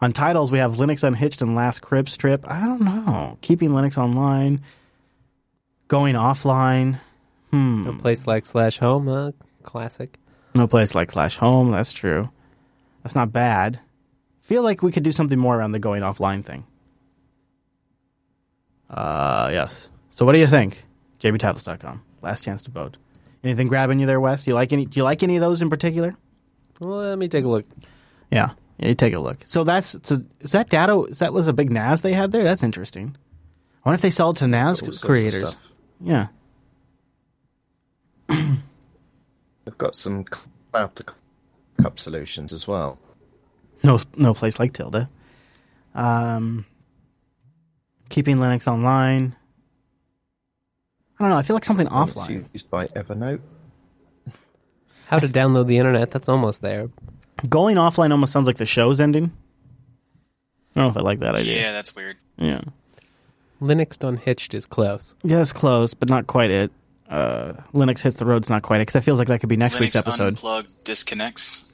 On 0.00 0.12
titles, 0.12 0.50
we 0.50 0.58
have 0.58 0.76
Linux 0.76 1.04
Unhitched 1.04 1.42
and 1.42 1.54
Last 1.54 1.80
Cribs 1.80 2.16
Trip. 2.16 2.44
I 2.48 2.62
don't 2.62 2.80
know. 2.80 3.38
Keeping 3.40 3.70
Linux 3.70 3.96
online, 3.96 4.60
going 5.86 6.16
offline. 6.16 6.98
Hmm. 7.52 7.86
A 7.86 7.92
place 7.92 8.26
like 8.26 8.46
slash 8.46 8.78
home, 8.78 9.08
uh, 9.08 9.30
classic. 9.62 10.18
No 10.54 10.66
place 10.66 10.94
like 10.94 11.12
slash 11.12 11.36
home. 11.36 11.70
That's 11.70 11.92
true. 11.92 12.30
That's 13.04 13.14
not 13.14 13.32
bad. 13.32 13.78
Feel 14.42 14.62
like 14.62 14.82
we 14.82 14.92
could 14.92 15.04
do 15.04 15.12
something 15.12 15.38
more 15.38 15.56
around 15.56 15.72
the 15.72 15.78
going 15.78 16.02
offline 16.02 16.44
thing. 16.44 16.66
Uh, 18.90 19.48
yes. 19.52 19.88
So 20.10 20.26
what 20.26 20.32
do 20.32 20.38
you 20.38 20.48
think? 20.48 20.84
JBTitles.com. 21.20 22.02
Last 22.20 22.44
chance 22.44 22.60
to 22.62 22.70
vote. 22.70 22.96
Anything 23.44 23.68
grabbing 23.68 23.98
you 24.00 24.06
there, 24.06 24.20
Wes? 24.20 24.46
You 24.46 24.54
like 24.54 24.72
any? 24.72 24.84
Do 24.84 24.98
you 24.98 25.04
like 25.04 25.22
any 25.22 25.36
of 25.36 25.40
those 25.40 25.62
in 25.62 25.70
particular? 25.70 26.16
Well, 26.80 26.98
let 26.98 27.18
me 27.18 27.28
take 27.28 27.44
a 27.44 27.48
look. 27.48 27.64
Yeah, 28.30 28.50
yeah. 28.78 28.88
You 28.88 28.94
take 28.94 29.14
a 29.14 29.20
look. 29.20 29.38
So 29.44 29.64
that's 29.64 29.96
so 30.02 30.22
is 30.40 30.52
that 30.52 30.68
data? 30.68 31.00
Is 31.02 31.20
that 31.20 31.32
was 31.32 31.48
a 31.48 31.52
big 31.52 31.70
NAS 31.70 32.02
they 32.02 32.12
had 32.12 32.32
there? 32.32 32.44
That's 32.44 32.62
interesting. 32.62 33.16
I 33.84 33.88
wonder 33.88 33.96
if 33.96 34.02
they 34.02 34.10
sell 34.10 34.30
it 34.30 34.36
to 34.38 34.48
NAS 34.48 34.82
All 34.82 34.92
creators. 34.92 35.56
Yeah. 36.00 36.28
They've 38.28 39.78
got 39.78 39.96
some 39.96 40.24
cloud 40.24 40.94
to 40.96 41.04
cup 41.80 41.98
solutions 41.98 42.52
as 42.52 42.66
well. 42.68 42.98
No, 43.84 43.98
no 44.16 44.34
place 44.34 44.58
like 44.58 44.72
Tilda. 44.72 45.08
Um, 45.94 46.64
keeping 48.08 48.36
Linux 48.36 48.66
online. 48.66 49.34
I 51.18 51.24
don't 51.24 51.30
know. 51.30 51.38
I 51.38 51.42
feel 51.42 51.54
like 51.54 51.64
something 51.64 51.86
It's 51.86 51.94
offline. 51.94 52.44
used 52.52 52.70
by 52.70 52.86
Evernote. 52.88 53.40
How 55.06 55.18
to 55.18 55.26
download 55.26 55.66
the 55.66 55.78
internet? 55.78 56.10
That's 56.10 56.28
almost 56.28 56.62
there. 56.62 56.88
Going 57.48 57.76
offline 57.76 58.10
almost 58.12 58.32
sounds 58.32 58.46
like 58.46 58.56
the 58.56 58.66
show's 58.66 59.00
ending. 59.00 59.32
I 60.74 60.80
don't 60.80 60.84
know 60.86 60.90
if 60.90 60.96
I 60.96 61.00
like 61.00 61.20
that 61.20 61.34
idea. 61.34 61.56
Yeah, 61.60 61.72
that's 61.72 61.94
weird. 61.94 62.16
Yeah. 62.38 62.62
Linux 63.60 64.02
Unhitched 64.06 64.54
is 64.54 64.64
close. 64.66 65.14
Yeah, 65.22 65.40
it's 65.40 65.52
close, 65.52 65.92
but 65.94 66.08
not 66.08 66.26
quite 66.26 66.50
it. 66.50 66.70
Uh, 67.10 67.52
Linux 67.74 68.00
hits 68.02 68.16
the 68.16 68.24
road's 68.24 68.48
not 68.48 68.62
quite 68.62 68.78
it 68.78 68.82
because 68.82 68.94
that 68.94 69.04
feels 69.04 69.18
like 69.18 69.28
that 69.28 69.40
could 69.40 69.48
be 69.50 69.56
next 69.56 69.76
Linux 69.76 69.80
week's 69.80 69.96
episode. 69.96 70.28
Unplugged 70.28 70.82
disconnects. 70.84 71.66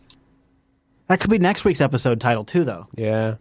That 1.09 1.21
could 1.21 1.31
be 1.31 1.39
next 1.39 1.65
week's 1.65 1.81
episode 1.81 2.21
title 2.21 2.45
too, 2.45 2.65
though. 2.65 2.87
Yeah. 2.97 3.37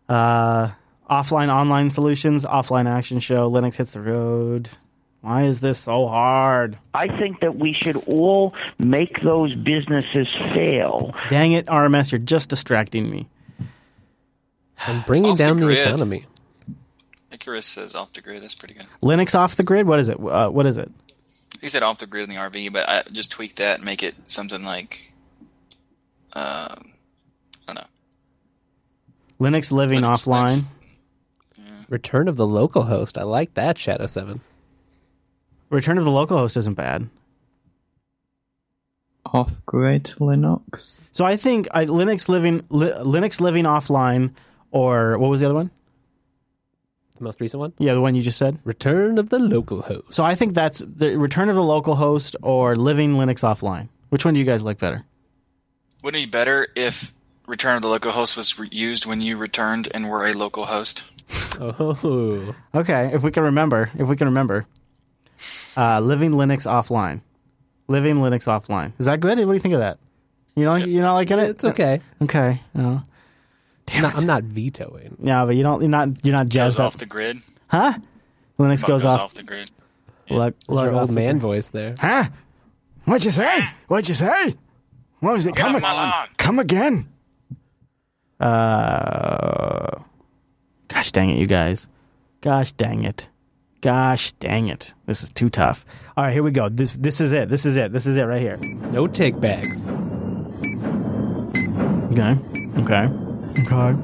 Uh, 0.07 0.73
offline 1.11 1.49
online 1.49 1.89
solutions, 1.89 2.45
offline 2.45 2.87
action 2.87 3.21
show, 3.21 3.51
Linux 3.51 3.77
hits 3.77 3.93
the 3.93 4.03
road. 4.03 4.69
Why 5.25 5.45
is 5.45 5.61
this 5.61 5.79
so 5.79 6.07
hard? 6.07 6.77
I 6.93 7.09
think 7.09 7.41
that 7.41 7.57
we 7.57 7.73
should 7.73 7.97
all 8.07 8.53
make 8.79 9.23
those 9.23 9.55
businesses 9.55 10.29
fail. 10.53 11.15
Dang 11.31 11.53
it, 11.53 11.65
RMS, 11.65 12.13
you're 12.13 12.19
just 12.19 12.51
distracting 12.51 13.09
me. 13.09 13.27
And 14.87 15.03
bringing 15.07 15.31
Off 15.31 15.39
the 15.39 15.45
down 15.45 15.57
the, 15.57 15.65
grid. 15.65 15.79
economy. 15.79 16.27
Icarus 17.33 17.65
says 17.65 17.95
off 17.95 18.13
the 18.13 18.21
grid. 18.21 18.43
That's 18.43 18.55
pretty 18.55 18.75
good. 18.75 18.85
Linux 19.03 19.35
off 19.35 19.57
the 19.57 19.63
grid? 19.63 19.87
What 19.87 19.99
is 19.99 20.11
it? 20.11 20.21
Uh, 20.21 20.51
what 20.51 20.67
is 20.67 20.77
it? 20.77 20.93
He 21.63 21.69
said 21.69 21.83
off 21.83 21.97
the 21.97 22.07
grid 22.07 22.25
in 22.29 22.29
the 22.29 22.37
RV, 22.43 22.71
but 22.75 22.87
I 22.87 23.03
just 23.11 23.33
tweak 23.33 23.55
that 23.55 23.77
and 23.77 23.85
make 23.87 24.03
it 24.03 24.15
something 24.31 24.63
like, 24.63 25.11
um, 26.35 26.93
I 27.67 27.73
don't 27.73 27.77
know. 27.77 27.87
Linux 29.41 29.73
living 29.73 30.01
Linux, 30.03 30.27
offline. 30.27 30.59
Linux. 31.59 31.87
Return 31.89 32.29
of 32.29 32.37
the 32.37 32.47
local 32.47 32.83
host. 32.83 33.17
I 33.17 33.23
like 33.23 33.55
that, 33.55 33.79
Shadow 33.79 34.07
7. 34.07 34.43
Return 35.71 35.99
of 35.99 36.05
the 36.05 36.11
local 36.11 36.39
host 36.39 36.57
isn't 36.57 36.75
bad. 36.75 37.09
Off 39.27 39.65
grid 39.67 40.05
Linux. 40.21 40.99
So 41.13 41.25
I 41.25 41.37
think 41.37 41.67
I, 41.73 41.87
Linux 41.87 42.29
living 42.29 42.63
li, 42.69 42.91
Linux 42.91 43.41
living 43.41 43.65
offline, 43.65 44.33
or 44.71 45.19
what 45.19 45.29
was 45.29 45.41
the 45.41 45.47
other 45.47 45.55
one? 45.55 45.71
The 47.17 47.25
most 47.25 47.41
recent 47.41 47.61
one? 47.61 47.73
Yeah, 47.79 47.95
the 47.95 48.01
one 48.01 48.15
you 48.15 48.23
just 48.23 48.39
said. 48.39 48.59
Return 48.65 49.19
of 49.19 49.31
the 49.31 49.39
local 49.39 49.83
host. 49.83 50.13
So 50.15 50.25
I 50.25 50.35
think 50.35 50.55
that's 50.55 50.81
the 50.81 51.17
return 51.17 51.49
of 51.49 51.55
the 51.55 51.63
local 51.63 51.95
host 51.97 52.37
or 52.43 52.77
living 52.77 53.13
Linux 53.15 53.43
offline. 53.43 53.89
Which 54.11 54.25
one 54.25 54.35
do 54.35 54.41
you 54.41 54.47
guys 54.47 54.63
like 54.63 54.79
better? 54.79 55.05
Wouldn't 56.03 56.23
it 56.23 56.27
be 56.27 56.31
better 56.31 56.69
if 56.77 57.13
Return 57.47 57.77
of 57.77 57.83
the 57.83 57.89
Local 57.89 58.13
Host 58.13 58.37
was 58.37 58.59
re- 58.59 58.69
used 58.71 59.07
when 59.07 59.21
you 59.21 59.37
returned 59.37 59.89
and 59.95 60.09
were 60.11 60.27
a 60.27 60.33
local 60.33 60.67
host? 60.67 61.05
Oh. 61.61 62.55
Okay, 62.75 63.11
if 63.15 63.23
we 63.23 63.31
can 63.31 63.45
remember, 63.45 63.91
if 63.97 64.09
we 64.09 64.17
can 64.17 64.27
remember, 64.27 64.67
uh, 65.77 66.01
living 66.01 66.33
Linux 66.33 66.67
offline, 66.67 67.21
living 67.89 68.17
Linux 68.17 68.47
offline. 68.47 68.93
Is 68.99 69.07
that 69.07 69.21
good? 69.21 69.39
What 69.39 69.47
do 69.47 69.53
you 69.53 69.59
think 69.59 69.75
of 69.75 69.81
that? 69.81 69.99
You 70.57 70.65
know, 70.65 70.77
you 70.77 71.01
not 71.01 71.15
liking 71.15 71.39
it? 71.39 71.51
It's 71.51 71.65
okay. 71.65 72.01
Okay. 72.23 72.61
No. 72.75 73.03
I'm 73.93 74.03
not, 74.03 74.17
I'm 74.17 74.27
not 74.27 74.43
vetoing. 74.45 75.17
Yeah, 75.23 75.45
but 75.45 75.57
you 75.57 75.63
don't. 75.63 75.81
You're 75.83 75.91
not. 75.91 76.25
You're 76.25 76.33
not 76.33 76.47
Goes 76.47 76.53
jazzed 76.55 76.81
up, 76.81 76.87
off 76.87 76.97
the 76.97 77.07
grid. 77.07 77.41
huh? 77.69 77.95
Linux 78.59 78.81
Fuck 78.81 78.89
goes, 78.89 79.05
off. 79.05 79.21
off 79.21 79.35
the 79.35 79.43
grid. 79.43 79.71
Look, 80.31 80.55
There's 80.61 80.69
look 80.69 80.85
your 80.91 81.01
old 81.01 81.11
man 81.11 81.35
grid. 81.35 81.43
voice 81.43 81.69
there. 81.69 81.95
Huh? 82.01 82.25
What'd 83.05 83.25
you 83.27 83.31
say? 83.31 83.61
What'd 83.89 84.09
you 84.09 84.15
say? 84.15 84.55
What 85.21 85.35
was 85.35 85.45
it? 85.47 85.55
Get 85.55 85.67
Come, 85.67 85.77
off 85.77 85.83
my 85.83 85.89
ag- 85.91 85.97
lawn. 85.97 86.29
come 86.39 86.59
again. 86.59 87.09
Uh, 88.41 89.99
gosh 90.89 91.13
dang 91.13 91.31
it, 91.31 91.39
you 91.39 91.47
guys. 91.47 91.89
Gosh 92.41 92.73
dang 92.73 93.05
it. 93.05 93.29
Gosh 93.85 94.33
dang 94.33 94.69
it. 94.69 94.95
This 95.05 95.23
is 95.23 95.29
too 95.29 95.51
tough. 95.51 95.85
All 96.17 96.25
right, 96.25 96.33
here 96.33 96.43
we 96.43 96.51
go. 96.53 96.71
This 96.71 96.95
this 96.95 97.21
is 97.21 97.33
it. 97.33 97.51
This 97.51 97.67
is 97.67 97.77
it. 97.77 97.93
This 97.93 98.07
is 98.07 98.17
it 98.17 98.23
right 98.23 98.41
here. 98.41 98.57
No 98.57 99.07
take 99.07 99.39
bags. 99.39 99.87
Okay. 102.11 102.35
Okay. 102.81 103.09
Okay. 103.61 103.95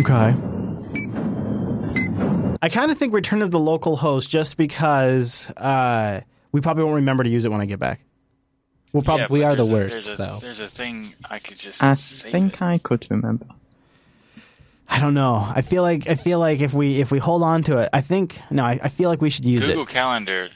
Okay. 0.00 0.34
I 2.62 2.68
kind 2.70 2.90
of 2.90 2.96
think 2.96 3.12
Return 3.12 3.42
of 3.42 3.50
the 3.50 3.58
Local 3.58 3.96
Host 3.96 4.30
just 4.30 4.56
because 4.56 5.50
uh, 5.58 6.22
we 6.52 6.62
probably 6.62 6.84
won't 6.84 6.96
remember 6.96 7.24
to 7.24 7.30
use 7.30 7.44
it 7.44 7.50
when 7.50 7.60
I 7.60 7.66
get 7.66 7.80
back. 7.80 8.00
We'll 8.94 9.02
probably 9.02 9.40
Yeah, 9.40 9.48
we 9.48 9.52
are 9.52 9.56
the 9.56 9.64
a- 9.64 9.72
worst, 9.72 9.92
There's 9.92 10.08
a, 10.08 10.16
so. 10.16 10.38
there's 10.40 10.60
a 10.60 10.68
thing 10.68 11.12
I 11.28 11.38
could 11.38 11.58
just 11.58 11.82
I 11.82 11.92
save 11.94 12.32
think 12.32 12.54
it. 12.54 12.62
I 12.62 12.78
could 12.78 13.06
remember. 13.10 13.44
I 14.92 15.00
don't 15.00 15.14
know. 15.14 15.36
I 15.36 15.62
feel 15.62 15.82
like 15.82 16.06
I 16.06 16.16
feel 16.16 16.38
like 16.38 16.60
if 16.60 16.74
we 16.74 17.00
if 17.00 17.10
we 17.10 17.18
hold 17.18 17.42
on 17.42 17.62
to 17.64 17.78
it, 17.78 17.88
I 17.94 18.02
think 18.02 18.38
no. 18.50 18.62
I, 18.62 18.78
I 18.82 18.88
feel 18.88 19.08
like 19.08 19.22
we 19.22 19.30
should 19.30 19.46
use 19.46 19.62
Google 19.62 19.70
it. 19.70 19.86
Google 19.86 19.92
Calendar. 19.92 20.50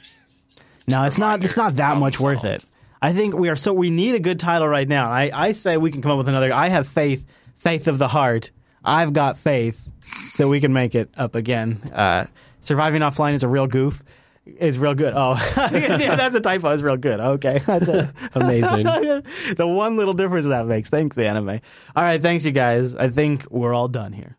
No, 0.87 1.03
it's 1.05 1.17
not. 1.17 1.43
It's 1.43 1.57
not 1.57 1.77
that 1.77 1.97
much 1.97 2.19
worth 2.19 2.45
it. 2.45 2.63
I 3.01 3.13
think 3.13 3.33
we 3.35 3.49
are 3.49 3.55
so 3.55 3.73
we 3.73 3.89
need 3.89 4.13
a 4.13 4.19
good 4.19 4.39
title 4.39 4.67
right 4.67 4.87
now. 4.87 5.09
I, 5.09 5.31
I 5.33 5.51
say 5.53 5.77
we 5.77 5.89
can 5.91 6.03
come 6.03 6.11
up 6.11 6.19
with 6.19 6.27
another. 6.27 6.53
I 6.53 6.69
have 6.69 6.87
faith, 6.87 7.25
faith 7.55 7.87
of 7.87 7.97
the 7.97 8.07
heart. 8.07 8.51
I've 8.85 9.11
got 9.11 9.37
faith 9.37 9.91
that 10.37 10.47
we 10.47 10.59
can 10.59 10.71
make 10.71 10.93
it 10.93 11.09
up 11.17 11.33
again. 11.33 11.81
Uh, 11.91 12.25
surviving 12.61 13.01
offline 13.01 13.33
is 13.33 13.41
a 13.41 13.47
real 13.47 13.65
goof. 13.65 14.03
Is 14.59 14.79
real 14.79 14.93
good. 14.93 15.13
Oh, 15.15 15.33
yeah, 15.71 16.15
that's 16.15 16.35
a 16.35 16.41
typo. 16.41 16.69
It's 16.71 16.81
real 16.81 16.97
good. 16.97 17.19
Okay, 17.19 17.59
that's 17.65 17.87
a, 17.87 18.13
Amazing. 18.33 18.83
the 19.55 19.67
one 19.67 19.97
little 19.97 20.13
difference 20.13 20.45
that 20.45 20.65
makes. 20.65 20.89
Thanks, 20.89 21.15
the 21.15 21.27
anime. 21.27 21.49
All 21.49 22.03
right, 22.03 22.21
thanks, 22.21 22.45
you 22.45 22.51
guys. 22.51 22.95
I 22.95 23.09
think 23.09 23.45
we're 23.51 23.73
all 23.73 23.87
done 23.87 24.13
here. 24.13 24.37